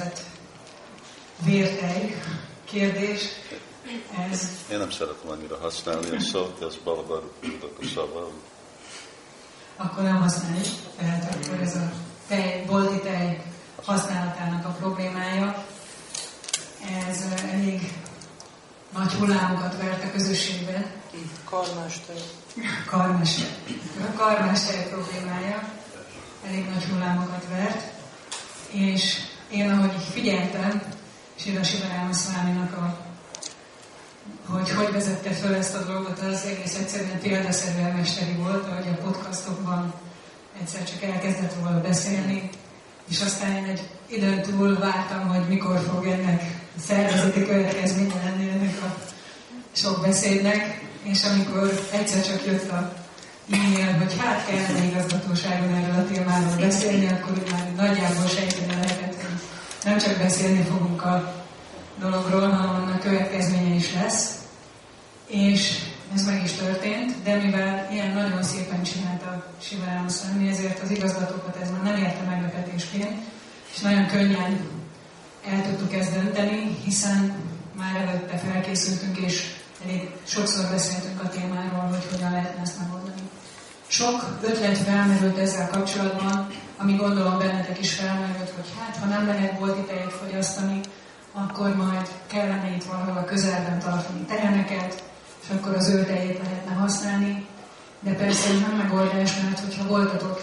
úgynevezett 0.00 0.24
vértej 1.44 2.22
kérdés. 2.64 3.28
Ez... 4.30 4.48
Én 4.70 4.78
nem 4.78 4.90
szeretem 4.90 5.30
annyira 5.30 5.58
használni 5.60 6.16
a 6.16 6.20
szót, 6.20 6.62
ez 6.62 6.74
balabar 6.84 7.32
tudok 7.40 7.78
a 7.80 7.86
szava. 7.94 8.30
Akkor 9.76 10.02
nem 10.02 10.20
használjuk, 10.20 10.66
tehát 10.98 11.34
akkor 11.34 11.60
ez 11.60 11.76
a 11.76 11.92
tej, 12.28 12.64
bolti 12.66 13.00
tej 13.00 13.42
használatának 13.84 14.64
a 14.64 14.68
problémája. 14.68 15.64
Ez 17.08 17.24
elég 17.52 17.92
nagy 18.92 19.12
hullámokat 19.12 19.76
vert 19.76 20.04
a 20.04 20.10
közösségben. 20.10 20.86
Karmester. 21.44 22.16
Karmester. 22.86 23.48
A 23.98 24.16
karmester 24.16 24.88
problémája 24.88 25.72
elég 26.46 26.68
nagy 26.68 26.84
hullámokat 26.84 27.44
vert, 27.48 27.92
és 28.70 29.16
én 29.50 29.70
ahogy 29.70 29.92
figyeltem, 30.12 30.82
Siva 31.36 31.62
Sivaráma 31.62 32.12
Szváminak 32.12 32.76
a 32.76 33.08
hogy 34.46 34.70
hogy 34.70 34.92
vezette 34.92 35.30
föl 35.30 35.54
ezt 35.54 35.74
a 35.74 35.84
dolgot, 35.84 36.18
az 36.18 36.44
egész 36.46 36.74
egyszerűen 36.74 37.20
példaszerűen 37.20 37.96
mesteri 37.96 38.32
volt, 38.32 38.66
ahogy 38.68 38.88
a 38.88 39.02
podcastokban 39.02 39.94
egyszer 40.60 40.84
csak 40.84 41.02
elkezdett 41.02 41.54
volna 41.62 41.80
beszélni, 41.80 42.50
és 43.08 43.20
aztán 43.20 43.56
én 43.56 43.64
egy 43.64 43.88
időn 44.06 44.42
túl 44.42 44.78
vártam, 44.78 45.28
hogy 45.28 45.48
mikor 45.48 45.80
fog 45.92 46.06
ennek 46.06 46.42
szervezeti 46.86 47.44
következménye 47.44 48.22
lenni 48.24 48.48
ennek 48.48 48.82
a 48.82 48.96
sok 49.72 50.00
beszédnek, 50.00 50.84
és 51.02 51.24
amikor 51.24 51.86
egyszer 51.92 52.26
csak 52.26 52.46
jött 52.46 52.70
a 52.70 52.92
e-mail, 53.50 53.92
hogy 53.92 54.16
hát 54.18 54.46
kellene 54.46 54.84
igazgatóságon 54.84 55.74
erről 55.74 56.04
a 56.04 56.06
témáról 56.12 56.56
beszélni, 56.56 57.06
akkor 57.06 57.42
már 57.50 57.72
nagyjából 57.76 58.26
sejteni 58.26 58.66
lehetett, 58.66 59.29
nem 59.84 59.98
csak 59.98 60.18
beszélni 60.18 60.62
fogunk 60.62 61.04
a 61.04 61.34
dologról, 61.98 62.50
hanem 62.50 62.68
annak 62.68 63.00
következménye 63.00 63.74
is 63.74 63.94
lesz. 63.94 64.34
És 65.26 65.78
ez 66.14 66.26
meg 66.26 66.42
is 66.44 66.52
történt, 66.52 67.22
de 67.22 67.34
mivel 67.34 67.88
ilyen 67.92 68.12
nagyon 68.12 68.42
szépen 68.42 68.82
csinálta 68.82 69.46
Sivarám 69.62 70.08
Szami, 70.08 70.48
ezért 70.48 70.82
az 70.82 70.90
igazgatókat 70.90 71.56
ez 71.62 71.70
már 71.70 71.82
nem 71.82 71.96
érte 71.96 72.22
meglepetésként, 72.22 73.20
és 73.74 73.80
nagyon 73.80 74.06
könnyen 74.06 74.68
el 75.50 75.62
tudtuk 75.62 75.94
ezt 75.94 76.12
dönteni, 76.12 76.76
hiszen 76.84 77.34
már 77.78 77.96
előtte 77.96 78.36
felkészültünk, 78.36 79.16
és 79.18 79.54
elég 79.84 80.10
sokszor 80.26 80.70
beszéltünk 80.70 81.22
a 81.22 81.28
témáról, 81.28 81.88
hogy 81.88 82.06
hogyan 82.10 82.30
lehetne 82.30 82.62
ezt 82.62 82.78
megoldani. 82.78 83.22
Sok 83.86 84.38
ötlet 84.42 84.78
felmerült 84.78 85.38
ezzel 85.38 85.68
kapcsolatban, 85.68 86.48
ami 86.80 86.94
gondolom 86.96 87.38
bennetek 87.38 87.80
is 87.80 87.94
felmerült, 87.94 88.50
hogy 88.50 88.72
hát, 88.78 88.96
ha 88.96 89.06
nem 89.06 89.26
lehet 89.26 89.58
bolti 89.58 89.80
tejet 89.80 90.12
fogyasztani, 90.12 90.80
akkor 91.32 91.76
majd 91.76 92.08
kellene 92.26 92.74
itt 92.76 92.84
valahol 92.84 93.16
a 93.16 93.24
közelben 93.24 93.78
tartani 93.78 94.20
teheneket, 94.20 95.02
és 95.42 95.48
akkor 95.56 95.74
az 95.76 95.88
ő 95.88 96.06
lehetne 96.42 96.72
használni. 96.72 97.46
De 98.00 98.14
persze 98.14 98.52
nem 98.52 98.76
megoldás, 98.76 99.40
mert 99.42 99.58
hogyha 99.60 99.86
voltatok 99.86 100.42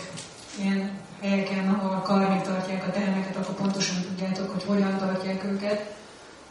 ilyen 0.59 0.91
helyeken, 1.21 1.67
ahol 1.67 2.01
karmik 2.01 2.41
tartják 2.41 2.87
a 2.87 2.91
teheneket, 2.91 3.35
akkor 3.35 3.55
pontosan 3.55 4.01
tudjátok, 4.01 4.51
hogy 4.51 4.63
hogyan 4.63 4.97
tartják 4.97 5.43
őket. 5.43 5.95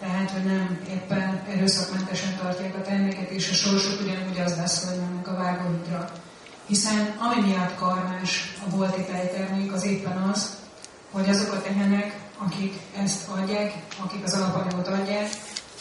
Tehát, 0.00 0.31
hogy 0.31 0.45
nem 0.45 0.81
éppen 0.89 1.43
erőszakmentesen 1.48 2.37
tartják 2.37 2.75
a 2.75 2.83
teheneket, 2.83 3.31
és 3.31 3.50
a 3.50 3.55
sorsuk 3.55 4.00
ugyanúgy 4.00 4.41
az 4.45 4.56
lesz, 4.56 4.89
hogy 4.89 4.98
mennek 4.98 5.28
a 5.28 5.37
vágóhidra. 5.37 6.11
Hiszen 6.67 7.17
ami 7.19 7.47
miatt 7.47 7.77
karmás 7.78 8.55
a 8.67 8.77
bolti 8.77 9.05
tejtermék, 9.05 9.72
az 9.72 9.84
éppen 9.84 10.17
az, 10.33 10.56
hogy 11.11 11.28
azok 11.28 11.53
a 11.53 11.62
tehenek, 11.62 12.19
akik 12.39 12.75
ezt 13.03 13.28
adják, 13.28 13.72
akik 14.05 14.25
az 14.25 14.34
alapanyagot 14.34 14.89
adják, 14.89 15.28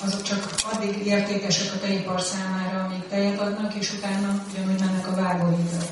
azok 0.04 0.22
csak 0.22 0.50
addig 0.74 1.06
értékesek 1.06 1.74
a 1.74 1.80
tejipar 1.80 2.22
számára, 2.22 2.84
amíg 2.84 3.08
tejet 3.08 3.40
adnak, 3.40 3.74
és 3.74 3.94
utána 3.94 4.44
ugyanúgy 4.52 4.80
mennek 4.80 5.08
a 5.08 5.16
vágóhídra. 5.16 5.86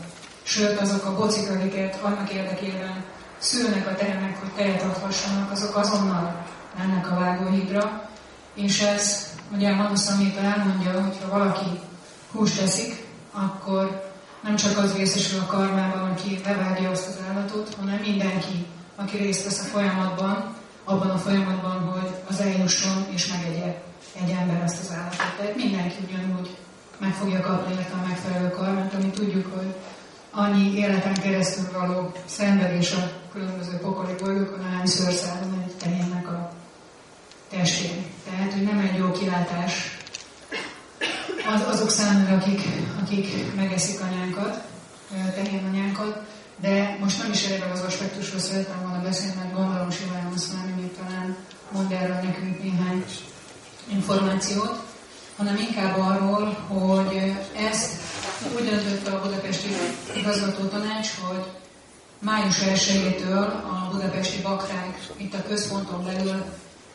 Sőt, 0.44 0.80
azok 0.80 1.06
a 1.06 1.16
bocik, 1.16 1.50
amiket 1.50 2.00
annak 2.02 2.34
érdekében 2.34 3.04
szülnek 3.38 3.88
a 3.88 3.96
tehenek, 3.96 4.40
hogy 4.40 4.52
tejet 4.52 4.81
adhassanak, 4.81 5.52
azok 5.52 5.75
azonnal 5.75 6.46
mennek 6.78 7.12
a 7.12 7.16
vágóhídra, 7.16 8.10
és 8.54 8.81
ez, 8.81 9.34
ugye 9.56 9.70
a 9.70 9.96
Samhita 9.96 10.40
elmondja, 10.40 11.02
hogy 11.02 11.18
ha 11.22 11.38
valaki 11.38 11.80
húst 12.31 12.60
teszik, 12.60 13.06
akkor 13.31 14.12
nem 14.44 14.56
csak 14.56 14.78
az 14.78 14.96
részesül 14.98 15.40
a 15.40 15.46
karmában, 15.46 16.12
aki 16.12 16.42
levágja 16.46 16.90
azt 16.90 17.08
az 17.08 17.20
állatot, 17.30 17.76
hanem 17.80 18.00
mindenki, 18.00 18.66
aki 18.96 19.18
részt 19.18 19.44
vesz 19.44 19.59
a 19.59 19.64
folyamatban, 19.64 20.56
abban 20.84 21.09
a 21.09 21.18
folyamatban, 21.18 21.80
hogy 21.80 22.09
az 22.30 22.40
eljusson 22.40 23.06
és 23.14 23.28
megegye 23.28 23.81
egy 24.22 24.30
ember 24.30 24.62
ezt 24.64 24.81
az 24.81 24.96
állatot. 24.96 25.38
Tehát 25.38 25.56
mindenki 25.56 25.96
ugyanúgy 26.08 26.56
meg 26.98 27.14
fogja 27.14 27.40
kapni 27.40 27.74
a 27.74 28.08
megfelelő 28.08 28.50
karmát, 28.50 28.94
ami 28.94 29.09
tudjuk, 29.09 29.54
hogy 29.56 29.76
annyi 30.31 30.78
életen 30.78 31.14
keresztül 31.14 31.80
való 31.80 32.12
szenvedés 32.25 32.92
a 32.92 33.12
különböző 33.34 33.78
pokoli 33.78 34.14
bolygókon, 34.24 34.64
hányszor 34.64 35.14
szállom 35.14 35.64
egy 35.68 35.74
tehénnek 35.74 36.28
a 36.28 36.52
testén. 37.50 38.06
Tehát, 38.30 38.54
hogy 38.54 38.64
nem 38.64 38.80
egy 38.80 38.98
jó 38.98 39.12
kilátás 39.12 39.93
az, 41.46 41.62
azok 41.68 41.90
számára, 41.90 42.36
akik, 42.36 42.62
akik 43.02 43.56
megeszik 43.56 44.00
anyánkat, 44.02 44.64
anyánkat, 45.70 46.22
de 46.62 46.98
most 47.00 47.22
nem 47.22 47.31
is 47.31 47.46
erre 47.46 47.72
az 47.72 47.81
aspektusról 47.81 48.40
szeretem 48.40 48.81
volna 48.81 49.04
beszélni, 49.04 49.36
mert 49.38 49.54
gondolom 49.54 49.92
Sivály 49.92 50.24
Moszlámi 50.30 50.72
még 50.81 50.92
talán 50.98 51.36
mond 51.72 51.92
erről 51.92 52.16
nekünk 52.16 52.64
néhány 52.64 53.06
információt, 53.88 54.84
hanem 55.38 55.56
inkább 55.56 56.00
arról, 56.00 56.50
hogy 56.68 57.36
ezt 57.68 57.92
úgy 58.56 58.70
döntötte 58.70 59.12
a 59.12 59.22
Budapesti 59.22 59.70
Igazgató 60.16 60.64
Tanács, 60.64 61.08
hogy 61.28 61.44
május 62.20 62.58
1-től 62.60 63.48
a 63.48 63.90
budapesti 63.92 64.42
bakták 64.42 65.08
itt 65.18 65.34
a 65.34 65.44
központon 65.48 66.04
belül 66.04 66.44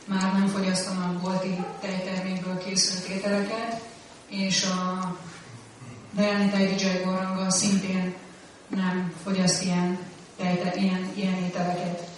már 0.05 0.33
nem 0.33 0.47
fogyasztanak 0.47 1.21
bolti 1.21 1.65
tejtermékből 1.81 2.59
készült 2.59 3.09
ételeket, 3.09 3.81
és 4.29 4.65
a 4.65 5.15
Delni 6.11 6.51
Tejvidzsai 6.51 7.01
szintén 7.49 8.15
nem 8.69 9.13
fogyaszt 9.25 9.65
ilyen, 9.65 9.99
tejte, 10.37 10.75
ilyen, 10.75 11.11
ilyen 11.15 11.35
ételeket. 11.35 12.09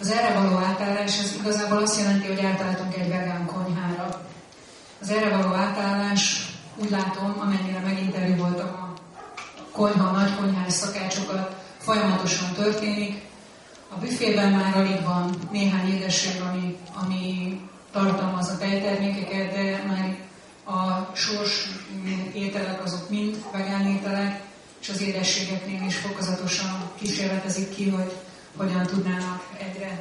Az 0.00 0.10
erre 0.10 0.40
való 0.40 0.56
átállás 0.56 1.18
az 1.18 1.36
igazából 1.40 1.82
azt 1.82 2.00
jelenti, 2.00 2.26
hogy 2.26 2.44
átálltunk 2.44 2.96
egy 2.96 3.08
vegán 3.08 3.46
konyhára. 3.46 4.26
Az 5.00 5.10
erre 5.10 5.36
való 5.36 5.54
átállás 5.54 6.52
úgy 6.76 6.90
látom, 6.90 7.36
amennyire 7.38 7.80
meginterjú 7.80 8.36
voltam 8.36 8.68
a 8.68 8.92
konyha, 9.72 10.08
a 10.08 10.10
nagy 10.10 10.36
konyhás 10.36 10.72
szakácsokat, 10.72 11.56
folyamatosan 11.78 12.52
történik. 12.52 13.22
A 13.88 13.98
büfében 13.98 14.52
már 14.52 14.76
alig 14.76 15.04
van 15.04 15.34
néhány 15.50 15.88
édesség, 15.88 16.40
ami, 16.40 16.76
ami 17.04 17.60
tartalmaz 17.92 18.48
a 18.48 18.58
tejtermékeket, 18.58 19.52
de 19.52 19.84
már 19.86 20.16
a 20.64 21.10
sors 21.14 21.68
ételek 22.34 22.84
azok 22.84 23.10
mind 23.10 23.36
vegán 23.52 23.86
ételek, 23.86 24.42
és 24.80 24.88
az 24.88 25.00
édességeknél 25.00 25.82
is 25.86 25.96
fokozatosan 25.96 26.90
kísérletezik 26.98 27.74
ki, 27.74 27.90
hogy 27.90 28.12
hogyan 28.56 28.86
tudnának 28.86 29.48
egyre 29.58 29.98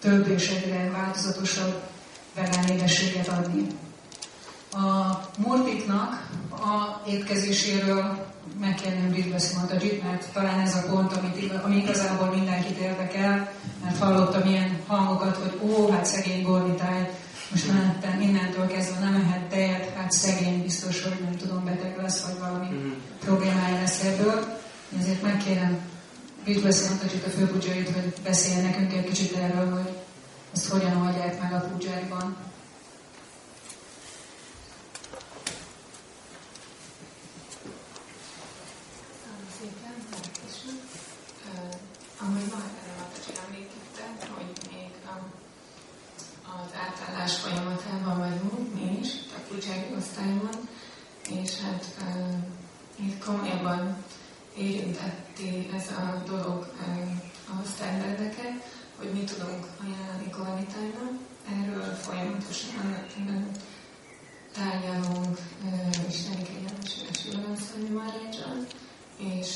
több 0.00 0.28
és 0.28 0.48
egyre 0.48 0.90
változatosabb 0.90 1.80
vegán 2.34 2.66
édességet 2.66 3.28
adni. 3.28 3.66
A 4.72 5.20
multiknak 5.38 6.28
a 6.50 7.02
étkezéséről 7.08 8.30
megkérném 8.60 9.08
Brit 9.08 9.30
Beszimantadzsit, 9.30 10.02
mert 10.02 10.32
talán 10.32 10.60
ez 10.60 10.74
a 10.74 10.90
pont, 10.90 11.12
amit, 11.12 11.52
ami 11.62 11.76
igazából 11.76 12.26
mindenkit 12.26 12.78
érdekel, 12.78 13.52
mert 13.84 13.98
hallottam 13.98 14.48
ilyen 14.48 14.80
hangokat, 14.86 15.36
hogy 15.36 15.60
ó, 15.70 15.90
hát 15.90 16.04
szegény 16.04 16.42
gornitáj, 16.42 17.10
most 17.52 17.72
mentem 17.72 18.20
innentől 18.20 18.66
kezdve 18.66 18.98
nem 18.98 19.14
ehet 19.14 19.48
tejet, 19.48 19.94
hát 19.94 20.12
szegény 20.12 20.62
biztos, 20.62 21.02
hogy 21.02 21.20
nem 21.22 21.36
tudom, 21.36 21.64
beteg 21.64 21.96
lesz, 21.96 22.24
vagy 22.24 22.38
valami 22.38 22.68
mm. 22.74 22.92
problémája 23.20 23.80
lesz 23.80 24.04
ebből. 24.04 24.60
Ezért 24.98 25.22
megkérem 25.22 25.90
Beszimantadzsit 26.62 27.26
a 27.26 27.30
főpudzsait, 27.30 27.90
hogy 27.90 28.12
beszéljen 28.22 28.64
nekünk 28.64 28.92
egy 28.92 29.04
kicsit 29.04 29.36
erről, 29.36 29.70
hogy 29.72 29.96
ezt 30.54 30.68
hogyan 30.68 30.96
oldják 30.96 31.40
meg 31.40 31.52
a 31.52 31.60
pudzsáiban. 31.60 32.36
Ahogy 42.20 42.52
már 42.54 42.70
Matacsi 42.98 43.32
említette, 43.46 44.04
hogy 44.34 44.50
még 44.70 44.90
az 46.44 46.70
átállás 46.86 47.34
folyamatában 47.36 48.18
vagyunk, 48.18 48.74
mi 48.74 48.98
is, 49.02 49.10
a 49.36 49.48
kulcsági 49.48 49.94
osztályban, 49.98 50.68
és 51.28 51.60
hát 51.60 51.84
uh, 52.00 53.06
itt 53.06 53.24
komolyabban 53.24 53.96
érintetti 54.56 55.70
ez 55.76 55.88
a 55.88 56.22
dolog 56.26 56.72
uh, 56.86 57.58
a 57.58 57.62
standardeket, 57.74 58.52
hogy 58.98 59.12
mit 59.12 59.34
tudunk 59.34 59.66
ajánlani 59.84 60.30
Kornitájnak. 60.30 61.12
Erről 61.60 61.94
folyamatosan 61.94 63.06
tárgyalunk 64.52 65.38
Isteni 66.08 66.42
Kegyelmes 66.42 66.92
Szülőasszony 67.12 67.92
Marácsal, 67.92 68.66
és 69.16 69.48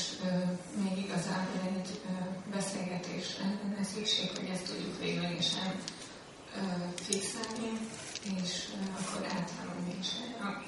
még 0.83 0.97
igazából 1.05 1.61
egy 1.77 2.01
beszélgetésre 2.51 3.43
lenne 3.43 3.83
szükség, 3.83 4.29
hogy 4.35 4.49
ezt 4.53 4.65
tudjuk 4.65 4.99
véglegesen 4.99 5.71
fixálni, 6.95 7.71
és 8.43 8.67
akkor 8.97 9.25
átvállunk 9.25 9.87
is 9.99 10.07
a 10.39 10.63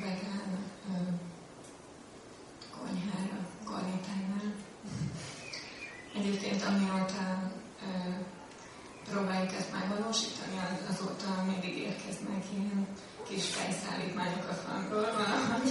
vegán 0.00 0.64
konyhára, 2.78 3.38
garnitánynál. 3.64 4.54
Egyébként 6.16 6.62
amióta 6.64 7.52
próbáljuk 9.10 9.52
ezt 9.58 9.72
megvalósítani, 9.72 10.56
azóta 10.90 11.44
mindig 11.50 11.76
érkeznek 11.78 12.42
ilyen 12.52 12.86
kis 13.28 13.44
fejszállítmányok 13.54 14.48
a 14.48 14.54
falról, 14.64 15.08
valahogy 15.18 15.70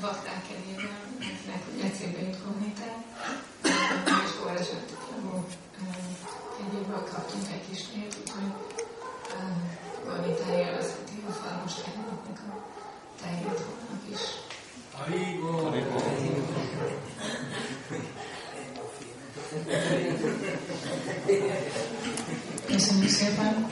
bakták 0.00 0.44
egyében, 0.56 0.98
akinek 1.16 1.62
úgy 1.72 1.80
eszébe 1.90 2.20
jut 2.20 2.42
kommunitál, 2.42 2.98
és 4.24 4.32
Órazsatoklavó 4.42 5.46
egyéből 6.62 7.04
kaptunk 7.12 7.46
egy 7.52 7.64
kis 7.68 7.82
lét, 7.94 8.16
úgyhogy 8.20 8.52
kommunitál 10.04 10.58
élvezheti 10.58 11.16
a 11.28 11.32
falmos 11.32 11.74
tegnapnak 11.74 12.38
a 12.48 12.52
tejét 13.22 13.60
holnap 13.66 14.02
is. 14.14 14.22
Haribo! 14.96 15.52
Köszönjük 22.66 23.08
szépen! 23.08 23.70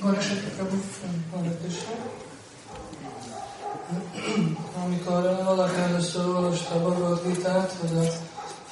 Gorosok 0.00 0.38
Prabhu 0.38 0.76
Amikor 5.28 5.56
valaki 5.56 5.80
először 5.80 6.28
olvasta 6.28 6.74
a 6.74 6.78
Bhagavad 6.78 7.22
Gita-t, 7.26 7.72
vagy 7.80 8.06
a, 8.06 8.10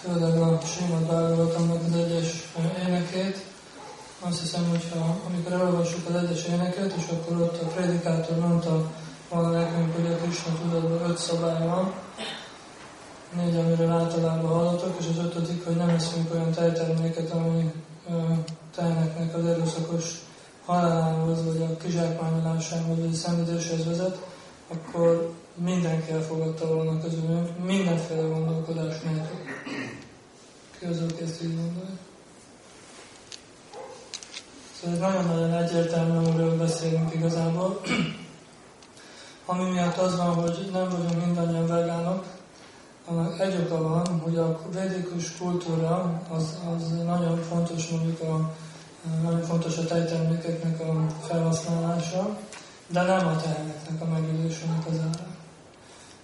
főleg 0.01 0.41
a 0.41 0.61
Srimad 0.65 1.03
Bhagavatamnak 1.03 1.81
az 1.87 1.99
egyes 1.99 2.53
énekét, 2.87 3.45
azt 4.21 4.41
hiszem, 4.41 4.69
hogy 4.69 4.85
ha, 4.93 5.17
amikor 5.27 5.53
elolvassuk 5.53 6.09
az 6.09 6.15
egyes 6.15 6.45
éneket, 6.45 6.93
és 6.97 7.05
akkor 7.11 7.41
ott 7.41 7.63
a 7.63 7.67
prédikátor 7.67 8.39
mondta 8.39 8.91
volna 9.31 9.51
nekünk, 9.51 9.95
hogy 9.95 10.07
a 10.13 10.17
Krishna 10.17 10.53
tudatban 10.63 11.11
öt 11.11 11.19
szabály 11.19 11.67
van, 11.67 11.93
négy, 13.37 13.57
amiről 13.57 13.91
általában 13.91 14.51
hallottak, 14.51 14.97
és 14.99 15.07
az 15.11 15.25
ötödik, 15.25 15.65
hogy 15.65 15.77
nem 15.77 15.89
eszünk 15.89 16.35
olyan 16.35 16.51
tejterméket, 16.53 17.31
ami 17.31 17.73
tejneknek 18.75 19.35
az 19.35 19.47
erőszakos 19.47 20.05
halálához, 20.65 21.45
vagy 21.45 21.63
a 21.63 21.77
kizsákmányolásához, 21.77 22.99
vagy 22.99 23.11
a 23.13 23.17
szenvedéshez 23.17 23.85
vezet, 23.85 24.19
akkor 24.69 25.35
mindenki 25.57 26.11
elfogadta 26.11 26.67
volna 26.67 27.01
közülünk, 27.01 27.65
mindenféle 27.65 28.23
gondolkodás 28.23 29.01
nélkül. 29.01 29.39
Ki 30.79 30.85
az, 30.87 31.01
aki 31.01 31.23
ezt 31.23 31.43
így 31.43 31.57
gondolja? 31.57 31.99
Szóval 34.81 34.99
nagyon-nagyon 34.99 35.55
egyértelmű, 35.55 36.17
amiről 36.17 36.57
beszélünk 36.57 37.15
igazából. 37.15 37.81
Ami 39.47 39.71
miatt 39.71 39.97
az 39.97 40.17
van, 40.17 40.35
hogy 40.35 40.69
nem 40.73 40.89
vagyunk 40.89 41.25
mindannyian 41.25 41.67
vegánok, 41.67 42.25
annak 43.07 43.41
egy 43.41 43.57
oka 43.57 43.83
van, 43.83 44.21
hogy 44.21 44.37
a 44.37 44.61
védikus 44.73 45.37
kultúra 45.37 46.23
az, 46.31 46.59
az 46.75 47.05
nagyon 47.05 47.43
fontos 47.43 47.89
mondjuk 47.89 48.21
a 48.21 48.55
nagyon 49.23 49.43
fontos 49.43 49.79
a 49.79 49.85
tejtermékeknek 49.85 50.81
a 50.81 51.07
felhasználása, 51.27 52.37
de 52.87 53.03
nem 53.03 53.27
a 53.27 53.37
teheneknek 53.37 54.01
a 54.01 54.05
megélésének 54.05 54.87
az 54.87 54.99
ára. 54.99 55.26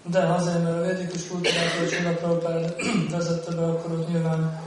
De 0.04 0.18
azért, 0.18 0.62
mert 0.62 0.76
a 0.76 0.86
védikus 0.86 1.26
kultúrát, 1.28 1.70
hogy 1.78 1.88
Csilla 1.88 2.10
Prabhupád 2.10 2.74
vezette 3.10 3.54
be, 3.54 3.62
akkor 3.62 3.90
ott 3.90 4.08
nyilván 4.08 4.60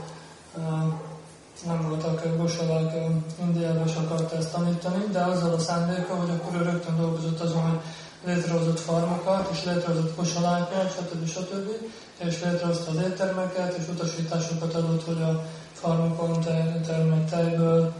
nem 1.66 1.88
voltak 1.88 2.36
gosalák 2.36 2.94
uh, 2.94 3.46
Indiában, 3.46 3.86
és 3.86 3.94
akarta 3.94 4.36
ezt 4.36 4.52
tanítani, 4.52 5.04
de 5.12 5.22
azzal 5.22 5.52
a 5.52 5.58
szándéka, 5.58 6.14
hogy 6.14 6.30
akkor 6.30 6.60
ő 6.60 6.62
rögtön 6.62 6.96
dolgozott 6.96 7.40
azon, 7.40 7.62
hogy 7.62 7.80
létrehozott 8.24 8.80
farmokat, 8.80 9.48
és 9.52 9.64
létrehozott 9.64 10.14
kosalákat, 10.14 10.92
stb. 10.92 11.26
stb. 11.28 11.68
és 12.16 12.42
létrehozta 12.42 12.90
az 12.90 12.96
éttermeket, 12.96 13.76
és 13.76 13.88
utasításokat 13.88 14.74
adott, 14.74 15.04
hogy 15.04 15.22
a 15.22 15.44
farmokon 15.72 16.40
termett 16.86 17.30
tejből 17.30 17.92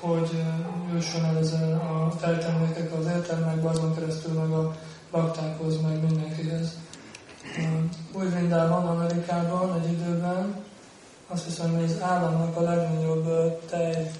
hogy 0.00 0.42
jusson 0.92 1.24
el 1.24 1.38
ezen 1.38 1.74
a 1.74 2.10
feltermékek 2.10 2.92
az 2.98 3.06
értelmekbe, 3.06 3.68
azon 3.68 3.94
keresztül 3.94 4.32
meg 4.32 4.50
a 4.50 4.74
baktákhoz, 5.14 5.80
meg 5.80 6.00
mindenkihez. 6.00 6.68
Új 8.12 8.26
Vrindában, 8.26 8.86
Amerikában 8.86 9.80
egy 9.80 9.92
időben 9.92 10.64
azt 11.28 11.44
hiszem, 11.44 11.74
hogy 11.74 11.82
az 11.82 12.00
államnak 12.00 12.56
a 12.56 12.60
legnagyobb 12.60 13.26
tej 13.66 14.10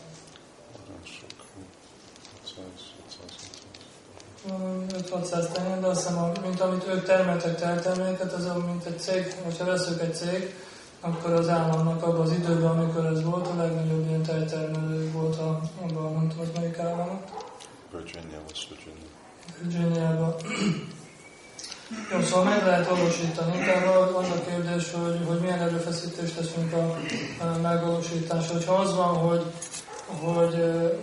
5-600 4.88 5.52
tenyén, 5.52 5.81
de 5.81 5.87
azt 5.87 6.06
hiszem, 6.06 6.32
mint 6.43 6.61
amit 6.61 6.87
ők 6.88 7.05
termeltek 7.05 7.81
terméket, 7.81 8.32
az 8.32 8.49
mint 8.67 8.85
egy 8.85 8.99
cég, 8.99 9.35
hogyha 9.44 9.64
veszük 9.64 10.00
egy 10.00 10.14
cég, 10.14 10.55
akkor 11.00 11.32
az 11.32 11.49
államnak 11.49 12.02
abban 12.02 12.20
az 12.20 12.32
időben, 12.32 12.70
amikor 12.70 13.05
ez 13.05 13.23
volt, 13.23 13.46
a 13.46 13.56
legnagyobb 13.56 14.06
ilyen 14.08 14.23
tejtermelő 14.23 15.11
volt 15.11 15.38
a, 15.38 15.61
abban, 15.82 16.12
nem 16.12 16.29
tudom, 16.29 16.46
melyik 16.55 16.79
államot. 16.79 17.31
Virginia, 17.91 18.38
West 18.49 18.69
Virginia. 18.69 19.24
Virginia-ban. 19.61 20.35
Jó, 22.12 22.21
szóval 22.21 22.45
meg 22.45 22.65
lehet 22.65 22.89
valósítani, 22.89 23.59
de 23.59 23.73
az 24.17 24.29
a 24.29 24.45
kérdés, 24.49 24.93
hogy, 24.93 25.19
hogy 25.27 25.41
milyen 25.41 25.61
erőfeszítést 25.61 26.37
teszünk 26.37 26.73
a, 26.73 26.97
a 27.45 27.59
megvalósításra. 27.62 28.55
Hogyha 28.55 28.75
az 28.75 28.97
van, 28.97 29.15
hogy, 29.15 29.45
hogy, 30.06 30.55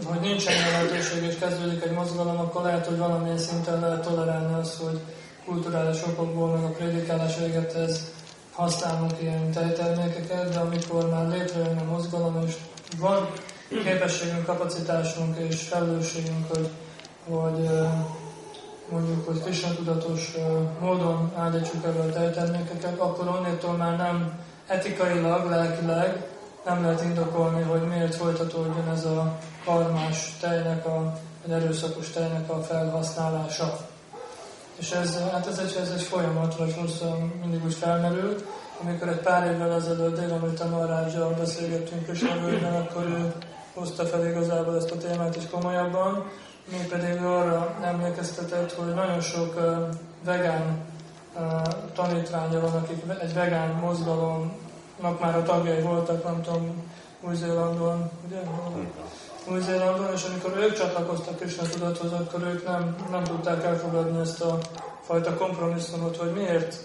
hogy 0.06 0.20
nincsen 0.20 0.54
lehetőség 0.54 1.24
és 1.24 1.36
kezdődik 1.38 1.84
egy 1.84 1.92
mozgalom, 1.92 2.40
akkor 2.40 2.62
lehet, 2.62 2.86
hogy 2.86 2.98
valamilyen 2.98 3.38
szinten 3.38 3.80
lehet 3.80 4.08
tolerálni 4.08 4.54
azt, 4.54 4.76
hogy 4.76 5.00
kulturális 5.46 6.04
okokból, 6.04 6.50
meg 6.50 6.64
a 6.64 6.70
prédikálás 6.70 7.38
véget 7.38 7.74
ez 7.74 8.12
használunk 8.52 9.12
ilyen 9.22 9.52
tejtermékeket, 9.52 10.54
de 10.54 10.60
amikor 10.60 11.10
már 11.10 11.28
létrejön 11.28 11.78
a 11.78 11.92
mozgalom, 11.92 12.44
és 12.48 12.54
van 13.00 13.30
képességünk, 13.84 14.46
kapacitásunk 14.46 15.38
és 15.38 15.62
felelősségünk, 15.62 16.48
hogy, 16.48 16.70
hogy 17.30 17.70
mondjuk, 18.92 19.28
hogy 19.28 19.42
Krishna 19.42 19.76
tudatos 19.76 20.36
módon 20.80 21.32
állítsuk 21.36 21.86
elő 21.86 22.00
a 22.00 22.12
tejtermékeket, 22.12 23.00
akkor 23.00 23.28
onnétól 23.28 23.74
már 23.74 23.98
nem 23.98 24.40
etikailag, 24.68 25.50
lelkileg 25.50 26.30
nem 26.66 26.82
lehet 26.82 27.04
indokolni, 27.04 27.62
hogy 27.62 27.82
miért 27.82 28.16
folytatódjon 28.16 28.90
ez 28.94 29.06
a 29.06 29.38
karmás 29.66 30.38
tejnek, 30.40 30.86
a, 30.86 31.18
egy 31.46 31.52
erőszakos 31.52 32.10
tejnek 32.10 32.50
a 32.50 32.62
felhasználása. 32.62 33.78
És 34.76 34.92
ez, 34.92 35.20
hát 35.32 35.48
ez 35.48 35.58
egy, 35.58 35.78
ez 35.82 35.92
egy 35.96 36.02
folyamat, 36.02 36.58
vagy 36.58 36.74
hosszan 36.74 37.34
mindig 37.42 37.64
úgy 37.66 37.74
felmerült. 37.74 38.44
Amikor 38.82 39.08
egy 39.08 39.20
pár 39.20 39.54
évvel 39.54 39.74
ezelőtt 39.74 40.20
Délamita 40.20 40.66
Marázsjal 40.66 41.34
beszélgettünk 41.34 42.06
Kösnevőben, 42.06 42.74
akkor 42.74 43.04
ő 43.04 43.34
hozta 43.74 44.06
fel 44.06 44.28
igazából 44.28 44.76
ezt 44.76 44.92
a 44.92 44.98
témát 44.98 45.36
is 45.36 45.44
komolyabban. 45.52 46.26
Mi 46.66 46.86
pedig 46.90 47.22
arra 47.24 47.76
emlékeztetett, 47.84 48.74
hogy 48.74 48.94
nagyon 48.94 49.22
sok 49.22 49.60
vegán 50.24 50.78
uh, 51.36 51.62
tanítványa 51.94 52.60
van, 52.60 52.74
akik 52.74 53.04
egy 53.22 53.34
vegán 53.34 53.70
mozgalomnak 53.70 55.20
már 55.20 55.36
a 55.36 55.44
tagjai 55.44 55.82
voltak, 55.82 56.24
nem 56.24 56.42
tudom, 56.42 56.92
Új-Zélandon, 57.22 58.12
ugye? 58.28 58.42
Új-Zélandon, 59.50 60.14
és 60.14 60.24
amikor 60.24 60.58
ők 60.58 60.78
csatlakoztak 60.78 61.36
Krishna 61.36 61.64
tudathoz, 61.64 62.12
akkor 62.12 62.42
ők 62.42 62.68
nem, 62.68 62.96
nem 63.12 63.24
tudták 63.24 63.64
elfogadni 63.64 64.20
ezt 64.20 64.42
a 64.42 64.58
fajta 65.02 65.36
kompromisszumot, 65.36 66.18
hogy 66.18 66.32
miért. 66.32 66.76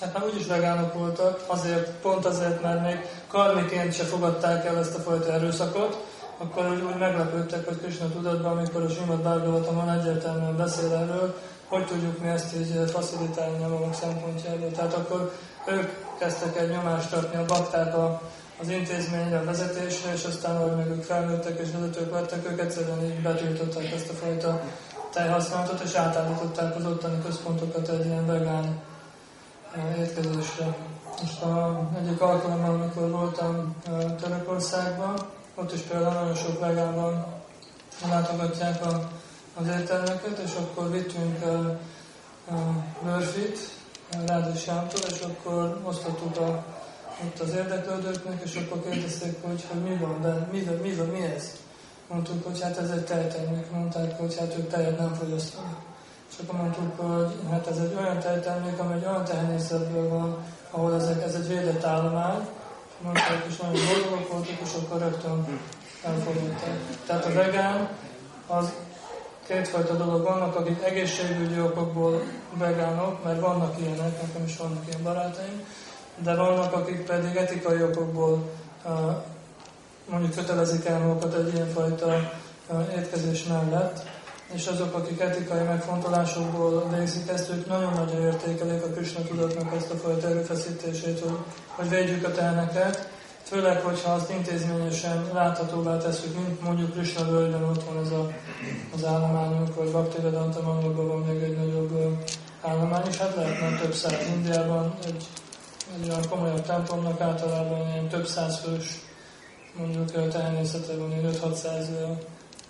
Hát 0.00 0.14
már 0.14 0.24
úgyis 0.24 0.46
vegánok 0.46 0.94
voltak, 0.94 1.44
azért, 1.46 1.90
pont 1.90 2.24
azért, 2.24 2.62
mert 2.62 2.82
még 2.82 2.98
karmiként 3.28 3.94
se 3.94 4.04
fogadták 4.04 4.64
el 4.64 4.78
ezt 4.78 4.94
a 4.94 5.00
fajta 5.00 5.32
erőszakot, 5.32 6.04
akkor 6.38 6.70
úgy, 6.70 6.82
úgy 6.82 6.98
meglepődtek, 6.98 7.66
hogy 7.66 7.78
Krishna 7.80 8.08
tudatban, 8.08 8.56
amikor 8.56 8.82
a 8.82 8.88
Simad 8.88 9.20
Bhagavatamon 9.20 9.90
egyértelműen 9.90 10.56
beszél 10.56 10.92
erről, 10.92 11.34
hogy 11.68 11.86
tudjuk 11.86 12.20
mi 12.22 12.28
ezt 12.28 12.54
így 12.56 12.90
facilitálni 12.90 13.64
a 13.64 13.68
magunk 13.68 13.94
szempontjából. 13.94 14.70
Tehát 14.70 14.94
akkor 14.94 15.32
ők 15.66 15.90
kezdtek 16.18 16.60
egy 16.60 16.70
nyomást 16.70 17.12
adni 17.12 17.36
a 17.36 17.44
bakták 17.44 17.96
a 17.96 18.20
az 18.60 18.68
intézményre, 18.68 19.38
a 19.38 19.44
vezetésre, 19.44 20.12
és 20.12 20.24
aztán, 20.24 20.56
ahogy 20.56 20.76
meg 20.76 20.88
ők 20.88 21.02
felnőttek 21.02 21.60
és 21.60 21.70
vezetők 21.70 22.12
lettek, 22.12 22.50
ők 22.50 22.60
egyszerűen 22.60 23.04
így 23.04 23.22
betiltották 23.22 23.92
ezt 23.92 24.10
a 24.10 24.12
fajta 24.12 24.60
tejhasználatot, 25.12 25.80
és 25.80 25.94
átállították 25.94 26.76
az 26.76 26.86
ottani 26.86 27.22
központokat 27.24 27.88
egy 27.88 28.06
ilyen 28.06 28.26
vegán 28.26 28.80
eh, 29.74 29.98
étkezésre. 29.98 30.76
Most 31.20 31.42
a 31.42 31.80
egyik 31.98 32.20
alkalommal, 32.20 32.74
amikor 32.74 33.10
voltam 33.10 33.76
Törökországban, 34.20 35.14
ott 35.54 35.72
is 35.72 35.80
például 35.80 36.12
nagyon 36.12 36.34
sok 36.34 36.60
vegánban 36.60 37.26
látogatják 38.08 38.84
a, 38.86 39.10
az 39.54 39.66
ételeket, 39.66 40.38
és 40.44 40.54
akkor 40.54 40.90
vittünk 40.90 41.38
uh, 41.44 41.76
uh, 42.50 42.58
Murphy-t, 43.02 43.58
Rádi 44.26 44.58
Sámtól, 44.58 45.00
és 45.10 45.20
akkor 45.20 45.80
osztottuk 45.84 46.36
a, 46.36 46.64
ott 47.24 47.38
az 47.40 47.54
érdeklődőknek, 47.54 48.42
és 48.44 48.56
akkor 48.56 48.90
kérdezték, 48.90 49.42
hogy, 49.42 49.64
hogy 49.68 49.82
mi 49.82 49.96
van 49.96 50.22
benne, 50.22 50.48
mi, 50.52 50.58
mi, 50.58 50.88
mi, 50.88 51.02
mi 51.02 51.20
ez? 51.20 51.50
Mondtuk, 52.08 52.44
hogy 52.44 52.60
hát 52.62 52.78
ez 52.78 52.90
egy 52.90 53.04
tejtermék, 53.04 53.70
mondták, 53.70 54.18
hogy 54.18 54.38
hát 54.38 54.54
ők 54.58 54.68
tejet 54.68 54.98
nem 54.98 55.14
fogyasztanak. 55.14 55.78
És 56.30 56.34
akkor 56.42 56.60
mondtuk, 56.60 57.00
hogy 57.00 57.34
hát 57.50 57.66
ez 57.66 57.78
egy 57.78 57.94
olyan 57.98 58.18
tejtermék, 58.18 58.78
ami 58.78 58.94
egy 58.94 59.04
olyan 59.04 59.24
tehenészetből 59.24 60.08
van, 60.08 60.44
ahol 60.70 60.94
ezek, 60.94 61.22
ez 61.22 61.34
egy 61.34 61.48
védett 61.48 61.84
állomány, 61.84 62.48
mondták, 63.04 63.44
és 63.48 63.56
nagyon 63.56 63.80
boldogok 63.86 64.32
voltak, 64.32 64.58
és 64.62 64.70
akkor 64.82 65.00
rögtön 65.00 65.60
elfogadták. 66.02 66.78
Tehát 67.06 67.24
a 67.24 67.32
vegán 67.32 67.88
az 68.46 68.72
kétfajta 69.46 69.94
dolog. 69.94 70.22
Vannak, 70.22 70.56
akik 70.56 70.82
egészségügyi 70.82 71.60
okokból 71.60 72.22
vegánok, 72.58 73.24
mert 73.24 73.40
vannak 73.40 73.78
ilyenek, 73.78 74.22
nekem 74.22 74.44
is 74.44 74.56
vannak 74.56 74.86
ilyen 74.86 75.02
barátaim, 75.02 75.64
de 76.18 76.34
vannak, 76.34 76.72
akik 76.72 77.04
pedig 77.04 77.36
etikai 77.36 77.82
okokból 77.82 78.50
mondjuk 80.10 80.34
kötelezik 80.34 80.84
el 80.84 80.98
magukat 80.98 81.34
egy 81.34 81.54
ilyenfajta 81.54 82.32
étkezés 82.96 83.44
mellett, 83.44 84.13
és 84.52 84.66
azok, 84.66 84.94
akik 84.94 85.20
etikai 85.20 85.62
megfontolásokból 85.62 86.88
végzik 86.96 87.28
ezt, 87.28 87.50
ők 87.50 87.66
nagyon-nagyon 87.66 88.22
értékelik 88.22 88.82
a 88.82 88.88
Krishna 88.88 89.22
tudatnak 89.22 89.74
ezt 89.74 89.90
a 89.90 89.96
fajta 89.96 90.28
erőfeszítését, 90.28 91.20
hogy, 91.20 91.38
hogy 91.68 91.88
védjük 91.88 92.26
a 92.26 92.32
teheneket, 92.32 93.08
főleg, 93.42 93.80
hogyha 93.80 94.12
azt 94.12 94.30
intézményesen 94.30 95.28
láthatóvá 95.32 95.96
tesszük, 95.96 96.34
mint 96.36 96.62
mondjuk 96.62 96.92
Krishna 96.92 97.30
völgyben 97.30 97.62
ott 97.62 97.84
van 97.84 98.04
ez 98.04 98.10
a, 98.10 98.30
az 98.94 99.04
állományunk, 99.04 99.74
vagy 99.74 99.90
Bhaktivedanta 99.90 100.62
Manolban 100.62 101.08
van 101.08 101.18
még 101.18 101.42
egy 101.42 101.56
nagyobb 101.56 102.18
állomány, 102.62 103.06
és 103.08 103.16
hát 103.16 103.34
lehetne 103.36 103.78
több 103.78 103.94
száz 103.94 104.26
Indiában, 104.34 104.94
egy, 105.06 105.26
egy 106.00 106.08
olyan 106.08 106.28
komolyabb 106.30 106.66
templomnak 106.66 107.20
általában 107.20 107.88
ilyen 107.92 108.08
több 108.08 108.26
száz 108.26 108.58
fős 108.58 109.02
mondjuk 109.78 110.28
tehenészete 110.28 110.96
van, 110.96 111.12
5-600 111.42 111.86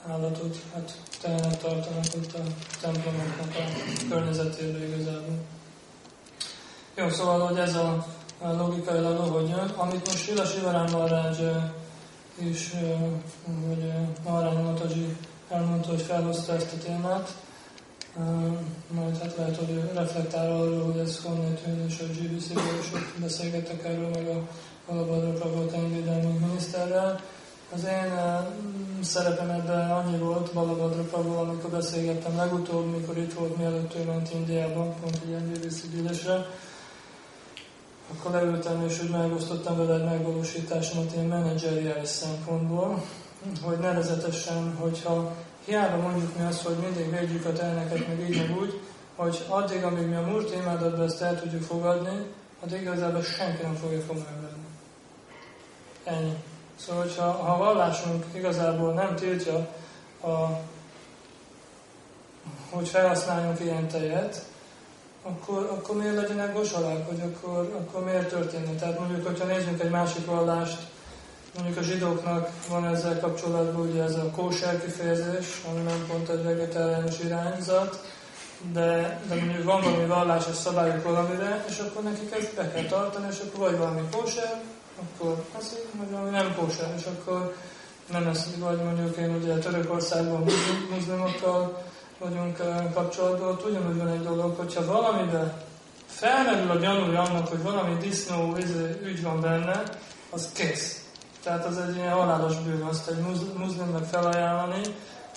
állatot, 0.09 0.57
hát 0.75 0.99
tehenet 1.21 1.59
tartanak 1.59 2.05
ott 2.17 2.33
a 2.35 2.43
templomoknak 2.81 3.55
a 3.57 4.09
környezetében 4.09 4.83
igazából. 4.83 5.37
Jó, 6.95 7.09
szóval, 7.09 7.47
hogy 7.47 7.59
ez 7.59 7.75
a 7.75 8.07
logikailag 8.41 9.19
ahogy 9.19 9.49
jön, 9.49 9.69
amit 9.77 10.07
most 10.07 10.25
Sila 10.25 10.45
Sivarán 10.45 10.91
Maharaj 10.91 11.35
is, 12.39 12.71
hogy 13.67 13.93
Maharaj 14.25 14.63
Mataji 14.63 15.17
elmondta, 15.49 15.89
hogy 15.89 16.03
felhozta 16.03 16.55
ezt 16.55 16.73
a 16.73 16.85
témát, 16.85 17.35
majd 18.91 19.19
hát 19.19 19.37
lehet, 19.37 19.57
hogy 19.57 19.91
reflektál 19.95 20.53
arról, 20.53 20.83
hogy 20.83 20.99
ez 20.99 21.23
honnét 21.25 21.61
jön, 21.67 21.85
és 21.89 22.01
a 22.01 22.05
GBC-ről 22.05 22.79
is 22.81 22.93
ott 22.95 23.21
beszélgettek 23.21 23.85
erről, 23.85 24.09
meg 24.09 24.29
a 24.29 24.49
Balabadra 24.87 25.33
Prabhu 25.33 25.67
Tenvédelmi 25.67 26.39
miniszterrel. 26.47 27.21
Az 27.75 27.85
én 27.85 28.13
szerepem 29.03 29.51
ebben 29.51 29.91
annyi 29.91 30.19
volt 30.19 30.53
Balabadra 30.53 31.03
Prabhu, 31.03 31.33
amikor 31.33 31.71
beszélgettem 31.71 32.37
legutóbb, 32.37 32.97
mikor 32.97 33.19
itt 33.19 33.33
volt, 33.33 33.57
mielőtt 33.57 33.95
ő 33.95 34.05
ment 34.05 34.33
Indiába, 34.33 34.95
pont 35.01 35.21
egy 35.25 35.53
GBC 35.53 35.91
gyűlésre, 35.91 36.47
akkor 38.13 38.31
leültem 38.31 38.85
és 38.89 39.03
úgy 39.03 39.11
megosztottam 39.11 39.77
vele 39.77 39.95
egy 39.95 40.05
megvalósításomat 40.05 41.13
ilyen 41.13 41.27
menedzseriális 41.27 42.09
szempontból, 42.09 43.03
hogy 43.63 43.79
nevezetesen, 43.79 44.77
hogyha 44.77 45.33
hiába 45.65 45.97
mondjuk 45.97 46.39
mi 46.39 46.45
azt, 46.45 46.63
hogy 46.63 46.77
mindig 46.77 47.11
védjük 47.11 47.45
a 47.45 47.53
teheneket, 47.53 48.09
meg 48.09 48.31
így, 48.31 48.37
meg 48.37 48.59
úgy, 48.59 48.81
hogy 49.15 49.45
addig, 49.49 49.85
amíg 49.85 50.07
mi 50.07 50.15
a 50.15 50.21
múlt 50.21 50.51
témádatban 50.51 51.07
ezt 51.07 51.23
el 51.23 51.41
tudjuk 51.41 51.63
fogadni, 51.63 52.27
addig 52.61 52.81
igazából 52.81 53.23
senki 53.23 53.63
nem 53.63 53.75
fogja 53.75 54.07
komolyan 54.07 54.41
venni. 54.41 54.63
Ennyi. 56.05 56.35
Szóval, 56.77 57.03
hogyha, 57.03 57.31
ha 57.31 57.53
a 57.53 57.59
vallásunk 57.59 58.25
igazából 58.33 58.93
nem 58.93 59.15
tiltja, 59.15 59.67
a, 60.21 60.61
hogy 62.71 62.89
felhasználjunk 62.89 63.61
ilyen 63.61 63.89
tejet, 63.89 64.45
akkor, 65.23 65.71
akkor 65.79 65.97
miért 65.97 66.15
legyenek 66.17 66.55
gosalák, 66.55 67.09
hogy 67.09 67.21
akkor, 67.21 67.75
akkor 67.79 68.05
miért 68.05 68.29
történne? 68.29 68.71
Tehát 68.71 68.99
mondjuk, 68.99 69.27
hogyha 69.27 69.45
nézzünk 69.45 69.81
egy 69.81 69.91
másik 69.91 70.27
vallást, 70.27 70.79
mondjuk 71.55 71.79
a 71.79 71.83
zsidóknak 71.83 72.51
van 72.69 72.87
ezzel 72.87 73.21
kapcsolatban 73.21 73.89
ugye 73.89 74.03
ez 74.03 74.15
a 74.15 74.31
kóser 74.31 74.85
kifejezés, 74.85 75.63
ami 75.71 75.81
nem 75.81 76.07
pont 76.09 76.29
egy 76.29 76.45
vegetáriánus 76.45 77.19
irányzat, 77.19 78.01
de, 78.73 79.21
de 79.29 79.35
mondjuk 79.35 79.65
van 79.65 79.81
valami 79.81 80.07
vallásos 80.07 80.57
szabályok 80.57 81.03
valamire, 81.03 81.65
és 81.69 81.79
akkor 81.79 82.03
nekik 82.03 82.33
ezt 82.33 82.55
be 82.55 82.71
kell 82.71 82.85
tartani, 82.85 83.27
és 83.31 83.39
akkor 83.39 83.69
vagy 83.69 83.79
valami 83.79 84.01
kóser, 84.11 84.63
akkor 85.13 85.45
eszik, 85.59 85.87
vagy 85.99 86.11
valami 86.11 86.31
nem 86.31 86.55
kóser, 86.55 86.95
és 86.97 87.05
akkor 87.05 87.57
nem 88.11 88.27
eszik, 88.27 88.59
vagy 88.59 88.83
mondjuk 88.83 89.17
én 89.17 89.35
ugye 89.35 89.55
Törökországban 89.55 90.45
muszlimokkal 90.91 91.83
vagyunk 92.19 92.59
eh, 92.59 92.85
kapcsolatban, 92.95 93.49
ott 93.49 93.67
ugyanúgy 93.67 93.97
van 93.97 94.09
egy 94.09 94.23
dolog, 94.23 94.57
hogyha 94.57 94.85
valamiben 94.85 95.53
felmerül 96.07 96.71
a 96.71 96.77
gyanúja 96.77 97.23
annak, 97.23 97.49
hogy 97.49 97.63
valami 97.63 97.97
disznó 97.97 98.57
izé, 98.57 99.01
ügy 99.03 99.23
van 99.23 99.41
benne, 99.41 99.83
az 100.31 100.49
kész. 100.53 101.05
Tehát 101.43 101.65
az 101.65 101.79
egy 101.79 101.97
ilyen 101.97 102.13
halálos 102.13 102.57
bűn, 102.59 102.83
azt 102.83 103.09
egy 103.09 103.19
muzlimnak 103.57 104.05
felajánlani, 104.05 104.81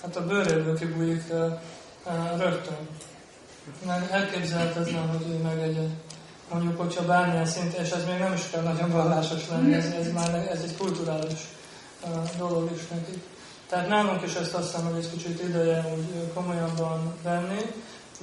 hát 0.02 0.16
a 0.16 0.26
bőréből 0.26 0.78
kibújik 0.78 1.22
uh, 1.30 1.52
uh, 2.06 2.38
rögtön. 2.38 2.88
Elképzelhetetlen, 4.10 5.08
hogy 5.08 5.26
ő 5.30 5.42
megegye. 5.42 5.86
Mondjuk, 6.52 6.80
hogyha 6.80 7.04
bármilyen 7.04 7.46
szint, 7.46 7.74
és 7.74 7.90
ez 7.90 8.04
még 8.04 8.18
nem 8.18 8.32
is 8.32 8.50
kell 8.50 8.62
nagyon 8.62 8.90
vallásos 8.90 9.48
lenni, 9.48 9.74
ez, 9.74 9.84
ez 9.84 10.12
már 10.12 10.48
ez 10.52 10.62
egy 10.62 10.76
kulturális 10.76 11.48
dolog 12.38 12.70
is 12.74 12.88
nekik. 12.88 13.22
Tehát 13.68 13.88
nálunk 13.88 14.22
is 14.22 14.34
ezt 14.34 14.54
azt 14.54 14.70
hiszem, 14.70 14.86
hogy 14.86 14.98
egy 14.98 15.10
kicsit 15.10 15.42
ideje 15.42 15.94
úgy 15.96 16.32
komolyabban 16.34 17.14
venni. 17.22 17.60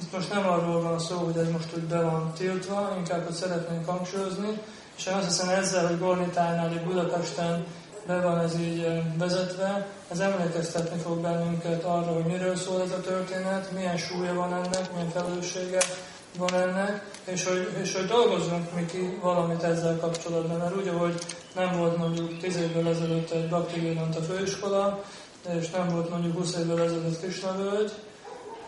Itt 0.00 0.12
most 0.12 0.32
nem 0.32 0.48
arról 0.48 0.82
van 0.82 0.98
szó, 0.98 1.16
hogy 1.16 1.36
ez 1.36 1.50
most 1.50 1.76
úgy 1.76 1.82
be 1.82 2.00
van 2.00 2.32
tiltva, 2.38 2.94
inkább, 2.96 3.24
hogy 3.24 3.34
szeretnénk 3.34 3.88
hangsúlyozni, 3.88 4.60
és 4.96 5.06
én 5.06 5.14
azt 5.14 5.26
hiszem 5.26 5.48
ezzel, 5.48 5.86
hogy 5.86 5.98
Gornitánál, 5.98 6.68
hogy 6.68 6.80
Budapesten 6.80 7.66
be 8.06 8.20
van 8.20 8.38
ez 8.38 8.58
így 8.58 9.02
vezetve, 9.18 9.86
ez 10.10 10.18
emlékeztetni 10.18 10.98
fog 10.98 11.20
bennünket 11.20 11.84
arra, 11.84 12.12
hogy 12.12 12.24
miről 12.24 12.56
szól 12.56 12.82
ez 12.82 12.90
a 12.90 13.00
történet, 13.00 13.72
milyen 13.72 13.96
súlya 13.96 14.34
van 14.34 14.52
ennek, 14.52 14.92
milyen 14.92 15.10
felelőssége 15.10 15.78
van 16.38 16.54
ennek, 16.54 17.04
és 17.24 17.44
hogy, 17.44 17.68
és 17.82 17.94
hogy 17.94 18.06
dolgozzunk 18.06 18.74
mi 18.74 18.84
ki 18.86 19.18
valamit 19.22 19.62
ezzel 19.62 19.98
kapcsolatban, 19.98 20.58
mert 20.58 20.76
úgy, 20.76 20.92
hogy 20.98 21.14
nem 21.54 21.78
volt 21.78 21.96
mondjuk 21.96 22.38
10 22.38 22.56
évvel 22.56 22.88
ezelőtt 22.88 23.30
egy 23.30 23.48
Bhakti 23.48 24.00
a 24.18 24.22
főiskola, 24.22 25.04
és 25.58 25.70
nem 25.70 25.88
volt 25.88 26.10
mondjuk 26.10 26.36
20 26.36 26.56
évvel 26.56 26.82
ezelőtt 26.82 27.54
völgy, 27.56 27.92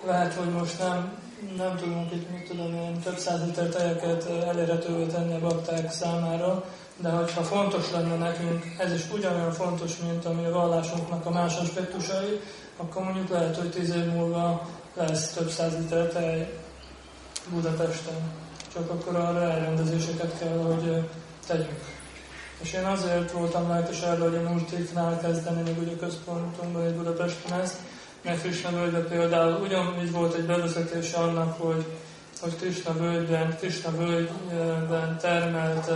lehet, 0.06 0.34
hogy 0.34 0.50
most 0.50 0.78
nem, 0.78 1.18
nem 1.56 1.76
tudunk 1.76 2.12
itt, 2.12 2.30
mit 2.30 2.48
tudom 2.48 2.74
én, 2.74 3.00
több 3.00 3.18
száz 3.18 3.44
liter 3.44 3.66
tejeket 3.66 4.28
elérhetővé 4.46 5.04
tenni 5.04 5.34
a 5.34 5.38
bakták 5.38 5.92
számára, 5.92 6.64
de 6.96 7.08
hogyha 7.08 7.42
fontos 7.42 7.90
lenne 7.92 8.16
nekünk, 8.16 8.64
ez 8.78 8.92
is 8.92 9.10
ugyanolyan 9.12 9.52
fontos, 9.52 9.96
mint 9.96 10.24
ami 10.24 10.44
a 10.44 10.52
vallásunknak 10.52 11.26
a 11.26 11.30
más 11.30 11.56
aspektusai, 11.56 12.40
akkor 12.76 13.02
mondjuk 13.02 13.28
lehet, 13.28 13.56
hogy 13.56 13.70
tíz 13.70 13.94
év 13.94 14.04
múlva 14.04 14.68
lesz 14.94 15.32
több 15.32 15.50
száz 15.50 15.72
liter 15.78 16.06
tej 16.06 16.48
Budapesten. 17.50 18.32
Csak 18.72 18.90
akkor 18.90 19.16
arra 19.16 19.42
elrendezéseket 19.42 20.38
kell, 20.38 20.58
hogy 20.58 21.08
tegyünk. 21.46 21.96
És 22.60 22.72
én 22.72 22.84
azért 22.84 23.32
voltam 23.32 23.68
lelkes 23.68 24.02
erre, 24.02 24.22
hogy 24.22 24.34
a 24.34 24.48
multiknál 24.48 25.20
kezdeni, 25.20 25.62
még 25.62 25.78
ugye 25.78 25.96
központunkban, 25.96 26.82
egy 26.82 26.94
Budapesten 26.94 27.60
ezt, 27.60 27.76
mert 28.22 28.40
Krishna 28.40 28.70
völgyben 28.70 29.08
például 29.08 29.60
ugyanúgy 29.62 30.12
volt 30.12 30.34
egy 30.34 30.46
bevezetés 30.46 31.12
annak, 31.12 31.60
hogy, 31.60 31.84
hogy 32.40 32.56
Krishna 32.56 32.92
völgyben, 32.92 33.56
Krishna 33.56 33.90
völgyben 33.90 35.18
termelt 35.20 35.90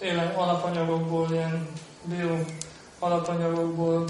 uh, 0.00 0.38
alapanyagokból, 0.38 1.28
ilyen 1.30 1.68
bio 2.04 2.36
alapanyagokból, 2.98 4.04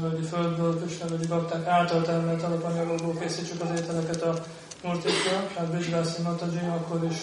völgyi 0.00 0.26
földből, 0.26 0.82
völgyi 1.08 1.26
bakták 1.26 1.66
által 1.66 2.02
termelt 2.02 2.42
alapanyagokból 2.42 3.14
készítsük 3.20 3.60
az 3.60 3.80
ételeket 3.80 4.22
a 4.22 4.34
murtikra, 4.82 5.46
tehát 5.54 5.70
Brizsvászi 5.70 6.22
Mataji 6.22 6.58
akkor 6.58 7.04
is 7.04 7.16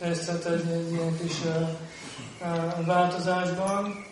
részt 0.00 0.26
vett 0.26 0.44
egy, 0.44 0.70
egy 0.70 0.92
ilyen 0.92 1.18
kis 1.18 1.34
uh, 1.44 2.86
változásban. 2.86 4.04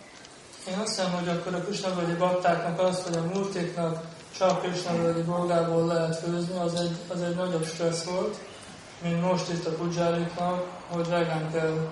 Én 0.69 0.79
azt 0.79 0.89
hiszem, 0.89 1.13
hogy 1.13 1.29
akkor 1.29 1.55
a 1.55 1.61
Krisnavölgyi 1.61 2.15
baktáknak 2.15 2.81
azt, 2.81 3.03
hogy 3.03 3.17
a 3.17 3.31
murtéknak 3.35 4.05
csak 4.39 4.63
Krisnavölgyi 4.63 5.23
bolgából 5.23 5.87
lehet 5.87 6.17
főzni, 6.17 6.59
az 6.59 6.75
egy, 6.75 6.97
az 7.09 7.23
egy 7.23 7.35
nagyobb 7.35 7.67
stressz 7.67 8.05
volt. 8.05 8.39
mint 9.03 9.23
most 9.23 9.49
itt 9.49 9.67
a 9.67 9.71
pudzsáriknak, 9.71 10.67
hogy 10.89 11.09
vegán 11.09 11.53
kell, 11.53 11.91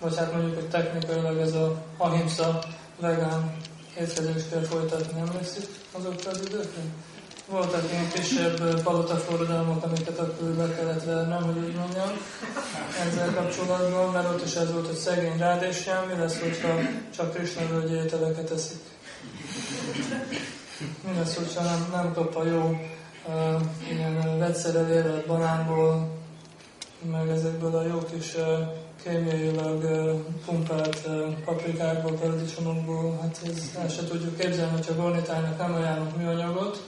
vagy 0.00 0.16
hát 0.16 0.32
mondjuk, 0.32 0.54
hogy 0.54 0.68
technikailag 0.68 1.38
ez 1.38 1.54
a 1.54 1.82
ahimsa 1.96 2.58
vegán 3.00 3.56
étkezést 3.98 4.50
kell 4.50 4.62
folytatni, 4.62 5.20
emlékszik 5.20 5.68
azokra 5.92 6.30
az 6.30 6.40
időkre? 6.40 6.82
Voltak 7.50 7.84
ilyen 7.92 8.08
kisebb 8.08 8.82
palotaforradalmak, 8.82 9.84
amiket 9.84 10.18
akkor 10.18 10.48
be 10.48 10.74
kellett 10.74 11.04
vernem, 11.04 11.42
hogy 11.42 11.56
úgy 11.56 11.74
mondjam, 11.74 12.10
ezzel 13.06 13.34
kapcsolatban, 13.34 14.12
mert 14.12 14.28
ott 14.28 14.44
is 14.44 14.54
ez 14.54 14.72
volt, 14.72 14.86
hogy 14.86 14.96
szegény 14.96 15.38
rád 15.38 15.62
és 15.62 15.90
mi 16.08 16.18
lesz, 16.18 16.40
hogyha 16.40 16.68
csak 17.16 17.34
Krishna 17.34 17.66
völgyi 17.66 17.94
ételeket 17.94 18.50
eszik. 18.50 18.80
Mi 21.06 21.16
lesz, 21.18 21.36
hogyha 21.36 21.62
nem, 21.62 21.88
nem 21.92 22.12
kap 22.12 22.36
a 22.36 22.44
jó 22.44 22.76
uh, 23.26 23.60
ilyen 23.90 24.38
vegyszerrel 24.38 24.90
érett 24.90 25.26
banánból, 25.26 26.08
meg 27.10 27.28
ezekből 27.28 27.76
a 27.76 27.86
jó 27.86 27.98
kis 28.12 28.34
uh, 28.34 28.58
kémiailag 29.02 29.84
pumpált 30.46 31.08
paprikákból, 31.44 32.12
paradicsomokból, 32.12 33.18
hát 33.20 33.40
ez 33.46 33.76
el 33.80 33.88
se 33.88 34.04
tudjuk 34.04 34.38
képzelni, 34.38 34.72
hogyha 34.72 35.02
gornitának 35.02 35.58
nem 35.58 35.74
ajánlunk 35.74 36.16
műanyagot. 36.16 36.82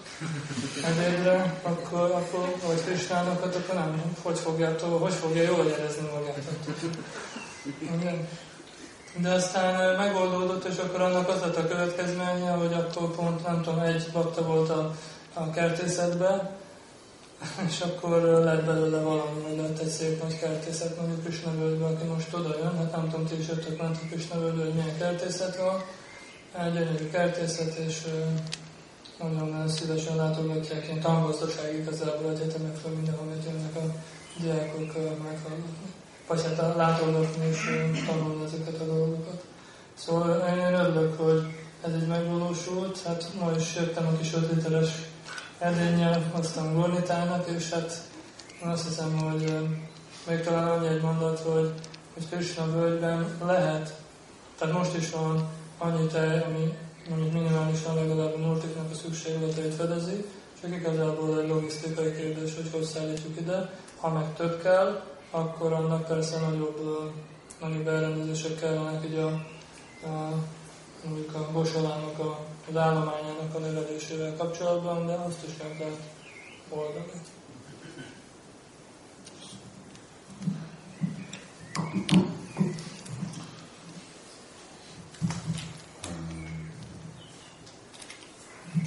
Ebédre, 0.85 1.61
akkor, 1.63 2.01
akkor 2.01 2.55
vagy 2.67 2.85
Krisnánokat, 2.85 3.55
akkor 3.55 3.75
nem, 3.75 4.15
hogy 4.23 4.39
fogja, 4.39 4.75
hogy 5.01 5.13
fogja 5.13 5.43
jól 5.43 5.67
érezni 5.67 6.09
magát. 6.15 6.43
De 9.17 9.31
aztán 9.31 9.97
megoldódott, 9.97 10.65
és 10.65 10.77
akkor 10.77 11.01
annak 11.01 11.29
az 11.29 11.41
lett 11.41 11.57
a 11.57 11.67
következménye, 11.67 12.51
hogy 12.51 12.73
akkor 12.73 13.11
pont, 13.11 13.47
nem 13.47 13.63
tudom, 13.63 13.81
egy 13.81 14.07
bakta 14.13 14.43
volt 14.43 14.71
a, 14.71 14.95
a 15.35 15.51
kertészetben, 15.51 16.51
és 17.69 17.81
akkor 17.81 18.23
lett 18.23 18.65
belőle 18.65 19.01
valami, 19.01 19.43
hogy 19.43 19.57
lett 19.57 19.79
egy 19.79 19.89
szép 19.89 20.23
nagy 20.23 20.39
kertészet, 20.39 20.97
mondjuk 20.99 21.25
Krisnavölgyben, 21.25 21.95
aki 21.95 22.05
most 22.05 22.35
oda 22.35 22.59
jön, 22.59 22.77
hát 22.77 22.97
nem 22.97 23.11
tudom, 23.11 23.27
ti 23.27 23.39
is 23.39 23.49
jöttök 23.49 23.79
ment 23.79 23.97
a 24.03 24.07
Krisnavölgyben, 24.11 24.65
hogy 24.65 24.75
milyen 24.75 24.99
kertészet 24.99 25.57
van, 25.57 25.83
egy 26.65 26.73
gyönyörű 26.73 27.11
kertészet, 27.11 27.75
és 27.75 28.07
nagyon 29.19 29.69
szívesen 29.69 30.17
látogatják 30.17 30.85
ilyen 30.85 31.01
tangazdaság 31.01 31.75
igazából 31.75 32.31
egyetemekről, 32.31 32.93
mindenhol 32.95 33.27
jönnek 33.45 33.77
a 33.77 33.95
diákok 34.41 34.95
meghallgatni. 35.23 35.91
Vagy 36.27 36.43
hát 36.43 36.77
látogatni 36.77 37.47
és 37.51 37.59
tanulni 38.07 38.45
ezeket 38.45 38.81
a 38.81 38.85
dolgokat. 38.85 39.45
Szóval 39.95 40.49
én 40.49 40.75
örülök, 40.75 41.21
hogy 41.21 41.43
ez 41.85 41.95
így 41.95 42.07
megvalósult. 42.07 43.03
Hát 43.03 43.31
ma 43.41 43.51
is 43.57 43.75
jöttem 43.75 44.07
a 44.07 44.17
kis 44.17 44.35
5 44.35 45.12
literes 45.63 45.89
edénnyel, 45.89 46.31
aztán 46.33 46.75
gornitának, 46.75 47.49
és 47.49 47.71
hát 47.71 48.09
én 48.63 48.69
azt 48.69 48.89
hiszem, 48.89 49.19
hogy 49.19 49.57
még 50.29 50.41
talán 50.41 50.69
annyi 50.69 50.87
egy 50.87 51.03
mondat, 51.03 51.39
hogy, 51.39 51.73
hogy 52.15 52.29
Krishna 52.31 52.73
völgyben 52.73 53.39
lehet, 53.47 53.95
tehát 54.59 54.75
most 54.75 54.97
is 54.97 55.11
van 55.11 55.49
annyi 55.79 56.07
tej, 56.07 56.43
ami 56.43 56.77
mondjuk 57.09 57.33
minimálisan 57.33 57.95
legalább 57.95 58.35
a 58.35 58.39
Nortiknak 58.39 58.91
a 58.91 58.95
szükségleteit 58.95 59.75
fedezi, 59.75 60.25
csak 60.61 60.75
igazából 60.75 61.41
egy 61.41 61.49
logisztikai 61.49 62.13
kérdés, 62.13 62.55
hogy 62.55 62.71
hogy 62.73 62.85
szállítjuk 62.85 63.41
ide. 63.41 63.71
Ha 64.01 64.09
meg 64.09 64.35
több 64.37 64.63
kell, 64.63 65.03
akkor 65.31 65.73
annak 65.73 66.07
persze 66.07 66.39
nagyobb, 66.39 67.13
nagyobb 67.61 67.89
elrendezések 67.89 68.61
kellenek 68.61 69.05
így 69.05 69.17
a, 69.17 69.27
a 70.07 70.33
mondjuk 71.05 71.35
a 71.35 71.53
bosolának 71.53 72.19
a, 72.19 72.39
az 72.69 72.77
állományának 72.77 73.55
a 73.55 73.59
növelésével 73.59 74.37
kapcsolatban, 74.37 75.07
de 75.07 75.13
azt 75.13 75.45
is 75.47 75.53
meg 75.63 75.79
lehet 75.79 76.01
oldani. 76.69 77.13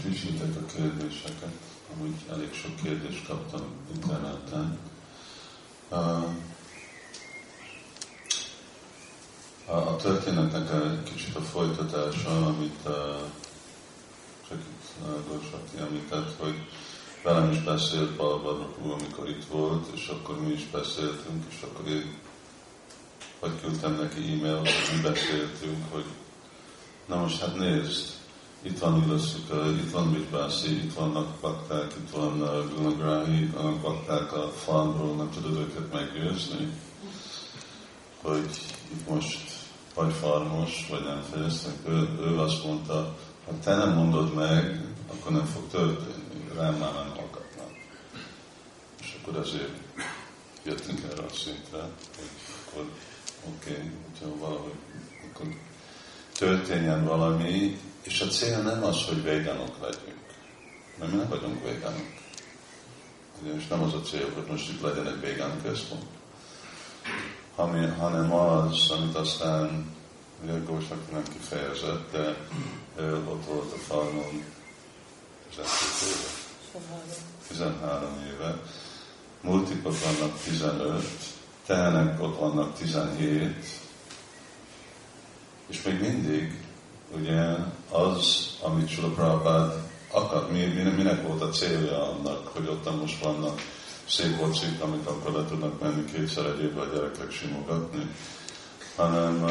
Frissítek 0.02 0.56
a 0.56 0.66
kérdéseket, 0.66 1.54
amúgy 1.94 2.16
elég 2.32 2.54
sok 2.54 2.76
kérdést 2.76 3.28
kaptam 3.28 3.62
interneten. 3.94 4.80
A, 5.90 5.96
a 9.66 9.96
történetnek 9.96 10.70
kicsit 11.16 11.36
a 11.36 11.42
folytatása, 11.42 12.46
amit 12.46 12.84
csak 14.48 14.58
itt 14.58 15.06
Gorsati 15.28 15.78
említett, 15.80 16.36
hogy 16.40 16.56
velem 17.24 17.52
is 17.52 17.64
beszélt 17.64 18.16
Balbarnok 18.16 18.78
amikor 18.78 19.30
itt 19.30 19.46
volt, 19.46 19.88
és 19.94 20.08
akkor 20.08 20.42
mi 20.42 20.54
is 20.54 20.70
beszéltünk, 20.72 21.44
és 21.50 21.62
akkor 21.62 21.88
én 21.88 22.18
vagy 23.40 23.62
küldtem 23.62 23.96
neki 23.96 24.20
e-mailt, 24.20 24.70
mi 24.94 25.02
beszéltünk, 25.02 25.92
hogy 25.92 26.06
na 27.06 27.16
most 27.16 27.40
hát 27.40 27.56
nézd, 27.56 28.06
itt 28.62 28.80
van 28.80 29.04
Ilaszika, 29.04 29.70
itt 29.70 29.92
van 29.92 30.14
Vipászi, 30.14 30.72
itt 30.72 30.94
vannak 30.94 31.28
bakták, 31.42 31.94
itt 31.98 32.10
van 32.10 32.42
uh, 32.42 32.74
Gunagrahi, 32.76 33.42
itt 33.42 33.54
vannak 33.54 33.82
bakták 33.82 34.34
a 34.34 34.50
farmról, 34.50 35.16
nem 35.16 35.30
tudod 35.30 35.58
őket 35.58 35.94
meggyőzni, 35.94 36.70
hogy 38.22 38.50
itt 38.94 39.10
most 39.10 39.45
vagy 39.96 40.14
farmos, 40.14 40.88
vagy 40.90 41.04
nem 41.04 41.24
fejeztek. 41.32 41.74
Ő, 41.88 42.10
ő 42.20 42.40
azt 42.40 42.66
mondta, 42.66 43.18
ha 43.46 43.52
te 43.64 43.76
nem 43.76 43.94
mondod 43.94 44.34
meg, 44.34 44.82
akkor 45.12 45.32
nem 45.32 45.46
fog 45.46 45.68
történni, 45.70 46.50
rám 46.56 46.74
már 46.74 46.94
nem 46.94 47.10
hallgatnak. 47.16 47.72
És 49.02 49.18
akkor 49.22 49.38
azért 49.38 49.72
jöttünk 50.64 51.00
erre 51.12 51.24
a 51.24 51.34
szintre, 51.34 51.80
hogy 52.16 52.30
akkor 52.66 52.90
oké, 53.48 53.72
okay, 53.72 53.92
hogyha 54.12 54.38
valahogy 54.38 54.74
akkor 55.30 55.48
történjen 56.38 57.06
valami, 57.06 57.80
és 58.02 58.22
a 58.22 58.28
cél 58.28 58.62
nem 58.62 58.84
az, 58.84 59.06
hogy 59.06 59.24
végánok 59.24 59.82
legyünk. 59.82 60.24
Mert 61.00 61.12
mi 61.12 61.18
nem 61.18 61.30
vagyunk 61.30 61.64
végánok. 61.64 62.14
És 63.58 63.68
nem 63.68 63.84
az 63.84 63.94
a 63.94 64.02
cél, 64.02 64.32
hogy 64.34 64.46
most 64.50 64.70
itt 64.70 64.82
legyen 64.82 65.08
egy 65.08 65.20
végán 65.20 65.62
központ. 65.64 66.06
Hanem 67.56 68.34
az, 68.34 68.92
amit 68.92 69.16
aztán 69.16 69.96
ugye 70.44 70.60
Gósak 70.66 71.12
nem 71.12 71.24
kifejezett, 71.24 72.12
de 72.12 72.38
ő 73.00 73.24
ott 73.28 73.46
volt 73.46 73.72
a 73.72 73.78
farmon 73.78 74.44
12 75.50 75.66
éve. 76.06 76.44
13 77.48 78.10
éve. 78.34 78.60
Multipok 79.42 79.94
vannak 80.04 80.40
15, 80.44 81.06
tehenek 81.66 82.22
ott 82.22 82.40
vannak 82.40 82.78
17, 82.78 83.66
és 85.68 85.82
még 85.84 86.00
mindig 86.00 86.64
ugye 87.18 87.56
az, 87.90 88.50
amit 88.62 88.90
Sula 88.90 89.08
Prabhupád 89.08 89.84
akar, 90.12 90.52
mi, 90.52 90.64
minek 90.96 91.28
volt 91.28 91.42
a 91.42 91.50
célja 91.50 92.12
annak, 92.12 92.48
hogy 92.48 92.68
ott 92.68 93.00
most 93.00 93.24
vannak 93.24 93.62
szép 94.08 94.38
bocik, 94.38 94.82
amit 94.82 95.08
akkor 95.08 95.32
le 95.32 95.46
tudnak 95.46 95.82
menni 95.82 96.06
kétszer 96.06 96.46
egy 96.46 96.62
évben 96.62 96.88
a 96.88 96.94
gyerekek 96.94 97.32
simogatni, 97.32 98.16
hanem 98.96 99.44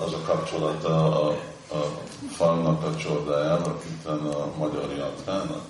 az 0.00 0.12
a 0.12 0.20
kapcsolata 0.24 1.22
a, 1.22 1.30
a 1.74 2.00
falnak 2.30 2.82
a 2.82 2.96
csordájával, 2.96 3.80
itt 3.86 4.06
a 4.06 4.52
magyar 4.58 4.92
jatrának. 4.96 5.64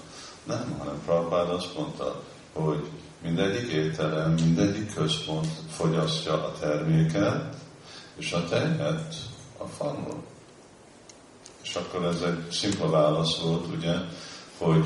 Nem, 0.44 0.76
hanem 0.78 1.02
Prabhupád 1.04 1.50
azt 1.50 1.76
mondta, 1.76 2.22
hogy 2.52 2.88
mindegyik 3.22 3.72
étterem, 3.72 4.32
mindegyik 4.32 4.94
központ 4.94 5.48
fogyasztja 5.70 6.32
a 6.32 6.52
terméket, 6.60 7.54
és 8.16 8.32
a 8.32 8.44
tejet 8.48 9.14
a 9.58 9.66
falról. 9.66 10.22
És 11.62 11.74
akkor 11.74 12.04
ez 12.04 12.22
egy 12.22 12.50
szimpla 12.50 12.90
válasz 12.90 13.38
volt, 13.38 13.66
ugye, 13.76 13.94
hogy 14.58 14.84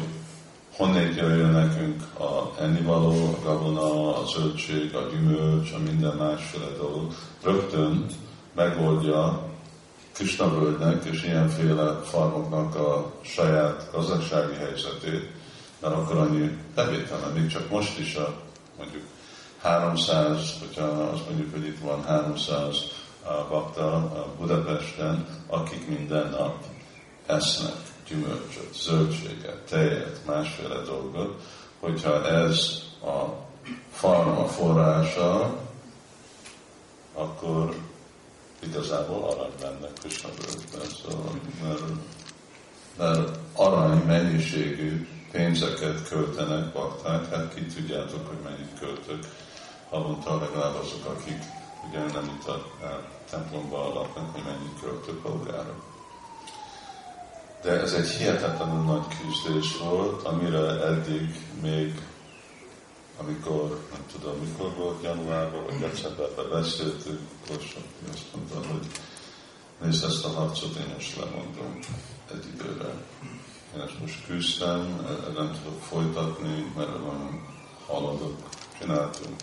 honnét 0.79 1.17
jöjjön 1.17 1.51
nekünk 1.51 2.03
a 2.19 2.62
ennivaló, 2.62 3.35
a 3.35 3.45
gabona, 3.45 4.17
a 4.17 4.27
zöldség, 4.27 4.95
a 4.95 5.09
gyümölcs, 5.11 5.73
a 5.73 5.79
minden 5.79 6.17
másféle 6.17 6.67
dolog. 6.77 7.12
Rögtön 7.43 8.07
megoldja 8.55 9.43
Krishna 10.12 10.59
völgynek 10.59 11.05
és 11.05 11.25
ilyenféle 11.25 12.01
farmoknak 12.05 12.75
a 12.75 13.12
saját 13.23 13.88
gazdasági 13.93 14.55
helyzetét, 14.55 15.31
mert 15.81 15.95
akkor 15.95 16.17
annyi 16.17 16.59
bevétele, 16.75 17.27
még 17.35 17.47
csak 17.47 17.71
most 17.71 17.99
is 17.99 18.14
a 18.14 18.35
mondjuk 18.79 19.03
300, 19.59 20.55
hogyha 20.59 20.85
azt 20.85 21.29
mondjuk, 21.29 21.53
hogy 21.53 21.67
itt 21.67 21.79
van 21.79 22.05
300 22.05 22.77
bakta 23.49 24.12
Budapesten, 24.38 25.27
akik 25.47 25.88
minden 25.88 26.29
nap 26.31 26.64
esznek 27.27 27.88
gyümölcsöt, 28.09 28.75
zöldséget, 28.75 29.59
tejet, 29.68 30.21
másféle 30.27 30.81
dolgot, 30.83 31.42
hogyha 31.81 32.27
ez 32.29 32.83
a 33.03 33.47
farma 33.92 34.47
forrása, 34.47 35.59
akkor 37.14 37.77
igazából 38.62 39.23
arany 39.23 39.53
lenne 39.61 39.88
Krishna 40.01 40.29
völgyben, 40.29 40.88
szóval, 41.03 41.40
mert, 41.62 41.83
mert 42.97 43.38
arany 43.53 44.03
mennyiségű 44.07 45.09
pénzeket 45.33 46.09
költenek 46.09 46.73
bakták, 46.73 47.31
hát 47.31 47.55
ki 47.55 47.66
tudjátok, 47.66 48.27
hogy 48.27 48.38
mennyit 48.44 48.79
költök 48.79 49.27
havonta 49.90 50.38
legalább 50.38 50.75
azok, 50.75 51.05
akik 51.05 51.38
ugye 51.88 51.99
nem 51.99 52.25
itt 52.25 52.49
a, 52.49 52.53
a 52.85 53.03
templomban 53.31 53.92
laknak, 53.92 54.33
hogy 54.33 54.42
mennyit 54.44 54.81
költök 54.81 55.23
polgára. 55.23 55.75
De 57.62 57.71
ez 57.71 57.92
egy 57.92 58.09
hihetetlenül 58.09 58.83
nagy 58.83 59.05
küzdés 59.21 59.77
volt, 59.77 60.23
amire 60.23 60.85
eddig 60.85 61.42
még, 61.62 62.01
amikor, 63.21 63.81
nem 63.92 64.01
tudom, 64.12 64.38
mikor 64.38 64.75
volt, 64.77 65.03
januárban 65.03 65.64
vagy 65.64 65.79
decemberben 65.79 66.49
beszéltünk, 66.51 67.21
akkor 67.44 67.57
azt 68.12 68.25
mondta, 68.35 68.73
hogy 68.73 68.87
nézd 69.83 70.05
ezt 70.05 70.25
a 70.25 70.29
harcot, 70.29 70.77
én 70.77 70.92
most 70.94 71.16
lemondom 71.16 71.79
egy 72.31 72.44
időre. 72.55 72.92
Én 73.75 73.81
ezt 73.81 74.01
most 74.01 74.27
küzdtem, 74.27 74.81
nem 75.35 75.53
tudok 75.62 75.83
folytatni, 75.83 76.73
mert 76.77 76.99
van 76.99 77.47
haladok, 77.87 78.37
csináltunk 78.81 79.37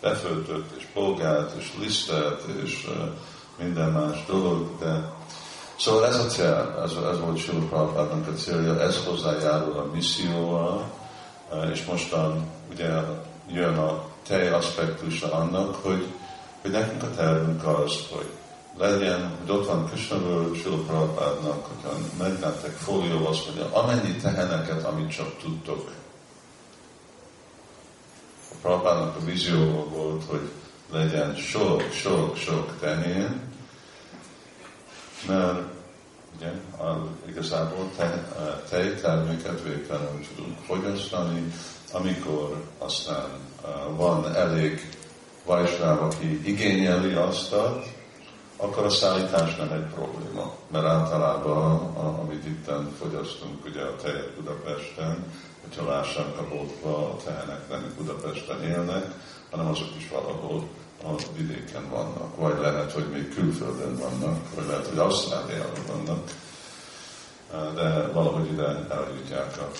beföltött, 0.00 0.76
és 0.76 0.84
polgárt, 0.92 1.56
és 1.58 1.72
lisztelt, 1.80 2.42
és 2.64 2.88
minden 3.58 3.92
más 3.92 4.24
dolog, 4.26 4.78
de 4.78 5.15
Szóval 5.78 6.06
ez 6.06 6.16
a 6.16 6.26
cél, 6.26 6.80
ez, 6.84 6.92
ez 7.12 7.20
volt 7.20 7.38
Sila 7.38 7.66
Prabhupádnak 7.68 8.28
a 8.28 8.32
célja, 8.32 8.80
ez 8.80 9.04
hozzájárul 9.04 9.78
a 9.78 9.90
misszióval, 9.92 10.90
és 11.72 11.84
mostan 11.84 12.50
ugye 12.70 12.90
jön 13.48 13.76
a 13.76 14.04
tej 14.26 14.48
aspektusa 14.48 15.32
annak, 15.32 15.74
hogy, 15.74 16.06
hogy 16.62 16.70
nekünk 16.70 17.02
a 17.02 17.10
tervünk 17.16 17.66
az, 17.66 17.92
hogy 18.10 18.30
legyen, 18.78 19.36
hogy 19.40 19.56
ott 19.56 19.66
van 19.66 19.86
Krishnaből, 19.86 20.54
Sila 20.54 20.76
Prabhupádnak, 20.76 21.66
hogyha 21.66 21.98
megnéztek 22.18 22.70
fólió, 22.70 23.26
azt 23.26 23.46
mondja, 23.46 23.72
amennyi 23.72 24.16
teheneket, 24.16 24.84
amit 24.84 25.10
csak 25.10 25.38
tudtok. 25.42 25.90
A 28.50 28.54
Prabhupádnak 28.62 29.16
a 29.16 29.24
vízióval 29.24 29.84
volt, 29.84 30.24
hogy 30.28 30.50
legyen 30.92 31.34
sok, 31.34 31.82
sok, 31.92 32.36
sok 32.36 32.78
tehén, 32.80 33.40
mert 35.28 35.58
ugye, 36.36 36.52
a, 36.78 37.06
igazából 37.28 37.90
te, 37.96 38.28
tejterméket 38.68 39.62
végtelenül 39.62 40.26
tudunk 40.36 40.58
fogyasztani, 40.66 41.52
amikor 41.92 42.64
aztán 42.78 43.28
van 43.96 44.34
elég 44.34 44.96
vajsnáv, 45.44 46.02
aki 46.02 46.48
igényeli 46.48 47.12
azt, 47.12 47.54
akkor 48.56 48.84
a 48.84 48.90
szállítás 48.90 49.56
nem 49.56 49.72
egy 49.72 49.94
probléma, 49.94 50.54
mert 50.70 50.84
általában, 50.84 51.72
a, 51.96 52.20
amit 52.20 52.46
itt 52.46 52.70
fogyasztunk, 52.98 53.64
ugye 53.64 53.82
a 53.82 53.96
tejet 53.96 54.34
Budapesten, 54.34 55.24
hogyha 55.62 55.90
lássák 55.90 56.38
a 56.38 56.48
boltba, 56.48 57.10
a 57.10 57.16
tehenek 57.24 57.68
nem 57.68 57.94
Budapesten 57.96 58.62
élnek, 58.62 59.04
hanem 59.50 59.66
azok 59.66 59.96
is 59.98 60.08
valahol 60.08 60.68
a 61.06 61.14
vidéken 61.36 61.90
vannak, 61.90 62.36
vagy 62.36 62.58
lehet, 62.60 62.92
hogy 62.92 63.06
még 63.12 63.34
külföldön 63.34 63.96
vannak, 63.96 64.54
vagy 64.54 64.66
lehet, 64.66 64.86
hogy 64.86 64.98
Ausztráliában 64.98 65.84
vannak, 65.92 66.30
de 67.74 68.08
valahogy 68.12 68.52
ide 68.52 68.86
eljutják 68.90 69.58
a, 69.58 69.70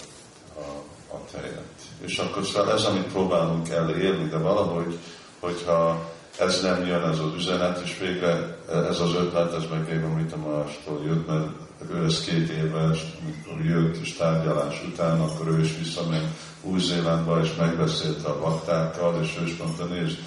a, 0.59 0.83
a 1.15 1.21
tejet. 1.33 1.75
És 1.99 2.19
akkor 2.19 2.45
szóval 2.45 2.73
ez, 2.73 2.85
amit 2.85 3.13
próbálunk 3.13 3.69
elérni, 3.69 4.29
de 4.29 4.39
valahogy, 4.39 4.99
hogyha 5.41 6.11
ez 6.39 6.63
nem 6.63 6.87
jön, 6.87 7.03
ez 7.03 7.19
az 7.19 7.35
üzenet, 7.37 7.81
és 7.85 7.99
végre 7.99 8.59
ez 8.69 9.01
az 9.01 9.15
ötlet, 9.15 9.55
ez 9.55 9.65
meg 9.71 9.89
még 9.89 10.03
amit 10.03 10.33
a 10.33 10.37
mástól 10.37 11.03
jött, 11.05 11.27
mert 11.27 11.49
ő 11.93 12.05
ez 12.05 12.25
két 12.25 12.49
éves, 12.49 13.05
amikor 13.23 13.65
jött 13.65 13.97
és 13.97 14.17
tárgyalás 14.17 14.83
után, 14.93 15.21
akkor 15.21 15.49
ő 15.49 15.61
is 15.61 15.77
visszament 15.79 16.27
Új-Zélandba, 16.63 17.41
és 17.41 17.55
megbeszélte 17.59 18.29
a 18.29 18.41
baktákkal, 18.41 19.23
és 19.23 19.37
ő 19.41 19.45
is 19.45 19.57
mondta, 19.57 19.85
nézd, 19.85 20.19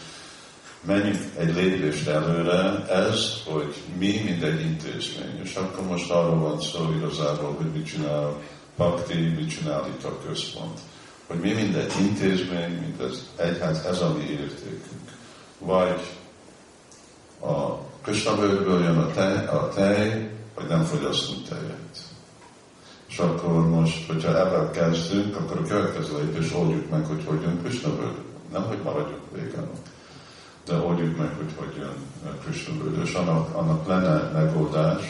menjünk 0.81 1.17
egy 1.37 1.55
lépést 1.55 2.07
előre, 2.07 2.85
ez, 2.87 3.33
hogy 3.45 3.73
mi, 3.97 4.21
mint 4.23 4.43
egy 4.43 4.61
intézmény. 4.61 5.39
És 5.43 5.55
akkor 5.55 5.85
most 5.85 6.11
arról 6.11 6.39
van 6.39 6.61
szó 6.61 6.93
igazából, 6.97 7.53
hogy 7.57 7.71
mit 7.73 7.85
csinál 7.85 8.41
Bakti, 8.77 9.17
mit 9.17 9.49
csinál 9.49 9.87
itt 9.87 10.03
a 10.03 10.17
központ. 10.27 10.79
Hogy 11.27 11.39
mi, 11.39 11.51
mint 11.51 11.75
egy 11.75 11.91
intézmény, 11.99 12.79
mint 12.79 13.01
ez 13.01 13.27
egyház, 13.35 13.85
ez 13.85 14.01
a 14.01 14.13
mi 14.13 14.23
értékünk. 14.23 15.17
Vagy 15.57 16.01
a 17.41 17.87
Kösnabőrből 18.01 18.83
jön 18.83 18.97
a 18.97 19.11
tej, 19.11 19.45
a 19.45 19.69
tej, 19.75 20.29
vagy 20.55 20.67
nem 20.67 20.83
fogyasztunk 20.83 21.47
tejet. 21.47 21.99
És 23.07 23.17
akkor 23.17 23.67
most, 23.67 24.07
hogyha 24.07 24.39
ebben 24.39 24.71
kezdünk, 24.71 25.35
akkor 25.35 25.57
a 25.57 25.67
következő 25.67 26.17
lépés 26.17 26.53
oldjuk 26.53 26.89
meg, 26.89 27.05
hogy 27.05 27.23
hogy 27.25 27.41
jön 27.41 27.61
Kösnabőrből. 27.63 28.25
Nem, 28.51 28.63
hogy 28.63 28.79
maradjunk 28.83 29.23
végának 29.33 29.77
de 30.69 30.75
oldjuk 30.75 31.17
meg, 31.17 31.29
hogy 31.37 31.53
hogy 31.55 31.75
jön 31.77 32.07
Krishna 32.43 32.73
és 33.03 33.13
annak, 33.13 33.55
annak 33.55 33.87
lenne 33.87 34.31
megoldás, 34.33 35.03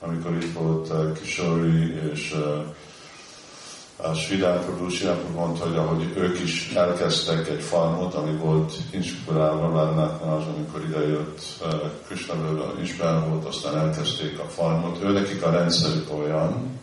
amikor 0.00 0.32
itt 0.34 0.52
volt 0.52 0.88
uh, 0.88 1.12
Kishori 1.12 2.10
és 2.12 2.34
uh, 2.36 4.08
a 4.08 4.14
Svidán 4.14 4.60
Prabhu, 4.64 4.88
Svidán 4.88 5.16
mondta, 5.34 5.64
hogy 5.64 5.76
ahogy 5.76 6.12
ők 6.16 6.40
is 6.40 6.72
elkezdtek 6.72 7.48
egy 7.48 7.62
farmot, 7.62 8.14
ami 8.14 8.32
volt 8.36 8.72
inspirálva, 8.90 9.70
Várnátnál 9.70 10.36
az, 10.36 10.44
amikor 10.56 10.80
idejött 10.88 11.40
uh, 11.62 11.74
Krishna 12.06 12.34
inspirálva 12.78 13.28
volt, 13.28 13.44
aztán 13.44 13.76
elkezdték 13.76 14.38
a 14.38 14.44
farmot. 14.44 15.02
Ő 15.02 15.12
nekik 15.12 15.42
a 15.42 15.50
rendszerük 15.50 16.12
olyan, 16.18 16.78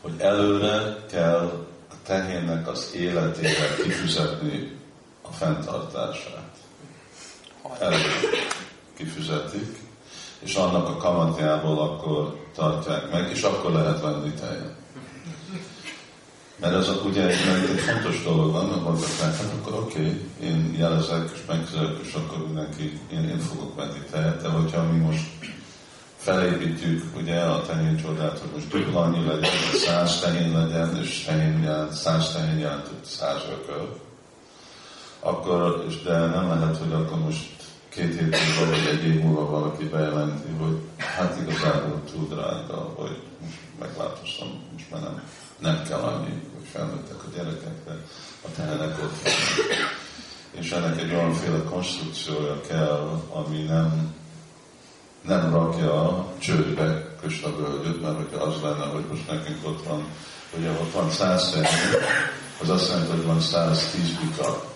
hogy 0.00 0.14
előre 0.18 1.04
kell 1.10 1.66
a 1.90 1.94
tehénnek 2.06 2.68
az 2.68 2.92
életére 2.94 3.74
kifizetni 3.82 4.76
a 5.22 5.32
fenntartását 5.32 6.45
előbb 7.80 8.00
kifizetik, 8.96 9.78
és 10.38 10.54
annak 10.54 10.88
a 10.88 10.96
kamatjából 10.96 11.78
akkor 11.78 12.36
tartják 12.54 13.10
meg, 13.12 13.30
és 13.30 13.42
akkor 13.42 13.72
lehet 13.72 14.00
venni 14.00 14.30
tejet. 14.30 14.74
Mert 16.60 16.74
ez 16.74 16.88
ugye 17.04 17.26
egy, 17.26 17.70
egy 17.70 17.80
fontos 17.80 18.22
dolog 18.22 18.52
van, 18.52 18.66
mert 18.66 18.82
mondtak 18.82 19.10
meg, 19.20 19.36
hát 19.36 19.52
akkor 19.60 19.80
oké, 19.80 19.98
okay, 19.98 20.30
én 20.40 20.74
jelezek, 20.78 21.30
és 21.34 21.40
megfizetek, 21.48 21.98
és 22.02 22.14
akkor 22.14 22.46
mindenki, 22.46 23.00
én, 23.12 23.28
én 23.28 23.38
fogok 23.38 23.76
venni 23.76 24.02
tejet, 24.10 24.42
de 24.42 24.48
hogyha 24.48 24.82
mi 24.82 24.98
most 24.98 25.24
felépítjük 26.16 27.16
ugye 27.16 27.40
a 27.40 27.62
tehén 27.62 27.96
csodát, 27.96 28.38
hogy 28.38 28.50
most 28.54 28.68
dupla 28.68 29.00
annyi 29.00 29.26
legyen, 29.26 29.50
száz 29.74 30.20
tehén 30.20 30.52
legyen, 30.52 30.96
és 31.02 31.24
tehén 31.24 31.62
jelent, 31.62 31.92
száz 31.92 32.32
tehén 32.32 32.58
jelent, 32.58 32.90
száz 33.04 33.42
ököl, 33.60 34.00
akkor, 35.20 35.84
és 35.88 36.02
de 36.02 36.18
nem 36.18 36.48
lehet, 36.48 36.76
hogy 36.76 36.92
akkor 36.92 37.18
most 37.18 37.55
két 37.96 38.18
hét 38.18 38.36
múlva, 38.56 38.70
vagy 38.70 38.86
egy 38.86 39.04
év 39.04 39.20
múlva 39.22 39.46
valaki 39.46 39.84
bejelenti, 39.84 40.48
hogy 40.58 40.78
hát 40.96 41.40
igazából 41.40 42.02
túl 42.10 42.28
drága, 42.28 42.94
vagy 42.98 43.22
most 43.40 43.58
megváltoztam, 43.80 44.48
most 44.72 44.90
már 44.90 45.00
nem, 45.00 45.22
nem 45.58 45.82
kell 45.88 45.98
annyi, 45.98 46.42
hogy 46.54 46.66
felnőttek 46.72 47.24
a 47.24 47.36
gyerekek, 47.36 47.84
de 47.86 47.92
a 48.44 48.48
tehenek 48.56 49.02
ott 49.02 49.22
vannak. 49.22 49.94
És 50.50 50.70
ennek 50.70 51.00
egy 51.02 51.12
olyanféle 51.12 51.62
konstrukciója 51.62 52.60
kell, 52.60 53.22
ami 53.30 53.62
nem, 53.62 54.14
nem 55.22 55.52
rakja 55.52 56.26
csődbe 56.38 57.16
Kösna 57.20 57.56
völgyöt, 57.56 58.02
mert 58.02 58.16
hogyha 58.16 58.44
az 58.44 58.62
lenne, 58.62 58.84
hogy 58.84 59.04
most 59.10 59.30
nekünk 59.30 59.66
ott 59.66 59.86
van, 59.86 60.04
ugye 60.58 60.70
ott 60.70 60.92
van 60.92 61.10
száz 61.10 61.56
az 62.60 62.68
azt 62.68 62.88
jelenti, 62.88 63.10
hogy 63.10 63.24
van 63.24 63.40
110 63.40 64.02
bika, 64.20 64.75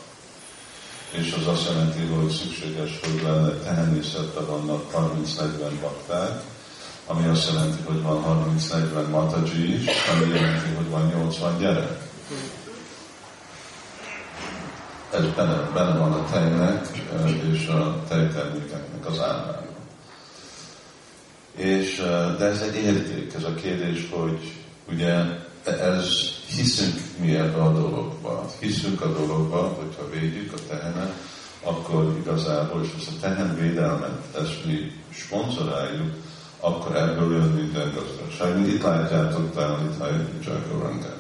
és 1.11 1.35
az 1.39 1.47
azt 1.47 1.69
jelenti, 1.69 2.07
hogy 2.07 2.31
szükséges, 2.31 3.01
hogy 3.03 3.23
lenne 3.23 3.51
tehenészetben 3.51 4.47
vannak 4.47 4.93
30-40 4.93 5.73
bakták, 5.81 6.43
ami 7.07 7.27
azt 7.27 7.51
jelenti, 7.53 7.83
hogy 7.83 8.03
van 8.03 8.57
30-40 8.71 9.11
mataji 9.11 9.75
is, 9.75 9.87
ami 10.15 10.35
jelenti, 10.35 10.75
hogy 10.77 10.89
van 10.89 11.07
80 11.07 11.59
gyerek. 11.59 12.09
Ez 15.13 15.25
benne, 15.37 15.71
benne 15.75 15.99
van 15.99 16.13
a 16.13 16.31
tejnek 16.31 16.89
és 17.53 17.67
a 17.67 18.03
tejtermékeknek 18.09 19.07
az 19.07 19.21
árában. 19.21 19.69
És, 21.57 21.97
de 22.39 22.45
ez 22.45 22.61
egy 22.61 22.75
érték, 22.75 23.35
ez 23.35 23.45
a 23.45 23.55
kérdés, 23.55 24.09
hogy 24.11 24.53
ugye 24.89 25.25
ez 25.65 26.07
hiszünk 26.47 27.01
mi 27.19 27.35
ebbe 27.35 27.63
a 27.63 27.73
dologba. 27.73 28.51
Hiszünk 28.59 29.01
a 29.01 29.13
dologba, 29.13 29.59
hogyha 29.59 30.11
védjük 30.11 30.53
a 30.53 30.67
tehenet, 30.69 31.13
akkor 31.63 32.17
igazából, 32.21 32.85
és 32.85 32.91
ezt 32.99 33.09
a 33.09 33.21
tehenvédelmet, 33.21 34.37
ezt 34.37 34.65
mi 34.65 34.93
sponzoráljuk, 35.11 36.15
akkor 36.61 36.97
ebből 36.97 37.33
jön 37.33 37.49
minden 37.49 37.93
gazdaság. 37.95 38.69
Itt 38.69 38.83
látjátok, 38.83 39.53
talán 39.55 39.85
itt 39.85 39.99
látjuk 39.99 40.45
Jacaranda. 40.45 41.15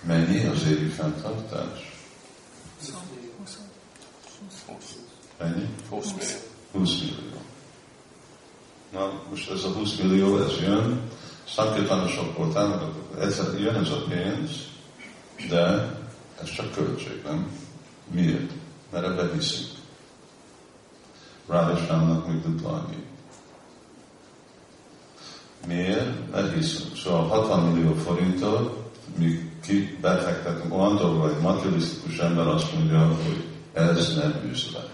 Mennyi 0.00 0.44
az 0.44 0.66
évi 0.66 0.88
fenntartás? 0.88 1.92
Mennyi? 5.38 5.68
20 5.88 6.06
millió. 6.06 6.36
20 6.72 6.90
millió. 7.00 7.40
Na, 8.92 9.22
most 9.30 9.50
ez 9.50 9.64
a 9.64 9.68
20 9.68 9.96
millió, 9.96 10.38
ez 10.38 10.60
jön, 10.60 11.10
Sankirtanosokból 11.44 12.52
támogatok, 12.52 13.20
egyszer 13.20 13.60
jön 13.60 13.74
ez 13.74 13.90
a 13.90 14.04
pénz, 14.08 14.50
de 15.48 15.92
ez 16.42 16.50
csak 16.54 16.72
költség, 16.72 17.22
nem? 17.24 17.58
Miért? 18.10 18.50
Mert 18.92 19.04
ebbe 19.04 19.30
hiszünk. 19.34 19.70
Rádeshámnak 21.48 22.26
még 22.26 22.42
annyi. 22.62 23.02
Miért? 25.66 26.30
Mert 26.30 26.54
hiszünk. 26.54 26.96
Szóval 26.96 27.26
60 27.26 27.60
millió 27.60 27.94
forintot 27.94 28.84
mi 29.16 29.52
ki 29.60 29.98
befektetünk 30.00 30.74
olyan 30.74 30.96
dolgokra, 30.96 31.32
hogy 31.32 31.42
materialisztikus 31.42 32.18
ember 32.18 32.46
azt 32.46 32.72
mondja, 32.74 32.98
hogy 32.98 33.44
ez 33.72 34.14
nem 34.14 34.48
üzlet. 34.50 34.90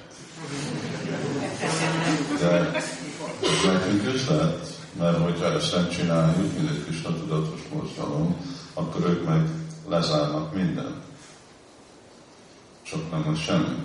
De 2.41 2.73
ez 2.73 3.65
nekünk 3.67 4.15
üzlet, 4.15 4.80
mert 4.99 5.23
hogyha 5.23 5.53
ezt 5.53 5.75
nem 5.75 5.89
csináljuk, 5.89 6.57
mint 6.57 6.71
egy 6.71 6.85
Krishna 6.85 7.15
tudatos 7.15 7.61
mozgalom, 7.75 8.37
akkor 8.75 9.07
ők 9.07 9.25
meg 9.25 9.49
lezárnak 9.89 10.55
mindent. 10.55 10.97
Csak 12.83 13.11
nem 13.11 13.23
mond 13.25 13.37
semmi. 13.37 13.77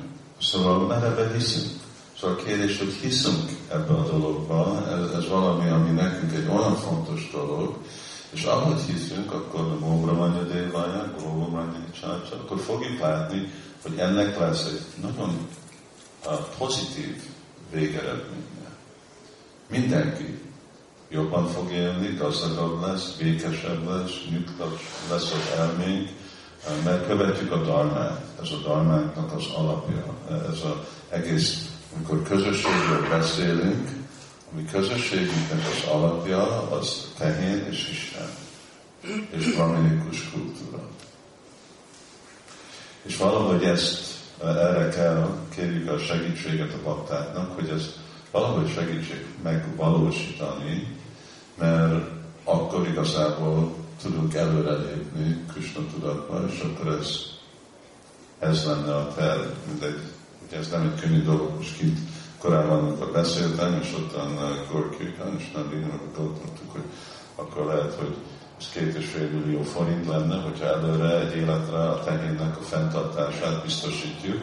Szóval 0.41 0.87
mert 0.87 1.03
ebben 1.03 1.33
hiszünk. 1.33 1.71
Szóval 2.19 2.35
a 2.35 2.43
kérdés, 2.43 2.77
hogy 2.77 2.93
hiszünk 2.93 3.49
ebbe 3.71 3.93
a 3.93 4.09
dologba, 4.09 4.87
ez, 4.89 5.11
ez 5.11 5.27
valami, 5.29 5.69
ami 5.69 5.89
nekünk 5.89 6.33
egy 6.33 6.47
olyan 6.47 6.75
fontos 6.75 7.29
dolog, 7.31 7.77
és 8.29 8.43
ahogy 8.43 8.81
hiszünk, 8.81 9.31
akkor 9.31 9.59
a 9.59 9.79
Móbramanya 9.79 10.41
Dévája, 10.41 11.13
Góbramanya 11.19 11.85
Csácsa, 12.01 12.35
akkor 12.35 12.59
fogjuk 12.59 12.99
látni, 12.99 13.51
hogy 13.81 13.97
ennek 13.97 14.39
lesz 14.39 14.65
egy 14.65 15.01
nagyon 15.01 15.47
pozitív 16.57 17.21
végeredménye. 17.71 18.69
Mindenki 19.69 20.44
jobban 21.15 21.47
fog 21.47 21.71
élni, 21.71 22.15
gazdagabb 22.17 22.81
lesz, 22.81 23.15
békesebb 23.19 23.89
lesz, 23.89 24.11
nyugtabb 24.29 24.79
lesz 25.09 25.31
az 25.31 25.59
elménk, 25.59 26.09
mert 26.83 27.07
követjük 27.07 27.51
a 27.51 27.63
darmát. 27.63 28.21
Ez 28.41 28.49
a 28.51 28.67
darmánknak 28.67 29.31
az 29.33 29.45
alapja. 29.55 30.05
Ez 30.29 30.61
az 30.61 30.75
egész, 31.09 31.69
amikor 31.95 32.21
közösségről 32.21 33.09
beszélünk, 33.09 33.89
mi 34.55 34.65
közösségünknek 34.71 35.59
az 35.59 35.89
alapja 35.91 36.69
az 36.71 37.11
tehén 37.17 37.65
és 37.69 37.89
Isten, 37.89 38.29
és 39.29 39.53
braminikus 39.53 40.29
kultúra. 40.29 40.83
És 43.01 43.17
valahogy 43.17 43.63
ezt 43.63 44.13
erre 44.43 44.89
kell 44.89 45.37
kérjük 45.55 45.89
a 45.89 45.97
segítséget 45.97 46.73
a 46.73 46.83
baktáknak, 46.83 47.55
hogy 47.55 47.69
ezt 47.69 47.99
valahogy 48.31 48.71
segítség 48.73 49.25
megvalósítani, 49.43 50.94
mert 51.57 52.05
akkor 52.43 52.87
igazából 52.87 53.75
tudunk 54.01 54.33
előrelépni 54.33 55.45
Krishna 55.51 55.81
tudatba, 55.93 56.45
és 56.47 56.59
akkor 56.59 56.91
ez, 56.91 57.09
ez 58.39 58.65
lenne 58.65 58.95
a 58.95 59.13
terv. 59.13 59.41
Mindegy, 59.67 59.99
ugye 60.47 60.57
ez 60.57 60.69
nem 60.69 60.81
egy 60.81 61.01
könnyű 61.01 61.23
dolog, 61.23 61.55
most 61.57 61.77
kint 61.77 61.99
korábban, 62.37 62.79
amikor 62.79 63.11
beszéltem, 63.11 63.79
és 63.81 63.93
ottan 63.97 64.37
Gorkőkán, 64.71 65.35
és 65.37 65.51
nem 65.51 65.69
régen, 65.71 65.89
amikor 65.89 66.25
gondoltuk, 66.25 66.71
hogy 66.71 66.83
akkor 67.35 67.65
lehet, 67.65 67.93
hogy 67.93 68.15
ez 68.59 68.69
két 68.69 68.95
és 68.95 69.05
fél 69.05 69.29
millió 69.29 69.61
forint 69.61 70.07
lenne, 70.07 70.35
hogyha 70.35 70.65
előre 70.65 71.19
egy 71.19 71.35
életre 71.35 71.77
a 71.77 72.03
tehénnek 72.03 72.57
a 72.57 72.61
fenntartását 72.61 73.63
biztosítjuk, 73.63 74.41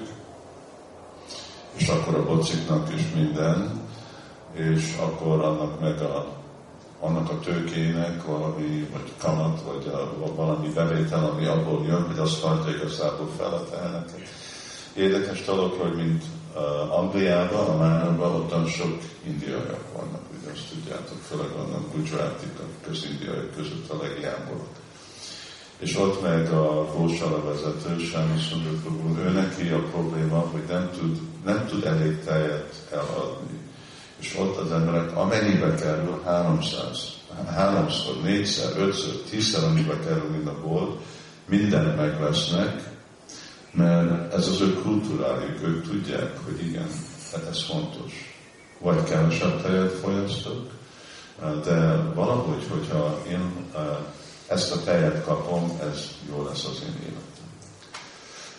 és 1.75 1.89
akkor 1.89 2.15
a 2.15 2.25
bociknak 2.25 2.95
is 2.95 3.03
minden, 3.15 3.81
és 4.53 4.97
akkor 5.01 5.45
annak 5.45 5.81
meg 5.81 6.01
a, 6.01 6.42
annak 7.03 7.31
a 7.31 7.39
tőkének 7.39 8.25
valami, 8.25 8.89
vagy 8.93 9.13
kamat, 9.19 9.63
vagy 9.63 9.87
a, 9.87 10.35
valami 10.35 10.69
bevétel, 10.69 11.25
ami 11.25 11.47
abból 11.47 11.85
jön, 11.87 12.07
hogy 12.07 12.19
azt 12.19 12.41
tartja 12.41 12.75
igazából 12.75 13.29
fel 13.37 13.53
a 13.53 13.65
teheneket. 13.71 14.21
Érdekes 14.97 15.45
dolog, 15.45 15.73
hogy 15.73 15.95
mint 15.95 16.25
uh, 16.55 16.99
Angliában, 16.99 17.69
a 17.69 17.77
Mánában, 17.77 18.35
ottan 18.35 18.67
sok 18.67 18.99
indiaiak 19.27 19.85
vannak, 19.93 20.23
ugye 20.41 20.51
azt 20.53 20.69
tudjátok, 20.73 21.19
főleg 21.29 21.53
vannak 21.57 21.95
Gujarátik, 21.95 22.53
akik 22.59 22.91
az 22.91 23.09
indiaiak 23.11 23.55
között 23.57 23.91
a 23.91 24.03
legjámbolok. 24.03 24.73
És 25.79 25.97
ott 25.97 26.23
meg 26.23 26.53
a 26.53 26.87
Gósala 26.97 27.45
vezető, 27.45 27.99
Sámi 27.99 28.41
Szundar 28.41 29.25
ő 29.25 29.31
neki 29.31 29.69
a 29.69 29.83
probléma, 29.91 30.39
hogy 30.39 30.63
nem 30.69 30.91
tud, 30.99 31.21
nem 31.45 31.67
tud 31.67 31.85
elég 31.85 32.25
tejet 32.25 32.89
eladni 32.91 33.62
és 34.23 34.37
ott 34.39 34.57
az 34.57 34.73
emberek 34.73 35.17
amennyibe 35.17 35.75
kerül, 35.75 36.23
300, 36.25 36.99
háromszor, 37.55 38.23
négyszer, 38.23 38.73
ötször, 38.77 39.15
tízszer 39.31 39.65
annyiba 39.65 39.99
kerül, 39.99 40.31
mint 40.31 40.49
a 40.49 40.61
bolt, 40.63 41.01
mindent 41.49 41.97
megvesznek, 41.97 42.91
mert 43.71 44.35
ez 44.35 44.49
az 44.49 44.61
ő 44.61 44.75
kultúrájuk, 44.75 45.63
ők 45.63 45.89
tudják, 45.89 46.39
hogy 46.45 46.67
igen, 46.67 46.89
hát 47.33 47.47
ez 47.51 47.65
fontos. 47.65 48.37
Vagy 48.79 49.03
kevesebb 49.03 49.63
tejet 49.63 49.93
fogyasztok, 49.93 50.71
de 51.65 51.97
valahogy, 52.15 52.67
hogyha 52.69 53.23
én 53.29 53.53
ezt 54.47 54.73
a 54.73 54.83
tejet 54.83 55.25
kapom, 55.25 55.79
ez 55.91 56.11
jó 56.29 56.45
lesz 56.45 56.65
az 56.65 56.83
én 56.83 56.97
életem. 57.03 57.51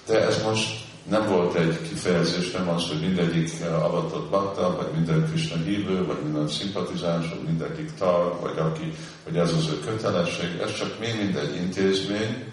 De 0.05 0.25
ez 0.27 0.43
most 0.43 0.85
nem 1.09 1.27
volt 1.27 1.55
egy 1.55 1.81
kifejezés, 1.81 2.51
nem 2.51 2.69
az, 2.69 2.87
hogy 2.87 2.99
mindegyik 2.99 3.51
avatott 3.83 4.29
bakta, 4.29 4.75
vagy 4.75 4.87
minden 4.95 5.27
Krishna 5.29 5.57
hívő, 5.57 6.05
vagy 6.05 6.23
minden 6.23 6.47
szimpatizáns, 6.47 7.29
vagy 7.29 7.43
mindegyik 7.47 7.93
tag, 7.93 8.41
vagy 8.41 8.57
aki, 8.57 8.93
hogy 9.23 9.37
ez 9.37 9.53
az 9.53 9.67
ő 9.67 9.79
kötelesség, 9.79 10.59
ez 10.61 10.73
csak 10.73 10.99
mi 10.99 11.07
mindegy 11.23 11.55
intézmény, 11.55 12.51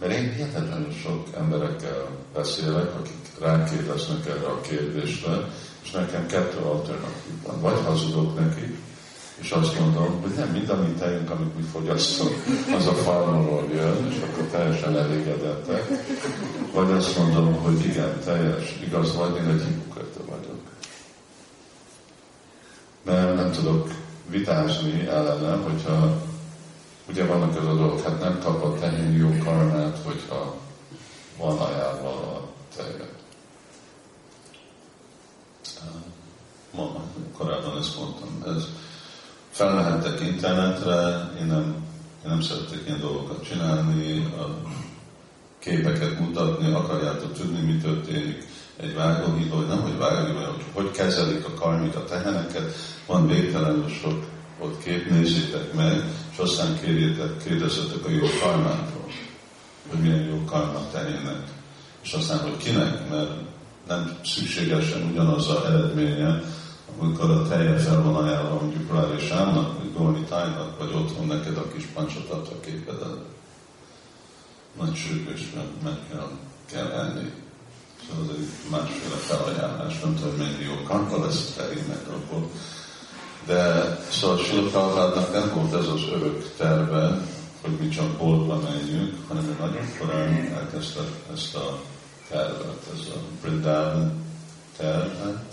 mert 0.00 0.12
én 0.12 0.32
hihetetlenül 0.32 0.92
sok 0.92 1.26
emberekkel 1.38 2.08
beszélek, 2.34 2.94
akik 2.94 3.40
rákérdeznek 3.40 4.26
erre 4.26 4.46
a 4.46 4.60
kérdésre, 4.60 5.48
és 5.82 5.90
nekem 5.90 6.26
kettő 6.26 6.58
alternatív 6.58 7.42
van. 7.42 7.60
Vagy 7.60 7.84
hazudok 7.84 8.38
nekik, 8.38 8.76
és 9.40 9.50
azt 9.50 9.78
mondom, 9.78 10.20
hogy 10.20 10.30
nem 10.36 10.48
mind 10.48 10.68
a 10.68 10.76
mi 10.76 10.92
tejünk, 10.98 11.30
amit 11.30 11.56
mi 11.56 11.62
fogyasztunk, 11.62 12.44
az 12.76 12.86
a 12.86 12.94
farmról 12.94 13.68
jön, 13.72 14.06
és 14.10 14.20
akkor 14.22 14.44
teljesen 14.44 14.96
elégedettek. 14.96 15.88
Vagy 16.72 16.90
azt 16.90 17.18
mondom, 17.18 17.54
hogy 17.54 17.84
igen, 17.84 18.20
teljes, 18.24 18.78
igaz 18.86 19.16
vagy, 19.16 19.36
én 19.36 19.48
egy 19.48 19.64
hipokrita 19.64 20.20
vagyok. 20.26 20.60
Mert 23.02 23.36
nem 23.36 23.50
tudok 23.50 23.90
vitázni 24.28 25.06
ellenem, 25.06 25.62
hogyha 25.62 26.22
ugye 27.08 27.24
vannak 27.24 27.56
ez 27.56 27.64
a 27.64 27.74
dolgok, 27.74 28.02
hát 28.02 28.20
nem 28.20 28.38
kap 28.42 28.64
a 28.64 28.78
tehén 28.78 29.12
jó 29.12 29.34
karmát, 29.44 29.98
hogyha 30.04 30.56
van 31.38 31.58
ajánlva 31.58 32.08
a 32.08 32.48
tejet. 32.76 33.18
Ma, 36.74 37.04
korábban 37.36 37.78
ezt 37.78 37.98
mondtam, 37.98 38.42
ez 38.46 38.64
felmehettek 39.60 40.20
internetre, 40.20 41.30
én 41.40 41.46
nem, 41.46 41.64
én 42.24 42.30
nem 42.30 42.40
szeretek 42.40 42.78
ilyen 42.86 43.00
dolgokat 43.00 43.44
csinálni, 43.44 44.24
a 44.38 44.70
képeket 45.58 46.18
mutatni, 46.18 46.72
akarjátok 46.72 47.32
tudni, 47.32 47.60
mi 47.60 47.76
történik 47.78 48.46
egy 48.76 48.94
vágóhídó, 48.94 49.56
hogy 49.56 49.66
nem, 49.66 49.80
hogy 49.80 49.98
vágóhídó, 49.98 50.38
hogy 50.38 50.64
hogy 50.72 50.90
kezelik 50.90 51.44
a 51.46 51.54
karmit, 51.54 51.94
a 51.94 52.04
teheneket, 52.04 52.74
van 53.06 53.26
végtelenül 53.26 53.88
sok 53.88 54.24
ott 54.58 54.82
kép, 54.82 55.10
nézzétek 55.10 55.72
meg, 55.74 56.04
és 56.32 56.38
aztán 56.38 56.80
kérjétek, 56.80 57.44
kérdezzetek 57.44 58.06
a 58.06 58.10
jó 58.10 58.26
karmátról, 58.42 59.10
hogy 59.88 60.00
milyen 60.00 60.24
jó 60.24 60.44
karma 60.44 60.86
tehének. 60.92 61.42
És 62.02 62.12
aztán, 62.12 62.38
hogy 62.38 62.56
kinek, 62.56 63.08
mert 63.10 63.30
nem 63.88 64.18
szükségesen 64.24 65.10
ugyanaz 65.10 65.48
az 65.48 65.64
eredménye, 65.64 66.42
amikor 67.00 67.30
a 67.30 67.48
teje 67.48 67.78
fel 67.78 68.02
van 68.02 68.14
ajánlva 68.14 68.60
mondjuk 68.60 68.92
rá 68.92 69.02
és 69.16 69.30
Ámnak, 69.30 69.78
vagy 69.78 69.92
Golni 69.96 70.24
Tájnak, 70.24 70.78
vagy 70.78 70.92
otthon 70.94 71.26
neked 71.26 71.56
a 71.56 71.68
kis 71.72 71.84
pancsotat 71.84 72.48
a 72.48 72.60
képedet. 72.60 73.18
Nagy 74.78 74.94
sürgősben 74.94 75.66
meg 75.84 75.98
kell, 76.10 76.28
kell 76.72 76.90
enni. 76.90 77.32
Szóval 78.08 78.24
ez 78.24 78.36
egy 78.38 78.70
másféle 78.70 79.16
felajánlás, 79.16 80.00
nem 80.00 80.14
tudom, 80.14 80.34
mennyi 80.36 80.64
jó 80.64 80.82
kanka 80.86 81.24
lesz 81.24 81.54
a 81.56 81.60
tejének 81.60 82.08
abból. 82.08 82.50
De 83.46 83.96
szóval 84.10 84.38
Silapálvádnak 84.38 85.32
nem 85.32 85.50
volt 85.54 85.74
ez 85.74 85.88
az 85.88 86.02
örök 86.12 86.54
terve, 86.56 87.20
hogy 87.60 87.72
mi 87.80 87.88
csak 87.88 88.16
boltba 88.16 88.60
menjünk, 88.60 89.14
hanem 89.28 89.44
ő 89.44 89.56
nagyon 89.60 89.86
korán 89.98 90.52
elkezdte 90.54 91.00
ezt 91.32 91.54
a 91.54 91.80
tervet, 92.28 92.86
ez 92.92 93.06
a 93.14 93.18
Brindavan 93.42 94.24
tervet, 94.76 95.49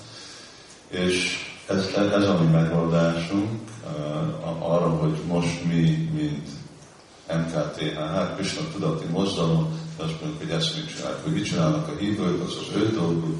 és 0.89 1.45
ez, 1.67 1.85
ez 1.95 2.27
a 2.27 2.37
mi 2.41 2.51
megoldásunk 2.51 3.49
uh, 3.85 4.73
arra, 4.73 4.89
hogy 4.89 5.21
most 5.27 5.63
mi, 5.65 6.09
mint 6.13 6.47
MKTH, 7.27 7.97
hát 7.97 8.35
Krishna 8.35 8.61
tudati 8.73 9.05
mozdalom, 9.05 9.79
azt 9.97 10.21
mondjuk, 10.21 10.37
hogy 10.37 10.49
ezt 10.49 10.75
mit 10.75 10.95
csinálják, 10.95 11.23
hogy 11.23 11.33
mit 11.33 11.45
csinálnak 11.45 11.87
a 11.87 11.97
hívők, 11.99 12.41
az 12.41 12.55
az 12.59 12.75
ő 12.75 12.89
dolguk, 12.91 13.39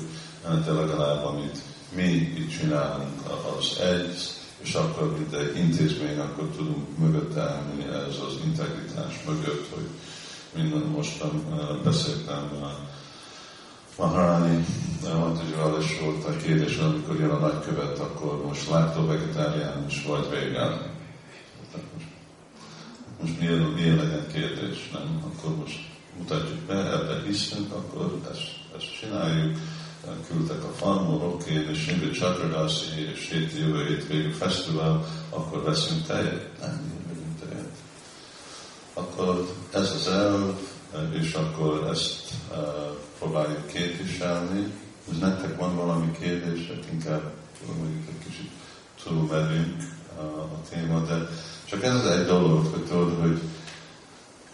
de 0.65 0.71
legalább 0.71 1.25
amit 1.25 1.57
mi 1.95 2.11
itt 2.11 2.57
csinálunk, 2.59 3.19
az 3.57 3.79
egy, 3.79 4.15
és 4.57 4.73
akkor, 4.73 5.17
mint 5.17 5.33
egy 5.33 5.57
intézmény, 5.57 6.19
akkor 6.19 6.47
tudunk 6.55 6.97
mögött 6.97 7.37
állni 7.37 7.83
ez 7.83 8.15
az 8.27 8.33
integritás 8.45 9.23
mögött, 9.27 9.67
hogy 9.73 9.87
minden 10.55 10.81
mostan 10.81 11.43
beszéltem 11.83 12.49
Maharani 13.97 14.65
Matajival 15.03 15.81
is 15.81 15.99
volt 15.99 16.25
a 16.25 16.37
kérdés, 16.37 16.77
amikor 16.77 17.19
jön 17.19 17.29
a 17.29 17.39
nagykövet, 17.39 17.99
akkor 17.99 18.45
most 18.45 18.69
láktó 18.69 19.05
vegetáriánus 19.05 20.05
vagy 20.05 20.29
végán. 20.29 20.81
Most, 21.71 21.83
most 23.21 23.39
milyen, 23.39 23.59
milyen 23.59 23.95
legyen 23.95 24.27
kérdés, 24.33 24.89
nem? 24.93 25.23
Akkor 25.23 25.55
most 25.55 25.79
mutatjuk 26.17 26.59
be, 26.59 26.73
ebbe 26.73 27.21
hiszünk, 27.25 27.73
akkor 27.73 28.19
ezt, 28.31 28.49
ezt 28.77 28.99
csináljuk. 28.99 29.57
Küldtek 30.27 30.63
a 30.63 30.73
farmorok, 30.75 31.45
én 31.45 31.69
és 31.69 31.87
Ingrid 31.87 32.11
Csakradászi, 32.11 33.11
és 33.13 33.29
hét 33.31 33.51
jövő 33.59 34.05
végül 34.09 34.31
fesztivál, 34.31 35.05
akkor 35.29 35.63
veszünk 35.63 36.05
tejet? 36.05 36.59
Nem, 36.59 36.93
vegyünk 37.07 37.39
tejet. 37.39 37.71
Akkor 38.93 39.47
ez 39.73 39.91
az 39.91 40.07
elv, 40.07 40.55
és 41.21 41.33
akkor 41.33 41.87
ezt 41.91 42.31
uh, 42.51 42.57
próbáljuk 43.19 43.67
képviselni. 43.67 44.73
Hogy 45.07 45.17
nektek 45.17 45.57
van 45.57 45.75
valami 45.75 46.11
kérdések, 46.19 46.85
inkább 46.91 47.33
mondjuk 47.77 48.07
egy 48.09 48.25
kicsit 48.25 48.49
túlmegyünk 49.03 49.75
uh, 50.17 50.37
a 50.37 50.61
téma, 50.69 50.99
de 50.99 51.29
csak 51.65 51.83
ez 51.83 51.93
az 51.93 52.05
egy 52.05 52.25
dolog, 52.25 52.65
hogy 52.65 52.85
tudod, 52.85 53.19
hogy 53.21 53.41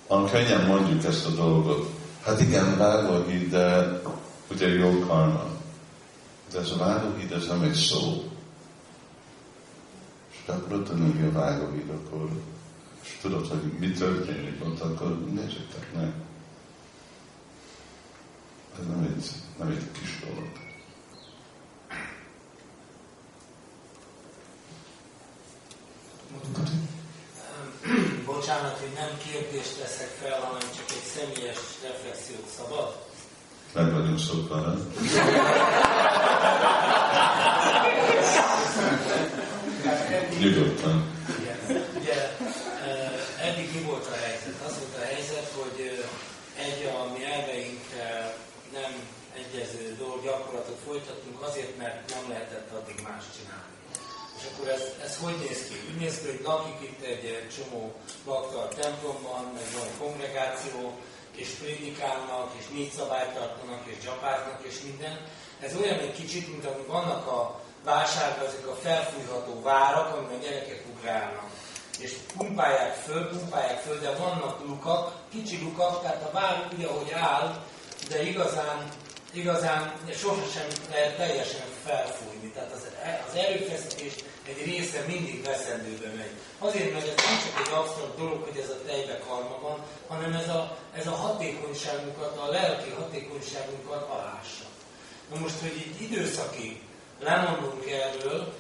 olyan 0.08 0.30
könnyen 0.30 0.65
mondjuk 0.65 1.04
ezt 1.04 1.26
a 1.26 1.30
dolgot. 1.30 1.89
Hát 2.23 2.41
igen, 2.41 2.78
vágóhíd, 2.78 3.49
de 3.49 3.99
ugye 4.52 4.67
jó 4.67 4.99
karma. 5.08 5.45
De 6.52 6.60
ez 6.60 6.71
a 6.71 6.78
vágóhíd, 6.78 7.32
ez 7.32 7.47
nem 7.47 7.62
egy 7.62 7.73
szó. 7.73 8.32
És 10.32 10.38
akkor 10.45 10.84
hogy 10.88 11.28
a 11.28 11.32
vágóhíd, 11.32 11.89
akkor 11.89 12.30
és 13.04 13.17
tudod, 13.21 13.47
hogy 13.47 13.71
mi 13.80 13.91
történik 13.91 14.65
ott, 14.65 14.80
akkor 14.80 15.19
nézzétek 15.34 15.93
meg. 15.95 16.13
Ez 18.80 18.86
nem 18.88 19.14
egy, 19.16 19.26
nem 19.58 19.68
egy 19.68 19.92
kis 19.92 20.20
dolog. 20.20 20.48
Bocsánat, 28.26 28.78
hogy 28.80 28.92
nem 28.96 29.18
kérdést 29.28 29.78
teszek 29.80 30.08
fel, 30.22 30.40
hanem 30.40 30.60
csak 30.76 30.90
egy 30.90 31.08
személyes 31.16 31.60
reflexiót 31.84 32.48
szabad? 32.58 33.06
Meg 33.74 33.94
vagyunk 33.94 34.20
szokva, 34.20 34.56
nem? 34.56 34.94
Nyugodtan. 40.40 41.12
Ugye, 42.00 42.38
eddig 43.42 43.74
mi 43.74 43.82
volt 43.82 44.08
a 44.08 44.16
helyzet? 44.26 44.62
Az 44.66 44.74
volt 44.80 44.96
a 45.02 45.06
helyzet, 45.06 45.52
hogy 45.56 46.06
egy 46.58 46.82
a 46.86 47.12
mi 47.14 47.24
elveinkkel 47.24 48.23
egyező 49.54 49.96
dolg 49.98 50.24
gyakorlatot 50.24 50.80
folytattunk 50.86 51.42
azért, 51.42 51.78
mert 51.78 52.10
nem 52.16 52.30
lehetett 52.30 52.72
addig 52.72 53.00
más 53.08 53.24
csinálni. 53.38 53.72
És 54.38 54.44
akkor 54.50 54.68
ez, 54.68 54.84
ez 55.04 55.18
hogy 55.24 55.38
néz 55.46 55.62
ki? 55.68 55.76
Úgy 55.89 56.00
néz 56.00 56.20
ki, 56.20 56.28
hogy 56.28 56.42
lakik 56.44 56.80
itt 56.89 57.02
egy 57.02 57.48
csomó 57.56 57.94
bakta 58.26 58.60
a 58.60 58.68
templomban, 58.68 59.44
meg 59.54 59.68
van 59.78 59.89
kongregáció, 60.00 60.98
és 61.36 61.48
prédikálnak, 61.48 62.52
és 62.60 62.66
négy 62.74 62.92
szabályt 62.92 63.34
tartanak, 63.34 63.82
és 63.86 64.04
csapáznak, 64.04 64.60
és 64.62 64.82
minden. 64.82 65.26
Ez 65.60 65.76
olyan 65.76 66.00
egy 66.00 66.13
kicsit, 66.13 66.48
mint 66.52 66.66
amik 66.66 66.88
vannak 66.88 67.28
a 67.28 67.62
vásárban 67.84 68.46
ezek 68.46 68.68
a 68.68 68.76
felfújható 68.76 69.62
várak, 69.62 70.16
amiben 70.16 70.38
a 70.38 70.44
gyerekek 70.44 70.84
ugrálnak. 70.96 71.50
És 72.00 72.13
pumpálják 72.38 72.96
föl, 72.96 73.30
pumpálják 73.30 73.80
föl, 73.80 74.00
de 74.00 74.16
vannak 74.16 74.66
lukak, 74.68 75.16
kicsi 75.32 75.62
lukak, 75.62 76.02
tehát 76.02 76.24
a 76.24 76.32
vár 76.32 76.70
úgy, 76.74 76.84
ahogy 76.84 77.12
áll, 77.12 77.63
de 78.10 78.24
igazán, 78.24 78.92
igazán 79.34 79.93
sosem 80.12 80.67
lehet 80.91 81.17
teljesen 81.17 81.67
felfújni. 81.86 82.50
Tehát 82.54 82.72
az, 82.72 82.82
az 83.30 83.36
erőfeszítés 83.36 84.13
egy 84.48 84.65
része 84.65 85.04
mindig 85.08 85.43
veszendőbe 85.43 86.08
megy. 86.17 86.32
Azért, 86.60 86.93
mert 86.93 87.08
ez 87.08 87.26
nem 87.26 87.39
csak 87.43 87.65
egy 87.65 87.74
absztrakt 87.74 88.17
dolog, 88.17 88.43
hogy 88.43 88.58
ez 88.62 88.69
a 88.69 88.82
tejbe 88.86 89.19
karma 89.28 89.60
van, 89.62 89.84
hanem 90.08 90.34
ez 90.34 90.50
a, 90.50 90.78
ez 90.93 91.08
a 91.08 91.15
hatékonyságunkat, 91.15 92.38
a 92.38 92.52
lelki 92.52 92.89
hatékonyságunkat 92.89 94.10
alássa. 94.10 94.65
Na 95.32 95.39
most, 95.39 95.60
hogy 95.60 95.76
itt 95.76 96.00
időszaki 96.02 96.82
lemondunk 97.19 97.89
erről, 97.89 98.54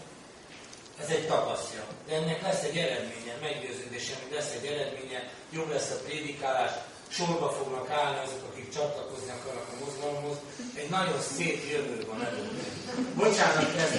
ez 1.01 1.09
egy 1.09 1.27
tapasztja. 1.27 1.83
De 2.07 2.15
ennek 2.15 2.41
lesz 2.41 2.63
egy 2.63 2.77
eredménye, 2.77 3.35
meggyőződésem, 3.41 4.17
hogy 4.23 4.35
lesz 4.35 4.53
egy 4.53 4.65
eredménye, 4.65 5.29
jobb 5.51 5.69
lesz 5.69 5.91
a 5.91 6.03
prédikálás, 6.03 6.71
sorba 7.17 7.49
fognak 7.49 7.89
állni 7.89 8.19
azok, 8.25 8.43
akik 8.49 8.69
csatlakozni 8.75 9.31
akarnak 9.37 9.67
a 9.73 9.75
mozgalomhoz. 9.83 10.37
Egy 10.75 10.89
nagyon 10.89 11.19
szép 11.35 11.59
jövő 11.71 12.05
van 12.09 12.21
előtt. 12.25 12.51
Bocsánat, 13.15 13.75
ez 13.83 13.91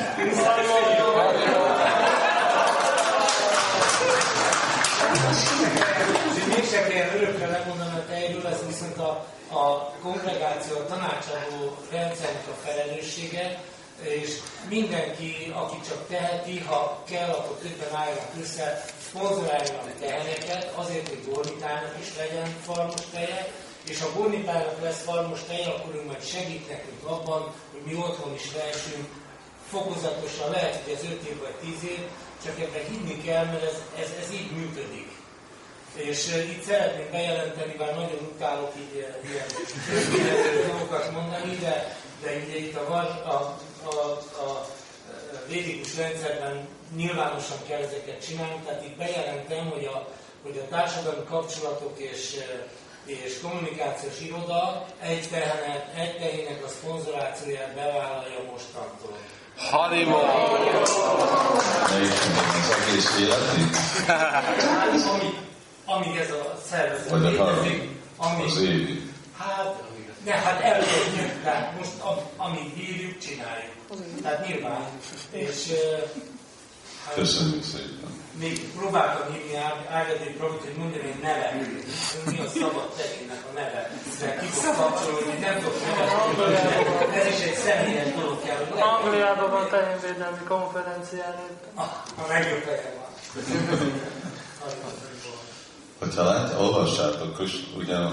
Mégse 6.48 6.87
kell 6.88 7.16
örökre 7.16 7.46
lemondani 7.46 7.96
a 7.98 8.05
tejről, 8.09 8.46
ez 8.46 8.66
viszont 8.66 8.98
a, 8.98 9.11
a 9.48 9.92
kongregáció, 10.03 10.77
a 10.77 10.87
tanácsadó 10.87 11.77
rendszernek 11.90 12.46
a 12.48 12.66
felelőssége, 12.66 13.62
és 14.02 14.38
mindenki, 14.68 15.52
aki 15.54 15.76
csak 15.88 16.07
teheti, 16.09 16.59
ha 16.59 17.02
kell, 17.09 17.30
akkor 17.30 17.57
többen 17.57 17.94
álljanak 17.94 18.30
össze, 18.42 18.85
szponzoráljanak 19.07 19.98
teheneket, 20.00 20.72
azért, 20.74 21.09
hogy 21.09 21.24
Gornitának 21.28 21.94
is 22.00 22.16
legyen 22.16 22.57
farmos 22.62 23.00
teje, 23.12 23.52
és 23.88 24.00
ha 24.00 24.12
Gornitának 24.16 24.83
lesz 24.83 25.02
farmos 25.02 25.40
teje, 25.46 25.68
akkor 25.68 25.94
ő 25.94 26.04
majd 26.07 26.24
segít 26.24 26.68
nekünk 26.68 27.04
abban, 27.04 27.42
hogy 27.72 27.83
mi 27.85 27.94
otthon 27.94 28.35
is 28.35 28.52
lehessünk, 28.57 29.09
fokozatosan, 29.70 30.50
lehet, 30.50 30.83
hogy 30.83 30.92
ez 30.92 31.04
5 31.04 31.22
év 31.28 31.40
vagy 31.40 31.54
10 31.80 31.90
év, 31.90 32.00
csak 32.44 32.61
ebben 32.61 32.85
hinni 32.90 33.22
kell, 33.22 33.44
mert 33.44 33.62
ez, 33.62 33.83
ez, 33.98 34.11
ez 34.22 34.33
így 34.33 34.50
működik. 34.50 35.11
És 35.94 36.26
itt 36.26 36.64
szeretnék 36.64 37.11
bejelenteni, 37.11 37.74
bár 37.78 37.94
nagyon 37.94 38.30
utálok 38.35 38.72
így 38.76 38.94
ilyen, 38.94 39.14
ilyen 40.14 40.66
dolgokat 40.66 41.12
mondani, 41.12 41.57
de, 41.57 41.96
de 42.22 42.30
ugye 42.44 42.59
itt 42.59 42.76
a, 42.76 42.94
a, 43.35 43.59
a, 43.87 44.18
a 44.42 44.66
védikus 45.49 45.97
rendszerben 45.97 46.68
nyilvánosan 46.97 47.57
kell 47.68 47.81
ezeket 47.81 48.27
csinálni, 48.27 48.61
tehát 48.64 48.85
itt 48.85 48.97
bejelentem, 48.97 49.70
hogy 49.70 49.85
a, 49.85 50.09
hogy 50.42 50.62
a 50.64 50.68
társadalmi 50.68 51.25
kapcsolatok 51.29 51.99
és, 51.99 52.37
és 53.05 53.40
kommunikációs 53.42 54.20
iroda 54.20 54.87
egy, 55.01 55.29
tehenet, 55.29 55.94
egy 55.97 56.18
tehének 56.18 56.64
a 56.64 56.68
szponzorációját 56.68 57.75
bevállalja 57.75 58.42
mostantól. 58.51 59.16
Harimo! 59.57 60.16
Az 60.16 60.33
egész 62.88 63.18
életig? 63.20 63.77
Amíg, 65.87 66.16
ez 66.16 66.31
a 66.31 66.59
szervezet 66.70 67.11
létezik, 67.11 67.90
amíg, 68.16 68.47
Az 68.47 68.59
évig. 68.59 69.12
Hát, 69.38 69.83
de 70.24 70.32
hát 70.32 70.60
elérjük, 70.60 71.42
tehát 71.42 71.76
most 71.78 71.90
am, 72.00 72.16
amit 72.37 72.74
bírjuk, 72.74 73.18
csináljuk. 73.18 73.72
Tehát 74.22 74.46
nyilván. 74.46 74.84
És 75.30 75.72
hát, 77.04 77.14
Köszönjük 77.14 77.64
szépen. 77.64 78.22
még 78.38 78.68
próbáltam 78.78 79.32
hívni 79.32 79.54
Ágadi 79.90 80.30
Pravit, 80.38 80.60
hogy 80.60 80.76
mondjam 80.76 81.04
egy 81.06 81.20
nevet. 81.22 81.52
Mi 82.26 82.38
a 82.38 82.48
szabad 82.48 82.88
tegének 82.96 83.42
a 83.50 83.52
neve. 83.54 83.90
De 84.20 84.37
ki 84.40 84.46
fog 84.46 84.74
kapcsolódni, 84.76 85.38
nem 85.40 85.54
tudok 85.58 85.80
nevet. 85.87 87.14
Ez 87.14 87.26
is 87.26 87.40
egy 87.44 87.54
személyes 87.54 88.12
dolog 88.14 88.42
kell. 88.44 88.62
Angliában 88.80 89.50
van 89.50 89.68
tehénvédelmi 89.68 90.44
konferencián. 90.48 91.34
A 92.16 92.26
legjobb 92.28 92.64
helyen 92.64 92.92
van. 92.96 93.10
Hogyha 96.04 96.24
lát, 96.24 96.60
olvassátok 96.60 97.42
ugyan 97.76 98.02
a 98.02 98.10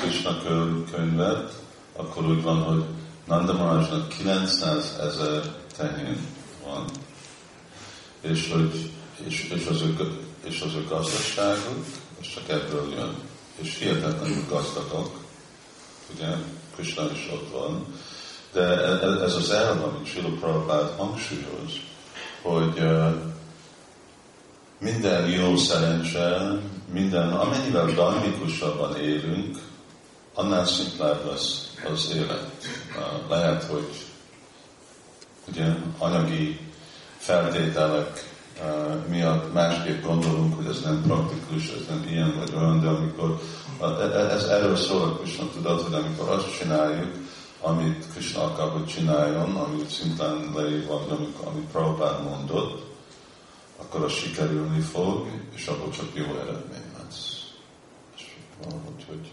Krishna 0.00 0.42
könyvet, 0.90 1.52
akkor 1.96 2.26
úgy 2.26 2.42
van, 2.42 2.62
hogy 2.62 2.84
Nanda 3.26 3.52
Maharajnak 3.52 4.08
900 4.08 4.96
ezer 5.00 5.42
tehén 5.76 6.18
van, 6.64 6.84
és, 8.20 8.52
hogy, 8.52 8.90
és, 9.26 9.52
és, 9.54 9.66
az 9.66 9.80
ő, 9.80 10.18
és 10.44 10.60
az 10.60 10.74
ő 10.74 10.84
gazdaságuk, 10.88 11.84
és 12.20 12.34
csak 12.34 12.48
ebből 12.48 12.92
jön. 12.96 13.14
És 13.56 13.78
hihetetlenül 13.78 14.44
gazdagok, 14.48 15.20
ugye, 16.14 16.26
Krishna 16.74 17.10
is 17.12 17.28
ott 17.32 17.50
van, 17.52 17.86
de 18.52 18.62
e, 18.62 19.22
ez 19.24 19.34
az 19.34 19.50
elv, 19.50 19.82
amit 19.84 20.06
Srila 20.06 20.28
Prabhupád 20.28 20.90
hangsúlyoz, 20.96 21.72
hogy 22.42 22.80
minden 24.78 25.28
jó 25.28 25.56
szerencse, 25.56 26.58
minden, 26.92 27.32
amennyivel 27.32 27.86
dynamikusabban 27.86 28.96
élünk, 28.96 29.58
annál 30.34 30.64
szimplább 30.64 31.26
lesz 31.30 31.74
az 31.92 32.12
élet. 32.14 32.50
Lehet, 33.28 33.62
hogy 33.64 33.88
ugye 35.48 35.66
anyagi 35.98 36.60
feltételek 37.18 38.34
miatt 39.08 39.52
másképp 39.52 40.04
gondolunk, 40.04 40.56
hogy 40.56 40.66
ez 40.66 40.80
nem 40.80 41.02
praktikus, 41.06 41.68
ez 41.68 41.86
nem 41.88 42.04
ilyen 42.08 42.34
vagy 42.38 42.52
olyan, 42.56 42.80
de 42.80 42.88
amikor 42.88 43.40
ez 44.30 44.44
erről 44.44 44.76
szól 44.76 45.02
a 45.02 45.12
Krishna 45.12 45.48
tudat, 45.50 45.82
hogy 45.82 45.94
amikor 45.94 46.28
azt 46.28 46.58
csináljuk, 46.58 47.14
amit 47.60 48.04
Krishna 48.12 48.42
akar, 48.42 48.70
hogy 48.70 48.86
csináljon, 48.86 49.56
amit 49.56 49.90
szintén 49.90 50.52
leírva, 50.54 50.94
amit, 50.94 51.36
amit 51.44 51.66
Prabhupád 51.72 52.22
mondott, 52.22 52.85
akkor 53.76 54.04
az 54.04 54.12
sikerülni 54.12 54.80
fog, 54.80 55.28
és 55.54 55.66
abból 55.66 55.90
csak 55.90 56.08
jó 56.14 56.24
eredmény 56.24 56.92
lesz. 57.02 57.50
És 58.16 58.24
valahogy, 58.62 59.04
hogy 59.08 59.30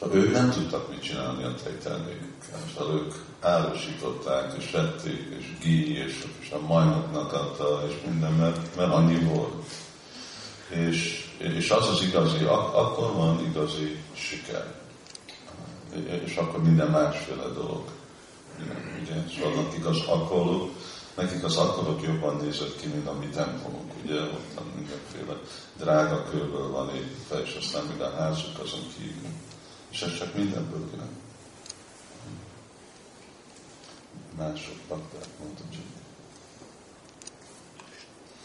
Szóval 0.00 0.16
ők 0.16 0.32
nem 0.32 0.50
tudtak 0.50 0.90
mit 0.90 1.02
csinálni 1.02 1.44
a 1.44 1.54
tejtermékekkel. 1.54 2.60
Szóval 2.76 2.94
ők 2.94 3.14
árusították, 3.40 4.54
és 4.58 4.70
vették, 4.70 5.26
és 5.38 5.44
gí, 5.60 5.96
és, 5.96 6.24
és 6.40 6.50
a 6.50 6.66
majmoknak 6.66 7.32
adta, 7.32 7.84
és 7.88 7.94
minden, 8.06 8.32
mert, 8.32 8.76
mert 8.76 8.92
annyi 8.92 9.18
volt. 9.18 9.64
És, 10.68 11.28
és 11.38 11.70
az 11.70 11.88
az 11.88 12.02
igazi, 12.02 12.44
ak- 12.44 12.74
akkor 12.74 13.12
van 13.12 13.44
igazi 13.44 14.02
siker. 14.12 14.74
És 16.24 16.36
akkor 16.36 16.62
minden 16.62 16.90
másféle 16.90 17.48
dolog. 17.54 17.84
Ugye? 19.02 19.14
Szóval 19.34 19.62
nekik 19.62 19.86
az 19.86 19.98
nekik 21.16 21.44
az 21.44 21.56
akkolók 21.56 22.02
jobban 22.02 22.36
nézett 22.36 22.76
ki, 22.76 22.86
mint 22.86 23.06
a 23.06 23.12
mi 23.12 23.26
templomunk. 23.26 23.92
Ugye 24.04 24.20
ott 24.20 24.74
mindenféle 24.74 25.40
drága 25.76 26.24
körből 26.30 26.70
van 26.70 26.94
építve, 26.94 27.40
és 27.40 27.54
aztán 27.54 27.84
még 27.84 28.00
a 28.00 28.10
házuk 28.10 28.58
azon 28.58 28.86
kívül. 28.96 29.30
És 29.90 30.02
ez 30.02 30.18
csak 30.18 30.34
mindenből 30.34 30.88
jön. 30.94 31.08
Mások 34.36 34.78
bakták, 34.88 35.28
mondtam 35.40 35.70
csak. 35.70 35.84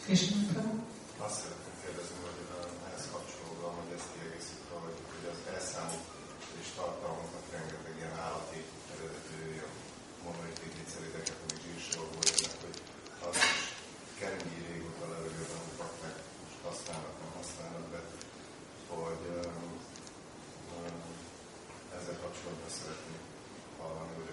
Krisna 0.03 0.63
Azt 1.26 1.39
szeretném 1.41 1.76
kérdezni, 1.84 2.17
hogy 2.26 2.39
ehhez 2.88 3.05
kapcsolódóan, 3.13 3.76
hogy 3.82 3.91
ezt 3.97 4.09
kiegészítve, 4.13 4.76
hogy, 4.86 4.97
hogy 5.11 5.26
az 5.34 5.39
elszámok 5.53 6.05
és 6.61 6.67
tartalmaznak 6.78 7.45
rengeteg 7.55 7.93
ilyen 7.99 8.15
állati 8.26 8.61
eredetű 8.93 9.41
monoliti 10.26 10.67
glicerideket, 10.74 11.38
amik 11.43 11.61
zsírsavból 11.63 12.26
jönnek, 12.30 12.57
hogy 12.63 12.78
az 13.28 13.36
is 13.49 13.59
keringi 14.19 14.59
régóta 14.67 15.05
levegőben 15.13 15.63
bakták, 15.82 16.17
most 16.41 16.59
használnak, 16.67 17.15
nem 17.22 17.32
használnak, 17.39 17.86
de 17.93 18.01
hogy 18.93 19.24
um, 19.39 19.72
um, 20.76 20.99
ezzel 21.97 22.17
kapcsolatban 22.24 22.72
szeretnék 22.80 23.24
hallani, 23.80 24.13
hogy 24.19 24.32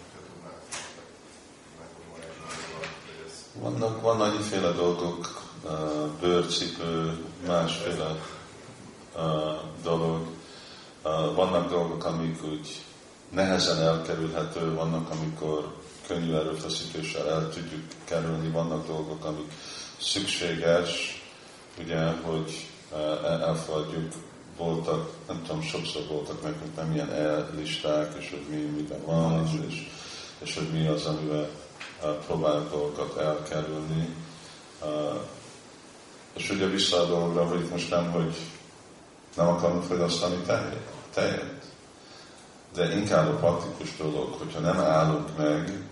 hogyha 0.00 0.20
tudnák 0.28 0.62
megmondani 1.80 2.24
egy 2.30 2.38
nagyobb, 2.44 2.94
hogy 3.06 3.20
ez 3.28 3.36
Vannak, 4.08 4.26
van 4.26 4.30
annyiféle 4.30 4.70
dolgok, 4.72 5.42
bőrcipő, 6.20 7.18
másféle 7.46 8.16
dolog. 9.82 10.26
Vannak 11.34 11.70
dolgok, 11.70 12.04
amik 12.04 12.44
úgy 12.44 12.82
nehezen 13.30 13.78
elkerülhető, 13.78 14.74
vannak, 14.74 15.10
amikor 15.10 15.74
könnyű 16.06 16.32
erőfeszítéssel 16.32 17.28
el 17.28 17.48
tudjuk 17.48 17.82
kerülni, 18.04 18.48
vannak 18.48 18.86
dolgok, 18.86 19.24
amik 19.24 19.52
szükséges, 20.00 21.22
ugye, 21.78 22.06
hogy 22.06 22.66
uh, 22.92 23.42
elfogadjuk, 23.42 24.12
voltak, 24.56 25.10
nem 25.28 25.42
tudom, 25.46 25.62
sokszor 25.62 26.02
voltak 26.08 26.42
nekünk 26.42 26.76
nem 26.76 26.92
ilyen 26.92 27.12
ellisták, 27.12 28.14
és 28.18 28.30
hogy 28.30 28.44
mi 28.50 28.56
miben 28.56 29.04
van, 29.04 29.46
és, 29.46 29.52
és, 29.68 29.90
és 30.38 30.54
hogy 30.54 30.68
mi 30.72 30.86
az, 30.86 31.06
amivel 31.06 31.48
próbálunk 32.26 32.70
dolgokat 32.70 33.16
elkerülni. 33.16 34.14
És 36.32 36.50
ugye 36.50 36.66
vissza 36.66 37.00
a 37.00 37.06
dologra, 37.06 37.44
hogy 37.44 37.68
most 37.70 37.90
nem, 37.90 38.10
hogy 38.10 38.34
nem 39.36 39.48
akarunk 39.48 39.82
fogyasztani 39.82 40.36
tejet, 40.46 40.92
tejet, 41.14 41.64
de 42.74 42.94
inkább 42.94 43.28
a 43.28 43.36
praktikus 43.36 43.96
dolog, 43.96 44.32
hogyha 44.32 44.60
nem 44.60 44.78
állunk 44.78 45.36
meg, 45.36 45.82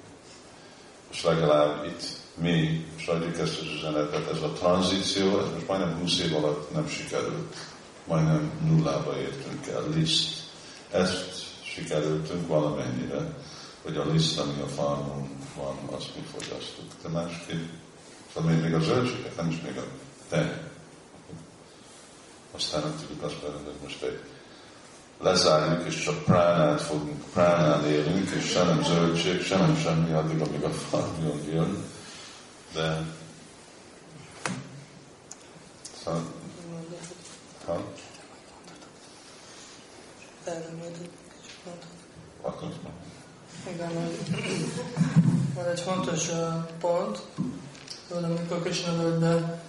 és 1.10 1.24
legalább 1.24 1.84
itt 1.84 2.02
mi, 2.34 2.86
és 2.96 3.06
adjuk 3.06 3.38
ezt 3.38 3.60
az 3.60 3.66
üzenetet, 3.76 4.30
ez 4.30 4.42
a 4.42 4.52
tranzíció, 4.52 5.38
ez 5.38 5.52
most 5.54 5.68
majdnem 5.68 5.98
20 5.98 6.18
év 6.18 6.34
alatt 6.34 6.72
nem 6.72 6.88
sikerült. 6.88 7.56
Majdnem 8.04 8.50
nullába 8.64 9.18
értünk 9.18 9.66
el, 9.66 9.88
liszt. 9.88 10.34
Ezt 10.90 11.44
sikerültünk 11.64 12.48
valamennyire, 12.48 13.34
hogy 13.82 13.96
a 13.96 14.04
liszt, 14.12 14.38
ami 14.38 14.60
a 14.60 14.66
farmon 14.66 15.35
van, 15.56 15.76
azt 15.90 16.14
mi 16.14 16.22
fogyasztuk. 16.22 16.84
De 17.02 17.08
másképp, 17.08 17.68
szóval 18.34 18.50
még, 18.50 18.62
még 18.62 18.74
a 18.74 18.80
zöldségek, 18.80 19.36
nem 19.36 19.48
is 19.50 19.60
még 19.60 19.76
a 19.76 19.84
tej. 20.28 20.62
Aztán 22.50 22.82
nem 22.82 22.96
tudjuk 23.00 23.22
azt 23.22 23.42
mondani, 23.42 23.64
hogy 23.64 23.82
most 23.82 24.02
egy 24.02 24.20
lezárjuk, 25.20 25.86
és 25.86 26.02
csak 26.02 26.24
pránát 26.24 26.80
fogunk, 26.80 27.24
pránán 27.32 27.84
élünk, 27.84 28.30
és 28.30 28.44
se 28.44 28.62
nem 28.64 28.84
zöldség, 28.84 29.42
se 29.42 29.56
nem 29.56 29.76
semmi, 29.76 30.12
addig, 30.12 30.40
amíg 30.40 30.62
a 30.62 30.70
farmjon 30.70 31.42
jön. 31.42 31.84
De 32.72 33.02
szóval, 36.04 36.22
ha, 37.66 37.80
Erre 40.44 40.72
majd 40.78 40.96
egy 41.02 41.10
kicsit 41.40 41.64
mondhatok. 41.64 41.90
akkor 42.42 42.68
azt 42.68 42.82
mondom. 42.82 43.05
Igen, 43.74 43.90
van. 45.54 45.64
Egy 45.70 45.80
fontos 45.80 46.30
pont, 46.80 47.22
hogy 48.12 48.24
amikor 48.24 48.62
Krisnavölgyben 48.62 49.60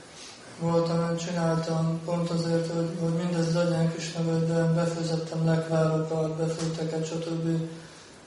voltam, 0.60 1.10
én 1.10 1.18
csináltam 1.18 2.00
pont 2.06 2.30
azért, 2.30 2.72
hogy, 2.72 2.90
hogy 3.00 3.14
mindez 3.14 3.54
legyen 3.54 3.92
Krisnavölgyben, 3.92 4.76
befőzettem 4.76 5.46
lekvárokat, 5.46 6.36
befőtteket, 6.36 7.06
stb. 7.06 7.70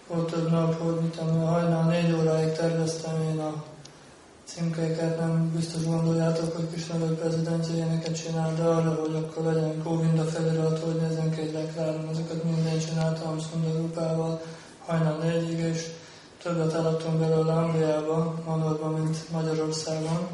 Volt 0.07 0.31
több 0.31 0.51
nap, 0.51 0.81
hogy 0.83 1.01
mit 1.01 1.17
tudom, 1.17 1.47
hajnal 1.47 1.85
négy 1.85 2.13
óráig 2.13 2.53
terveztem 2.53 3.23
én 3.33 3.39
a 3.39 3.65
címkéket, 4.45 5.19
nem 5.19 5.53
biztos 5.57 5.85
gondoljátok, 5.85 6.57
hogy 6.57 6.71
Krisnavölgy 6.71 7.19
prezidencia 7.19 7.75
ilyeneket 7.75 8.23
csinál, 8.23 8.55
de 8.55 8.63
arra, 8.63 8.95
hogy 9.01 9.15
akkor 9.15 9.45
legyen 9.45 9.83
Govinda 9.83 10.25
felirat, 10.25 10.79
hogy 10.79 10.95
nézzen 10.95 11.31
ki 11.31 11.41
egy 11.41 11.53
lekváron, 11.53 12.09
azokat 12.09 12.45
minden 12.45 12.79
csináltam 12.79 13.41
Szundarupával, 13.41 14.41
hajnal 14.91 15.19
négyig, 15.19 15.59
és 15.59 15.87
többet 16.43 16.75
eladtunk 16.75 17.19
belőle 17.19 17.53
Angliába, 17.53 18.35
Manorban, 18.45 18.93
mint 18.93 19.31
Magyarországon, 19.31 20.29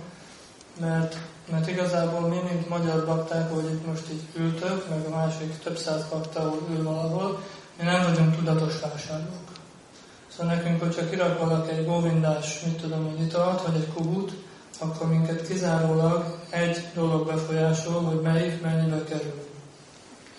mert, 0.80 1.16
mert 1.50 1.68
igazából 1.68 2.28
mi, 2.28 2.38
mint 2.50 2.68
magyar 2.68 3.06
bakták, 3.06 3.52
hogy 3.52 3.64
itt 3.64 3.86
most 3.86 4.02
így 4.12 4.22
ültök, 4.36 4.88
meg 4.88 5.04
a 5.06 5.16
másik 5.16 5.58
több 5.58 5.76
száz 5.76 6.04
bakta, 6.10 6.54
ül 6.70 6.82
valahol, 6.82 7.40
mi 7.78 7.84
nem 7.84 8.02
vagyunk 8.02 8.36
tudatos 8.36 8.80
vásárlók. 8.80 9.46
Szóval 10.26 10.54
nekünk, 10.54 10.80
hogyha 10.80 11.08
kirak 11.08 11.38
valaki 11.38 11.70
egy 11.70 11.86
góvindás, 11.86 12.60
mit 12.64 12.80
tudom, 12.80 13.14
egy 13.16 13.22
italt, 13.22 13.62
vagy 13.62 13.74
egy 13.74 13.92
kubut, 13.92 14.32
akkor 14.78 15.08
minket 15.08 15.48
kizárólag 15.48 16.38
egy 16.50 16.84
dolog 16.94 17.26
befolyásol, 17.26 18.02
hogy 18.02 18.20
melyik 18.20 18.60
mennyibe 18.60 19.04
kerül. 19.04 19.48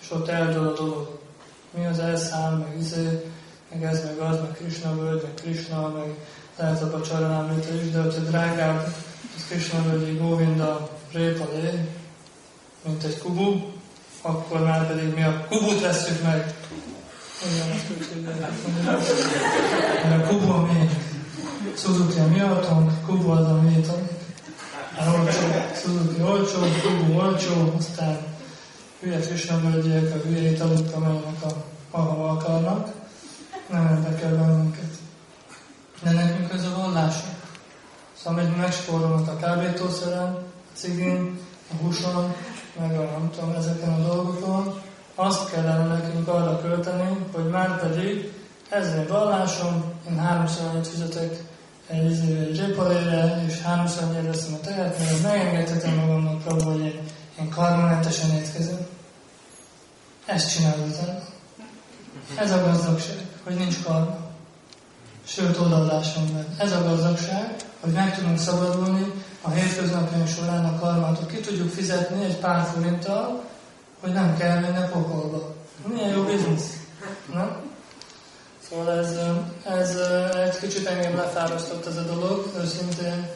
És 0.00 0.10
ott 0.10 0.28
eldől 0.28 0.68
a 0.68 0.72
dolog. 0.72 1.18
Mi 1.70 1.86
az 1.86 1.98
elszám, 1.98 2.58
meg 2.58 2.78
izé, 2.78 3.32
meg 3.70 3.84
ez, 3.84 4.04
meg 4.04 4.18
az, 4.18 4.36
meg 4.40 4.52
Krishna 4.52 4.94
völgy, 4.94 5.22
meg 5.22 5.34
Krishna, 5.34 5.88
meg 5.88 6.14
lehet 6.56 6.82
a 6.82 7.14
említve 7.14 7.74
is, 7.74 7.90
de 7.90 8.00
hogyha 8.00 8.20
drágább, 8.20 8.94
az 9.36 9.44
Krishna 9.48 9.82
völgyi 9.82 10.16
Govinda 10.16 10.90
répalé, 11.12 11.88
mint 12.84 13.04
egy 13.04 13.18
kubu, 13.18 13.60
akkor 14.22 14.60
már 14.60 14.86
pedig 14.86 15.14
mi 15.14 15.22
a 15.22 15.46
kubut 15.48 15.80
veszük 15.80 16.22
meg. 16.22 16.54
Mert 20.04 20.24
a 20.24 20.28
kubu 20.28 20.50
a 20.50 20.60
mi. 20.60 20.90
Suzuki 21.76 22.18
a 22.18 22.26
mi 22.26 22.40
autónk, 22.40 22.90
kubu 23.06 23.30
az 23.30 23.46
a 23.46 23.60
mi 23.60 23.84
Olcsó, 25.16 25.46
Suzuki 25.82 26.22
olcsó, 26.22 26.58
kubu 26.58 27.18
olcsó, 27.18 27.74
aztán 27.78 28.18
hülye 29.00 29.18
Krishna 29.18 29.60
völgyiek, 29.60 30.14
a 30.14 30.28
hülye 30.28 30.50
italuk, 30.50 30.94
amelynek 30.94 31.42
a 31.42 31.48
ahol 31.90 32.28
akarnak 32.28 32.97
nem 33.68 33.88
érdekel 33.96 34.36
bennünket. 34.36 34.90
De 36.02 36.10
nekünk 36.10 36.52
ez 36.52 36.64
a 36.64 36.76
vallásunk. 36.76 37.36
Szóval 38.22 38.42
még 38.42 38.56
megspórolnak 38.56 39.28
a 39.28 39.36
kábítószeren, 39.36 40.32
a 40.34 40.44
cigin, 40.74 41.38
a 41.72 41.74
húson, 41.82 42.34
meg 42.80 42.98
a 42.98 43.02
nem 43.02 43.30
tudom, 43.34 43.54
ezeken 43.54 43.92
a 43.92 44.06
dolgokon. 44.06 44.80
Azt 45.14 45.50
kellene 45.50 45.86
nekünk 45.86 46.28
arra 46.28 46.60
költeni, 46.60 47.26
hogy 47.32 47.48
már 47.50 47.80
pedig 47.80 48.32
ez 48.68 48.86
egy 48.86 49.08
vallásom, 49.08 49.92
én 50.10 50.18
háromszor 50.18 50.66
annyit 50.66 50.86
fizetek 50.86 51.44
egy, 51.86 52.04
egy 52.04 52.54
zsépalére, 52.54 53.44
és 53.46 53.60
háromszor 53.60 54.02
annyit 54.02 54.26
veszem 54.26 54.54
a 54.54 54.60
tejet, 54.60 54.98
mert 54.98 55.22
megengedhetem 55.22 55.94
magamnak 55.94 56.46
abban, 56.46 56.72
hogy 56.72 56.80
én, 56.80 57.00
én 57.40 57.48
karmentesen 57.48 58.30
étkezem. 58.30 58.86
Ezt 60.26 60.56
csinálod 60.56 60.80
ember. 60.80 61.22
Ez 62.38 62.52
a 62.52 62.64
gazdagság, 62.64 63.27
hogy 63.48 63.56
nincs 63.56 63.82
karma. 63.82 64.16
Sőt, 65.24 65.58
odaadáson 65.58 66.24
meg. 66.32 66.46
Ez 66.58 66.72
a 66.72 66.82
gazdagság, 66.82 67.56
hogy 67.80 67.92
meg 67.92 68.16
tudunk 68.16 68.38
szabadulni 68.38 69.12
a 69.42 69.50
hétköznapjaink 69.50 70.28
során 70.28 70.64
a 70.64 70.78
karmától. 70.78 71.26
Ki 71.26 71.40
tudjuk 71.40 71.70
fizetni 71.70 72.24
egy 72.24 72.36
pár 72.36 72.66
forinttal, 72.74 73.44
hogy 74.00 74.12
nem 74.12 74.36
kell 74.36 74.60
menni 74.60 74.88
pokolba. 74.92 75.54
Milyen 75.86 76.08
jó 76.08 76.22
biznisz, 76.22 76.76
nem? 77.34 77.56
Szóval 78.68 78.98
ez, 78.98 79.18
ez 79.64 79.96
egy 80.44 80.58
kicsit 80.58 80.86
engem 80.86 81.16
lefárasztott 81.16 81.86
ez 81.86 81.96
a 81.96 82.02
dolog, 82.02 82.52
őszintén 82.60 83.28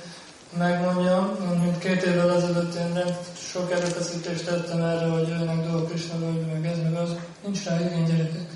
megmondjam, 0.59 1.37
mint 1.63 1.79
két 1.79 2.03
évvel 2.03 2.35
ezelőtt 2.35 2.75
én 2.75 3.05
sok 3.51 3.73
erőfeszítést 3.73 4.45
tettem 4.45 4.83
erre, 4.83 5.07
hogy 5.07 5.29
jöjjenek 5.29 5.67
dolgok 5.67 5.91
hogy 5.91 6.47
meg 6.53 6.67
ez, 6.67 6.79
meg 6.83 6.95
az. 6.95 7.11
Nincs 7.45 7.65
rá 7.65 7.81
igény, 7.81 8.05
gyerekek. 8.05 8.52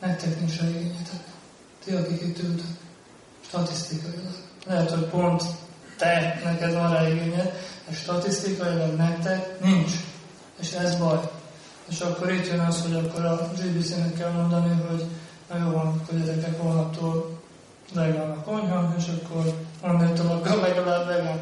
Nektek 0.00 0.38
nincs 0.38 0.54
igényetek. 0.54 1.24
Ti, 1.84 1.92
akik 1.92 2.20
itt 2.20 2.42
ültek. 2.42 2.66
Statisztikailag. 3.46 4.34
Lehet, 4.66 4.90
hogy 4.90 5.04
pont 5.04 5.42
te, 5.96 6.40
neked 6.44 6.74
van 6.74 6.92
rá 6.92 7.08
igényed, 7.08 7.52
de 7.88 7.94
statisztikailag 7.94 8.96
nektek 8.96 9.60
nincs. 9.60 9.92
És 10.60 10.72
ez 10.72 10.96
baj. 10.96 11.18
És 11.88 12.00
akkor 12.00 12.32
itt 12.32 12.46
jön 12.46 12.60
az, 12.60 12.82
hogy 12.82 12.94
akkor 12.94 13.24
a 13.24 13.50
GBC-nek 13.62 14.14
kell 14.14 14.30
mondani, 14.30 14.82
hogy 14.88 15.04
na 15.48 15.56
jó 15.56 15.70
van, 15.70 15.86
akkor 15.86 16.18
gyerekek 16.18 16.60
holnaptól 16.60 17.40
vegán 17.94 18.30
a 18.30 18.42
konyha, 18.42 18.94
és 18.98 19.04
akkor 19.22 19.54
onnantól 19.80 20.26
akkor 20.26 20.60
legalább 20.60 21.06
vegán. 21.06 21.40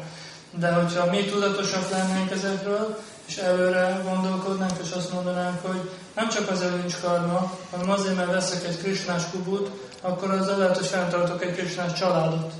De 0.51 0.73
hogyha 0.73 1.09
mi 1.09 1.25
tudatosak 1.25 1.89
lennénk 1.89 2.31
ezekről, 2.31 2.97
és 3.29 3.37
előre 3.37 4.01
gondolkodnánk, 4.03 4.71
és 4.83 4.91
azt 4.91 5.13
mondanánk, 5.13 5.65
hogy 5.65 5.89
nem 6.15 6.29
csak 6.29 6.49
az 6.49 6.63
nincs 6.81 6.99
karma, 7.01 7.51
hanem 7.71 7.89
azért, 7.89 8.15
mert 8.15 8.31
veszek 8.31 8.67
egy 8.67 8.77
krisnás 8.77 9.23
kubut, 9.31 9.69
akkor 10.01 10.31
az 10.31 10.57
lehet, 10.57 10.77
hogy 10.77 10.85
fenntartok 10.85 11.43
egy 11.43 11.55
krisnás 11.55 11.93
családot. 11.93 12.53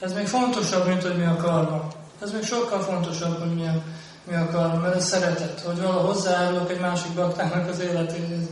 Ez 0.00 0.12
még 0.12 0.26
fontosabb, 0.26 0.86
mint 0.86 1.02
hogy 1.02 1.16
mi 1.16 1.24
a 1.24 1.36
karma. 1.36 1.88
Ez 2.22 2.32
még 2.32 2.44
sokkal 2.44 2.80
fontosabb, 2.80 3.38
hogy 3.38 3.54
mi 3.54 3.66
a, 3.66 3.82
mi 4.24 4.34
a 4.34 4.48
karma, 4.50 4.78
mert 4.78 4.94
ez 4.94 5.06
szeretet, 5.06 5.60
hogy 5.60 5.80
valahogy 5.80 6.14
hozzájárulok 6.14 6.70
egy 6.70 6.80
másik 6.80 7.12
baktának 7.12 7.68
az 7.68 7.80
életéhez. 7.80 8.44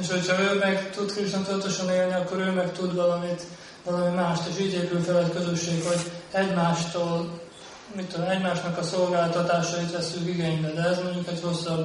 És 0.00 0.10
hogyha 0.10 0.42
ő 0.42 0.58
meg 0.58 0.90
tud 0.90 1.12
Krisna 1.12 1.42
tudatosan 1.42 1.90
élni, 1.90 2.12
akkor 2.12 2.38
ő 2.38 2.50
meg 2.50 2.72
tud 2.72 2.94
valamit, 2.94 3.42
valami 3.84 4.14
mást, 4.14 4.42
és 4.48 4.60
így 4.60 4.72
épül 4.72 5.02
fel 5.02 5.18
egy 5.18 5.32
közösség, 5.32 5.84
hogy 5.84 6.10
egymástól, 6.30 7.40
mit 7.94 8.12
tudom, 8.12 8.28
egymásnak 8.28 8.78
a 8.78 8.82
szolgáltatásait 8.82 9.92
veszünk 9.92 10.28
igénybe, 10.28 10.72
de 10.72 10.82
ez 10.82 11.02
mondjuk 11.02 11.28
egy 11.28 11.40
hosszabb 11.42 11.84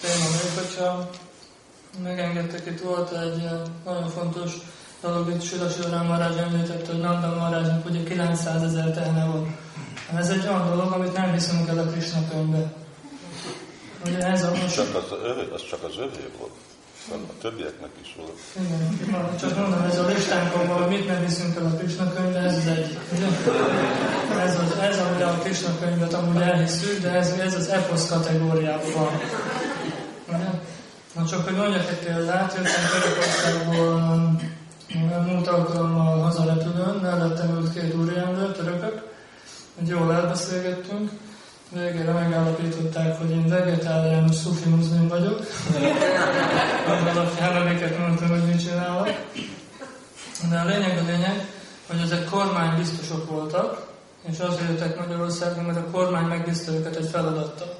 téma. 0.00 0.28
Még 0.30 0.52
hogyha 0.56 1.10
megengedtek, 2.02 2.66
itt 2.66 2.80
volt 2.80 3.12
egy 3.12 3.48
nagyon 3.84 4.08
fontos 4.08 4.52
dolog, 5.00 5.28
itt 5.28 5.42
Sula 5.42 5.68
Sivarán 5.68 6.06
Marázs 6.06 6.36
említette, 6.36 6.92
hogy 6.92 7.00
Nanda 7.00 7.34
Marázsnak 7.34 7.86
ugye 7.86 8.02
900 8.02 8.62
ezer 8.62 8.90
tehne 8.90 9.24
volt. 9.24 9.48
Ez 10.16 10.28
egy 10.28 10.46
olyan 10.46 10.68
dolog, 10.68 10.92
amit 10.92 11.16
nem 11.16 11.32
hiszünk 11.32 11.68
el 11.68 11.78
a 11.78 11.86
Krishna 11.86 12.28
könyvbe. 12.30 12.72
Ugye 14.06 14.18
ez 14.18 14.42
a 14.42 14.50
most... 14.50 14.74
Csak 14.74 14.94
az, 14.94 15.18
övé, 15.22 15.48
az 15.52 15.66
csak 15.68 15.82
az 15.82 15.96
övé 15.96 16.28
volt. 16.38 16.52
A 17.10 17.38
többieknek 17.40 17.90
is 18.02 18.14
volt. 18.16 18.38
Igen, 18.60 19.36
csak 19.40 19.56
mondom, 19.56 19.82
ez 19.82 19.98
a 19.98 20.06
listánkon 20.06 20.66
hogy 20.66 20.88
mit 20.88 21.06
nem 21.06 21.24
hiszünk 21.24 21.56
el 21.56 21.64
a 21.64 21.76
Krishna 21.76 22.12
könyvbe, 22.12 22.38
ez 22.38 22.56
az 22.56 22.66
egyik. 22.66 22.98
Ez, 24.38 24.58
az, 24.58 24.78
ez 24.78 24.98
ami 24.98 25.22
a 25.22 25.38
Krishna 25.42 25.78
könyvet 25.80 26.12
amúgy 26.12 26.40
elhiszük, 26.40 27.00
de 27.02 27.10
ez, 27.10 27.30
ez 27.30 27.54
az 27.54 27.68
eposz 27.68 28.08
kategóriában 28.08 28.92
van. 28.92 29.20
Na 31.14 31.26
csak, 31.26 31.44
hogy 31.44 31.56
mondjak 31.56 31.88
egy 31.90 31.98
példát, 31.98 32.54
jöttem 32.54 32.82
Törökországból 32.92 34.38
múlt 35.26 35.46
alkalommal 35.46 36.20
hazarepülőn, 36.20 36.98
mellettem 37.02 37.56
ült 37.56 37.72
két 37.72 37.94
úriember, 37.94 38.46
törökök, 38.46 39.02
hogy 39.78 39.88
jól 39.88 40.12
elbeszélgettünk, 40.12 41.10
végére 41.74 42.12
megállapították, 42.12 43.18
hogy 43.18 43.30
én 43.30 43.48
vegetáriánus 43.48 44.36
szufi 44.36 44.68
muszlim 44.68 45.08
vagyok. 45.08 45.40
Az 46.86 47.16
alapján, 47.16 47.56
amiket 47.56 47.98
mondtam, 47.98 48.28
hogy 48.28 48.44
mit 48.44 48.62
csinálok. 48.62 49.08
De 50.50 50.58
a 50.58 50.64
lényeg 50.64 50.98
a 50.98 51.04
lényeg, 51.06 51.46
hogy 51.86 52.00
ezek 52.00 52.24
kormány 52.24 52.76
biztosok 52.76 53.30
voltak, 53.30 53.86
és 54.30 54.38
azért 54.38 54.68
jöttek 54.68 54.98
Magyarországra, 54.98 55.62
mert 55.62 55.78
a 55.78 55.90
kormány 55.90 56.24
megbízta 56.24 56.72
őket 56.72 56.96
egy 56.96 57.08
feladattal. 57.08 57.74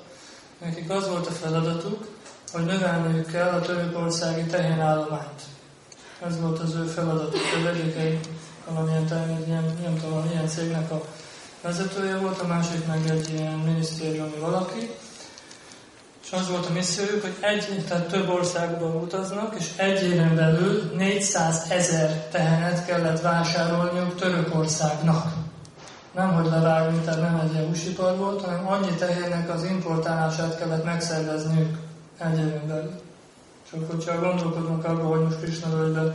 Nekik 0.61 0.90
az 0.90 1.09
volt 1.09 1.26
a 1.26 1.30
feladatuk, 1.30 2.07
hogy 2.53 2.64
növelniük 2.64 3.30
kell 3.30 3.49
a 3.49 3.61
törökországi 3.61 4.42
tehénállományt. 4.42 5.42
Ez 6.26 6.40
volt 6.40 6.59
az 6.59 6.74
ő 6.74 6.84
feladatuk, 6.84 7.40
hogy 7.55 7.66
egyik 7.66 7.97
egy 7.97 8.28
valamilyen, 8.68 9.42
ilyen, 9.47 9.78
nem 9.82 9.99
tudom, 10.01 10.28
ilyen 10.32 10.49
cégnek 10.49 10.90
a 10.90 11.05
vezetője 11.64 12.16
volt, 12.16 12.40
a 12.40 12.46
másik 12.46 12.86
meg 12.86 13.10
egy 13.10 13.30
ilyen 13.30 13.58
minisztériumi 13.58 14.36
valaki, 14.40 14.90
és 16.24 16.32
az 16.32 16.48
volt 16.48 16.66
a 16.66 16.72
missziójuk, 16.72 17.22
hogy 17.22 17.36
egy, 17.40 17.84
tehát 17.88 18.08
több 18.08 18.28
országban 18.28 18.96
utaznak, 18.96 19.54
és 19.58 19.70
egy 19.76 20.02
éven 20.02 20.34
belül 20.34 20.92
400 20.96 21.66
ezer 21.68 22.28
tehenet 22.28 22.86
kellett 22.86 23.20
vásárolniuk 23.20 24.14
Törökországnak. 24.14 25.32
Nem, 26.14 26.32
hogy 26.32 26.46
levágni, 26.46 26.98
tehát 26.98 27.20
nem 27.20 27.40
egy 27.44 27.52
ilyen 27.52 27.66
húsipar 27.66 28.16
volt, 28.16 28.44
hanem 28.44 28.68
annyi 28.68 28.94
tehérnek 28.94 29.50
az 29.50 29.64
importálását 29.64 30.58
kellett 30.58 30.84
megszervezniük 30.84 31.78
egy 32.18 32.38
éven 32.38 32.66
belül. 32.66 33.00
Csak 33.70 33.90
hogyha 33.90 34.20
gondolkodunk 34.20 34.84
abban, 34.84 35.06
hogy 35.06 35.20
most 35.20 35.66
völgyben 35.66 36.14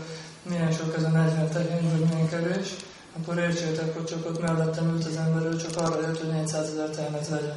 milyen 0.50 0.72
sok 0.72 0.96
ez 0.98 1.04
a 1.04 1.10
40 1.10 1.50
tehén, 1.50 1.90
vagy 1.92 2.10
milyen 2.10 2.30
kevés, 2.30 2.76
akkor 3.22 3.38
értsétek, 3.38 3.94
hogy 3.94 4.06
csak 4.06 4.26
ott 4.26 4.42
mellettem 4.42 4.90
ült 4.90 5.06
az 5.06 5.16
ember, 5.16 5.46
ő 5.46 5.56
csak 5.56 5.78
arra 5.78 6.02
jött, 6.02 6.20
hogy 6.20 6.30
400 6.30 6.70
ezer 6.70 6.90
tehenet 6.90 7.28
vegye. 7.28 7.54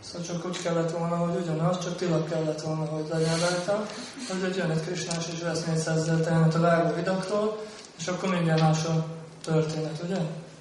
Szóval 0.00 0.26
csak 0.26 0.46
úgy 0.46 0.62
kellett 0.62 0.90
volna, 0.90 1.16
hogy 1.16 1.42
ugyanaz, 1.42 1.78
csak 1.84 1.96
tilak 1.96 2.28
kellett 2.28 2.60
volna, 2.60 2.84
hogy 2.84 3.04
legyen 3.10 3.38
rajta, 3.38 3.86
hogy 4.28 4.50
egy 4.50 4.56
jön 4.56 4.70
egy 4.70 4.84
Krisnás 4.84 5.28
és 5.32 5.42
vesz 5.42 5.64
400 5.64 5.98
ezer 5.98 6.20
tehenet 6.20 6.54
a 6.54 6.60
vágó 6.60 6.94
vidaktól, 6.94 7.58
és 7.98 8.06
akkor 8.06 8.28
minden 8.28 8.58
más 8.60 8.84
a 8.84 9.04
történet, 9.44 10.02
ugye? 10.04 10.16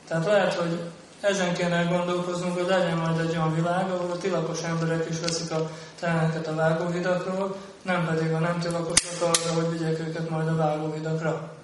Tehát 0.08 0.26
lehet, 0.26 0.54
hogy 0.54 0.80
ezen 1.22 1.54
kéne 1.54 1.84
gondolkoznunk, 1.84 2.58
hogy 2.58 2.68
legyen 2.68 2.98
majd 2.98 3.20
egy 3.20 3.36
olyan 3.36 3.56
világ, 3.56 3.92
ahol 3.92 4.12
a 4.12 4.18
tilakos 4.18 4.62
emberek 4.62 5.10
is 5.10 5.20
veszik 5.20 5.52
a 5.52 5.70
teheneket 6.00 6.48
a 6.48 6.56
vágóhidakról, 6.56 7.56
nem 7.82 8.06
pedig 8.06 8.32
a 8.34 8.40
nem 8.40 8.60
tilakosok 8.60 9.22
arra, 9.22 9.54
hogy 9.54 9.78
vigyek 9.78 10.00
őket 10.00 10.30
majd 10.30 10.48
a 10.48 10.56
vágóhidakra. 10.56 11.59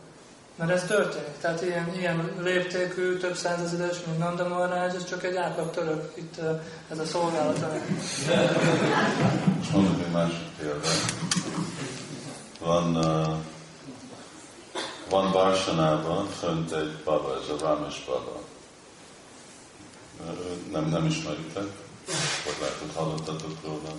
Mert 0.56 0.72
ez 0.72 0.84
történik. 0.84 1.38
Tehát 1.42 1.62
ilyen, 1.62 1.94
ilyen 1.98 2.32
léptékű, 2.40 3.18
több 3.18 3.36
százezeres, 3.36 3.98
mint 4.06 4.18
Nanda 4.18 4.48
Maharaj, 4.48 4.88
ez 4.88 5.10
csak 5.10 5.24
egy 5.24 5.36
átlag 5.36 5.72
török 5.72 6.12
itt 6.16 6.40
ez 6.92 7.00
a 7.00 7.06
szolgálat. 7.06 7.60
Most 9.58 9.72
mondok 9.72 10.00
egy 10.06 10.12
másik 10.12 10.48
példát. 10.60 11.14
Van, 12.60 12.96
uh, 12.96 13.36
van 15.10 15.32
Barsanában 15.32 16.28
fönt 16.28 16.72
egy 16.72 16.98
baba, 17.04 17.40
ez 17.44 17.50
a 17.50 17.66
Ramesh 17.66 18.06
baba. 18.06 18.42
Nem, 20.72 20.90
nem 20.90 21.06
ismeritek, 21.06 21.68
vagy 22.46 22.56
lehet, 22.60 22.78
hogy 22.80 22.92
hallottatok 22.96 23.58
róla. 23.66 23.94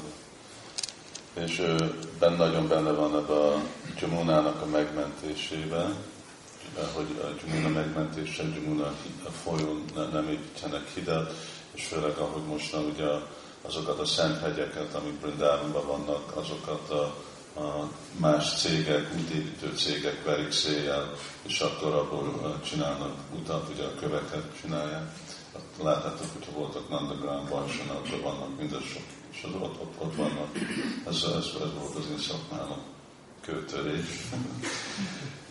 És 1.47 1.59
ő 1.59 1.99
ben, 2.19 2.33
nagyon 2.33 2.69
benne 2.69 2.91
van 2.91 3.17
ebbe 3.17 3.33
a 3.33 3.63
Jamunának 4.01 4.63
a 4.63 4.67
megmentésében, 4.67 5.97
hogy 6.95 7.21
a 7.23 7.27
Jumuna 7.45 7.69
megmentése, 7.69 8.43
Jumuna 8.43 8.95
folyón 9.43 9.85
nem 10.13 10.29
építenek 10.29 10.89
hidat, 10.95 11.35
és 11.75 11.85
főleg 11.85 12.17
ahogy 12.17 12.43
most 12.43 12.75
ugye 12.75 13.07
azokat 13.63 13.99
a 13.99 14.05
szent 14.05 14.41
hegyeket, 14.41 14.95
amik 14.95 15.13
Brindávonban 15.13 15.87
vannak, 15.87 16.37
azokat 16.37 16.91
a, 16.91 17.03
a 17.61 17.91
más 18.17 18.61
cégek, 18.61 19.15
útépítő 19.19 19.73
cégek 19.77 20.25
verik 20.25 20.53
széjjel, 20.53 21.13
és 21.43 21.61
akkor 21.61 21.95
abból 21.95 22.61
csinálnak 22.65 23.15
utat, 23.39 23.69
ugye 23.75 23.85
a 23.85 23.95
köveket 23.95 24.61
csinálják. 24.61 25.13
Látjátok, 25.83 26.27
hogyha 26.33 26.53
voltak 26.53 26.89
Nandagram, 26.89 27.49
Barsana, 27.49 27.93
akkor 27.93 28.21
vannak 28.21 28.59
mindez 28.59 28.83
sok, 28.83 29.03
és 29.33 29.43
az 29.43 29.55
ott, 29.55 29.81
ott, 29.81 29.95
ott 29.99 30.15
vannak. 30.17 30.49
Ez, 31.07 31.15
ez, 31.15 31.45
ez 31.47 31.73
volt 31.79 31.95
az 31.97 32.05
én 32.11 32.19
szakmának 32.19 32.81
kőtörés. 33.47 34.31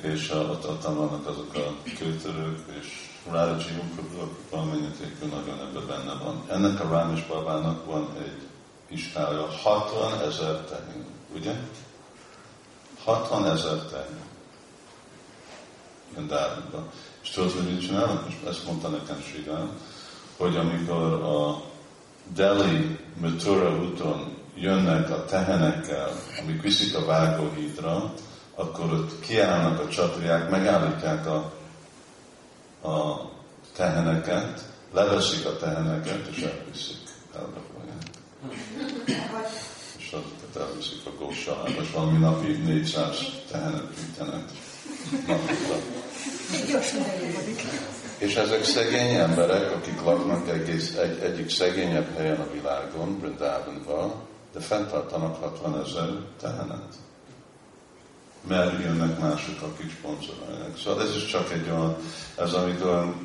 És 0.06 0.32
ott, 0.32 0.68
ott 0.68 0.84
vannak 0.84 1.28
azok 1.28 1.54
a 1.54 1.90
kőtörők, 1.98 2.60
és 2.82 3.10
Rádaji 3.32 3.82
valamennyitében 4.50 5.30
nagyon 5.30 5.60
ebben 5.60 5.88
benne 5.88 6.14
van. 6.24 6.44
Ennek 6.48 6.80
a 6.80 6.90
Rámes 6.90 7.26
babának 7.26 7.86
van 7.86 8.10
egy 8.18 8.42
istája, 8.88 9.48
60 9.64 10.22
ezer 10.22 10.56
tehén, 10.56 11.06
ugye? 11.36 11.60
60 13.04 13.46
ezer 13.46 13.78
tehén. 13.78 14.24
Ilyen 16.12 16.28
Dárinban. 16.28 16.90
És 17.24 17.30
tudod, 17.30 17.52
hogy 17.52 17.64
mit 17.64 17.82
csinálnak? 17.82 18.26
És 18.28 18.36
ezt 18.48 18.66
mondta 18.66 18.88
nekem 18.88 19.22
Sridán, 19.22 19.70
hogy 20.38 20.56
amikor 20.56 21.14
a 21.14 21.62
Delhi 22.34 23.00
Mathura 23.22 23.76
úton 23.76 24.38
jönnek 24.56 25.10
a 25.10 25.26
tehenekkel, 25.26 26.12
amik 26.42 26.62
viszik 26.62 26.96
a 26.96 27.06
vágóhídra, 27.06 28.14
akkor 28.56 28.94
ott 28.94 29.20
kiállnak 29.20 29.80
a 29.80 29.88
csatúják, 29.88 30.50
megállítják 30.50 31.28
a, 31.28 31.54
a 32.88 33.22
teheneket, 33.76 34.62
leveszik 34.94 35.46
a 35.46 35.58
teheneket, 35.58 36.28
és 36.28 36.42
elviszik, 36.42 36.98
elrabolják. 37.36 38.04
És 39.98 40.12
azokat 40.12 40.68
elviszik 40.70 41.06
a 41.06 41.10
gósalába, 41.20 41.82
és 41.82 41.92
valami 41.92 42.18
napi 42.18 42.52
400 42.52 43.18
tehenet 43.52 43.88
gyűjtenek. 43.96 44.44
És 48.18 48.36
ezek 48.36 48.64
szegény 48.64 49.14
emberek, 49.14 49.76
akik 49.76 50.02
laknak 50.02 50.48
egész, 50.48 50.96
egy, 50.96 51.20
egyik 51.20 51.50
szegényebb 51.50 52.18
helyen 52.18 52.40
a 52.40 52.52
világon, 52.52 53.20
Brindávonban, 53.20 54.14
de 54.54 54.60
fenntartanak 54.60 55.36
60 55.36 55.82
ezer 55.86 56.10
tehenet. 56.40 57.05
Mert 58.48 58.84
jönnek 58.84 59.20
mások, 59.20 59.62
akik 59.62 59.92
sponsorálják. 59.92 60.78
Szóval 60.78 61.02
ez 61.02 61.16
is 61.16 61.26
csak 61.26 61.52
egy 61.52 61.70
olyan, 61.70 61.96
ez 62.36 62.54
amikor, 62.54 63.16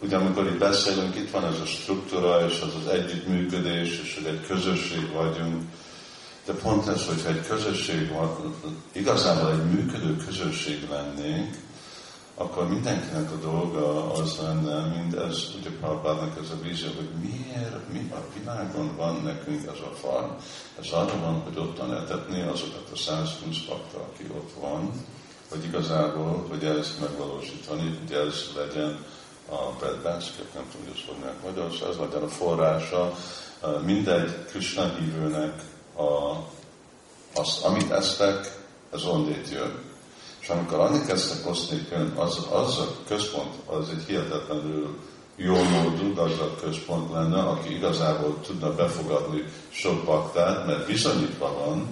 ugye 0.00 0.16
amikor 0.16 0.46
itt 0.46 0.58
beszélünk, 0.58 1.14
itt 1.16 1.30
van 1.30 1.44
ez 1.44 1.60
a 1.60 1.66
struktúra, 1.66 2.46
és 2.46 2.60
az 2.60 2.74
az 2.82 2.92
együttműködés, 2.92 4.00
és 4.02 4.14
hogy 4.14 4.26
egy 4.26 4.46
közösség 4.46 5.12
vagyunk, 5.12 5.62
de 6.46 6.52
pont 6.52 6.88
ez, 6.88 7.06
hogyha 7.06 7.28
egy 7.28 7.46
közösség 7.46 8.12
van, 8.12 8.54
igazából 8.92 9.50
egy 9.50 9.64
működő 9.64 10.16
közösség 10.16 10.88
lennénk, 10.90 11.56
akkor 12.36 12.68
mindenkinek 12.68 13.30
a 13.30 13.36
dolga 13.36 14.12
az 14.12 14.38
lenne, 14.42 14.96
mind 14.96 15.14
ez, 15.14 15.38
ugye 15.58 15.70
Prabhupádnak 15.70 16.38
ez 16.42 16.50
a 16.50 16.62
vízió, 16.62 16.88
hogy 16.96 17.10
miért, 17.20 17.92
mi 17.92 18.12
a 18.12 18.38
világon 18.38 18.96
van 18.96 19.20
nekünk 19.22 19.66
ez 19.66 19.78
a 19.78 19.94
farm. 19.94 20.30
Ez 20.80 20.90
arra 20.90 21.18
van, 21.20 21.40
hogy 21.40 21.58
ottan 21.58 21.94
etetni 21.94 22.40
azokat 22.40 22.88
a 22.92 22.96
120 22.96 23.56
bakta, 23.68 23.98
aki 23.98 24.24
ott 24.36 24.50
van, 24.60 24.92
hogy 25.50 25.64
igazából, 25.64 26.46
hogy 26.48 26.64
ez 26.64 26.98
megvalósítani, 27.00 27.98
hogy 27.98 28.16
ez 28.16 28.34
legyen 28.56 29.04
a 29.48 29.76
bread 29.78 30.02
basket, 30.02 30.54
nem 30.54 30.64
tudom, 30.70 30.86
hogy 30.86 30.96
ezt 30.96 31.10
mondják 31.10 31.42
magyarul, 31.42 31.72
szóval 31.72 31.88
ez 31.88 31.98
legyen 31.98 32.22
a 32.22 32.28
forrása 32.28 33.14
mindegy 33.84 34.44
Krishna 34.44 34.94
hívőnek 34.98 35.62
a, 35.96 36.36
az, 37.40 37.60
amit 37.62 37.90
esztek, 37.90 38.62
ez 38.92 39.04
onnét 39.04 39.50
jön. 39.50 39.83
És 40.44 40.50
amikor 40.50 40.78
annak 40.78 41.06
kezdtek 41.06 41.50
osztni 41.50 41.88
az, 42.14 42.46
az 42.50 42.78
a 42.78 42.88
központ, 43.08 43.54
az 43.66 43.88
egy 43.88 44.04
hihetetlenül 44.06 44.98
jó 45.36 45.62
módú, 45.62 46.14
gazdag 46.14 46.60
központ 46.60 47.12
lenne, 47.12 47.40
aki 47.42 47.74
igazából 47.74 48.40
tudna 48.46 48.74
befogadni 48.74 49.44
sok 49.68 50.04
baktát, 50.04 50.66
mert 50.66 50.86
bizonyítva 50.86 51.52
van, 51.64 51.88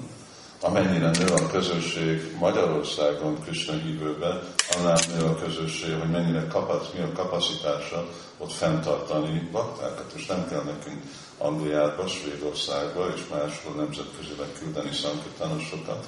amennyire 0.60 1.10
nő 1.10 1.26
a 1.26 1.46
közösség 1.46 2.36
Magyarországon 2.38 3.42
Krishna 3.44 3.74
hívőbe, 3.74 4.42
annál 4.76 4.98
nő 5.16 5.24
a 5.24 5.36
közösség, 5.36 5.94
hogy 6.00 6.10
mennyire 6.10 6.46
kapac, 6.46 6.92
mi 6.94 7.00
a 7.00 7.12
kapacitása 7.12 8.08
ott 8.38 8.52
fenntartani 8.52 9.48
baktákat, 9.52 10.12
és 10.14 10.26
nem 10.26 10.48
kell 10.48 10.62
nekünk 10.62 11.02
Angliába, 11.38 12.06
Svédországba 12.06 13.06
és 13.14 13.22
máshol 13.30 13.74
nemzetközileg 13.76 14.48
küldeni 14.58 14.92
szankítánosokat, 14.92 16.06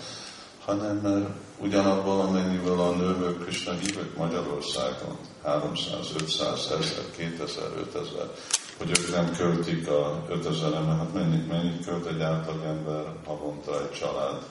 hanem 0.64 0.96
mert 0.96 1.28
ugyanabból, 1.58 2.20
amennyiből 2.20 2.80
a 2.80 2.90
nővők 2.90 3.42
Krishna 3.42 3.72
hívők 3.72 4.16
Magyarországon, 4.16 5.18
300, 5.42 6.12
500, 6.20 6.70
1000, 6.70 7.10
2000, 7.16 7.70
5000, 7.78 8.30
hogy 8.78 8.90
ők 8.98 9.10
nem 9.10 9.32
költik 9.36 9.88
a 9.88 10.24
5000 10.28 10.72
ember, 10.72 10.96
hát 10.96 11.14
mennyit, 11.14 11.48
mennyit 11.48 11.86
költ 11.86 12.06
egy 12.06 12.20
ember 12.20 13.04
havonta 13.24 13.82
egy 13.82 13.90
család 13.90 14.42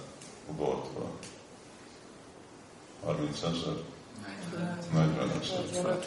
boltba? 0.58 1.10
30 3.06 3.42
ezer? 3.42 3.74
40 4.94 5.32
ezer. 5.42 6.00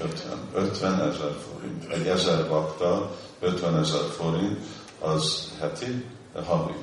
50, 0.00 0.38
50 0.54 1.00
ezer 1.00 1.36
forint. 1.48 1.84
Egy 1.92 2.06
ezer 2.06 2.48
bakta, 2.48 3.16
50 3.40 3.78
ezer 3.78 4.00
forint, 4.00 4.58
az 4.98 5.52
heti, 5.60 6.04
havi. 6.46 6.74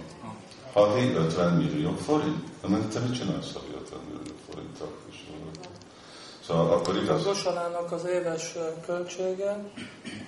Havi 0.78 1.14
50 1.14 1.54
millió 1.54 1.92
forint. 2.06 2.62
Nem, 2.68 2.90
te 2.90 3.00
mit 3.00 3.18
csinálsz 3.18 3.54
havi 3.54 3.74
50 3.82 4.00
millió 4.10 4.34
forinttal? 4.50 4.88
Szóval 6.48 6.72
akkor 6.72 6.96
igaz. 6.96 7.22
A 7.22 7.24
Gosanának 7.24 7.92
az 7.92 8.06
éves 8.06 8.54
költsége 8.86 9.72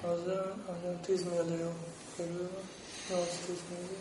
az, 0.02 0.20
az 0.68 1.06
10 1.06 1.24
millió 1.24 1.74
körül, 2.16 2.50
8-10 3.10 3.16
millió. 3.70 3.98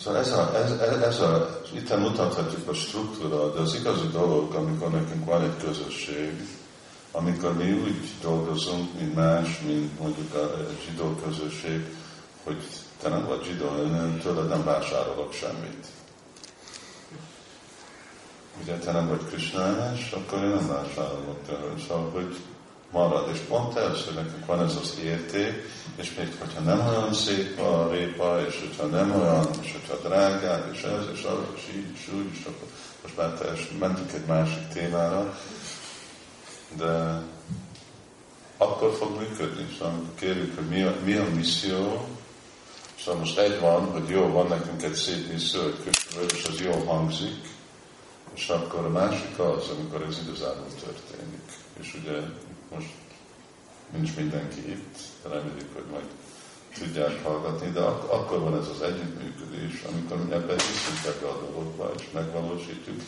Szóval 0.00 0.20
ez 0.20 0.32
a, 0.32 0.54
ez, 0.54 0.70
ez, 0.70 1.02
ez 1.02 1.20
a, 1.20 1.60
itt 1.74 1.96
mutathatjuk 1.98 2.68
a 2.68 2.74
struktúra, 2.74 3.52
de 3.52 3.60
az 3.60 3.74
igazi 3.74 4.06
dolog, 4.06 4.54
amikor 4.54 4.90
nekünk 4.90 5.24
van 5.24 5.42
egy 5.42 5.56
közösség, 5.64 6.48
amikor 7.12 7.56
mi 7.56 7.72
úgy 7.72 8.12
dolgozunk, 8.22 8.98
mint 8.98 9.14
más, 9.14 9.60
mint 9.66 10.00
mondjuk 10.00 10.34
a 10.34 10.56
zsidó 10.84 11.14
közösség, 11.24 11.96
hogy 12.44 12.62
te 13.02 13.08
nem 13.08 13.26
vagy 13.26 13.44
zsidó, 13.44 13.76
én 13.76 14.18
tőled 14.22 14.48
nem 14.48 14.64
vásárolok 14.64 15.32
semmit. 15.32 15.86
Ugye 18.62 18.74
te 18.74 18.92
nem 18.92 19.08
vagy 19.08 19.24
krisnálás, 19.28 20.12
akkor 20.12 20.38
én 20.38 20.48
nem 20.48 20.68
vásárolok 20.68 21.42
tőled. 21.46 21.78
Szóval, 21.88 22.10
hogy 22.10 22.36
marad. 22.90 23.28
És 23.32 23.38
pont 23.38 23.76
ez, 23.76 24.04
hogy 24.04 24.14
nekünk 24.14 24.46
van 24.46 24.62
ez 24.62 24.76
az 24.82 24.98
érték, 25.02 25.52
és 25.96 26.14
még 26.14 26.36
hogyha 26.38 26.60
nem 26.60 26.86
olyan 26.88 27.14
szép 27.14 27.60
a 27.60 27.88
répa, 27.90 28.44
és 28.48 28.60
hogyha 28.60 28.86
nem 28.86 29.20
olyan, 29.20 29.48
és 29.60 29.72
hogyha 29.72 30.08
drágább, 30.08 30.72
és 30.72 30.82
ez, 30.82 31.04
és 31.12 31.22
az, 31.22 31.38
és 31.54 31.62
így, 31.76 31.90
és 31.94 32.08
úgy, 32.14 32.30
és 32.32 32.44
akkor 32.44 32.68
most 33.02 33.16
már 33.16 33.30
teljesen 33.30 33.76
mentünk 33.76 34.12
egy 34.12 34.26
másik 34.26 34.68
témára, 34.68 35.38
de 36.76 37.22
akkor 38.56 38.94
fog 38.94 39.18
működni. 39.18 39.66
Szóval 39.78 40.02
kérjük, 40.14 40.54
hogy 40.54 40.68
mi 40.68 40.82
a, 40.82 40.94
mi 41.04 41.14
a 41.14 41.24
misszió, 41.34 42.08
Szóval 43.04 43.20
most 43.20 43.38
egy 43.38 43.60
van, 43.60 43.90
hogy 43.90 44.08
jó, 44.08 44.28
van 44.28 44.46
nekünk 44.46 44.82
egy 44.82 44.94
szép 44.94 45.30
egy 45.30 45.52
köszönő, 45.84 46.26
és 46.34 46.44
az 46.44 46.60
jó 46.60 46.72
hangzik, 46.72 47.48
és 48.34 48.48
akkor 48.48 48.84
a 48.84 48.88
másik 48.88 49.38
az, 49.38 49.68
amikor 49.68 50.06
ez 50.08 50.18
igazából 50.26 50.66
történik. 50.84 51.44
És 51.80 51.94
ugye 52.00 52.18
most 52.74 52.88
nincs 53.92 54.16
mindenki 54.16 54.70
itt, 54.70 54.98
reméljük, 55.22 55.74
hogy 55.74 55.84
majd 55.90 56.04
tudják 56.78 57.22
hallgatni, 57.22 57.70
de 57.70 57.80
ak- 57.80 58.12
akkor 58.12 58.40
van 58.40 58.58
ez 58.60 58.68
az 58.68 58.82
együttműködés, 58.82 59.82
amikor 59.92 60.24
mi 60.24 60.32
ebben 60.32 60.58
hiszünk 60.58 61.16
ebbe 61.16 61.28
a 61.28 61.40
dologba, 61.46 61.92
és 61.98 62.04
megvalósítjuk, 62.12 63.00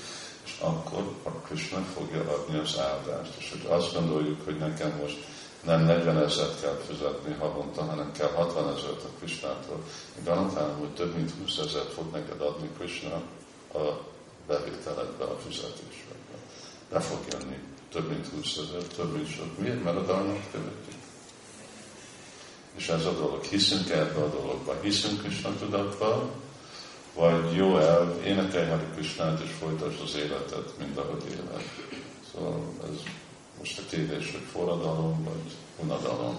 és 0.44 0.56
akkor 0.60 1.12
a 1.22 1.30
Krishna 1.30 1.78
fogja 1.94 2.20
adni 2.20 2.58
az 2.58 2.78
áldást. 2.78 3.32
És 3.38 3.50
hogy 3.50 3.66
azt 3.68 3.94
gondoljuk, 3.94 4.44
hogy 4.44 4.58
nekem 4.58 4.98
most 5.02 5.26
nem 5.64 5.84
40 5.84 6.18
ezeret 6.18 6.60
kell 6.60 6.80
fizetni 6.88 7.34
havonta, 7.38 7.82
hanem 7.82 8.12
kell 8.12 8.30
60 8.30 8.76
ezeret 8.76 9.02
a 9.02 9.18
Krishnától. 9.18 9.84
Én 10.18 10.24
garantálom, 10.24 10.78
hogy 10.78 10.94
több 10.94 11.14
mint 11.16 11.32
20 11.40 11.58
ezeret 11.58 11.92
fog 11.92 12.12
neked 12.12 12.40
adni 12.40 12.68
Krishna 12.78 13.22
a 13.74 13.80
bevételedbe, 14.46 15.24
a 15.24 15.38
fizetésbe. 15.44 16.14
Be 16.90 17.00
fog 17.00 17.18
jönni 17.30 17.58
több 17.92 18.08
mint 18.08 18.26
20 18.26 18.56
ezer, 18.56 18.82
több 18.82 19.12
mint 19.12 19.28
sok. 19.28 19.58
Miért? 19.58 19.84
Mert 19.84 19.96
a 19.96 20.02
dalmat 20.02 20.50
követjük. 20.52 21.00
És 22.76 22.88
ez 22.88 23.06
a 23.06 23.12
dolog. 23.12 23.44
Hiszünk 23.44 23.90
ebbe 23.90 24.22
a 24.22 24.28
dologba. 24.28 24.76
Hiszünk 24.82 25.22
Krishna 25.22 25.56
tudatba, 25.58 26.30
vagy 27.14 27.54
jó 27.54 27.76
el, 27.78 28.16
énekelj 28.24 28.68
Hari 28.68 28.86
Krishnát, 28.94 29.40
és 29.40 29.50
folytasd 29.50 30.00
az 30.00 30.14
életet, 30.16 30.78
mint 30.78 30.98
ahogy 30.98 31.22
éled. 31.30 31.62
Szóval 32.32 32.60
ez 32.82 33.02
most 33.62 33.78
a 33.78 33.82
kérdés, 33.90 34.30
hogy 34.30 34.46
forradalom 34.52 35.24
vagy 35.24 35.52
unadalom. 35.76 36.38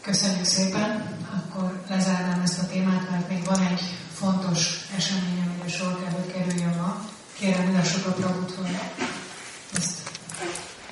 Köszönjük 0.00 0.44
szépen! 0.44 1.18
Akkor 1.36 1.82
lezárnám 1.88 2.40
ezt 2.40 2.58
a 2.58 2.66
témát, 2.66 3.10
mert 3.10 3.28
még 3.28 3.44
van 3.44 3.60
egy 3.60 3.80
fontos 4.12 4.88
esemény, 4.96 5.48
amire 5.48 5.68
sor 5.68 6.02
kell, 6.02 6.12
hogy 6.12 6.32
kerüljön 6.32 6.76
ma. 6.76 7.08
Kérem, 7.38 7.68
ülessük 7.68 8.06
a 8.06 8.12
prabutvorra. 8.12 8.92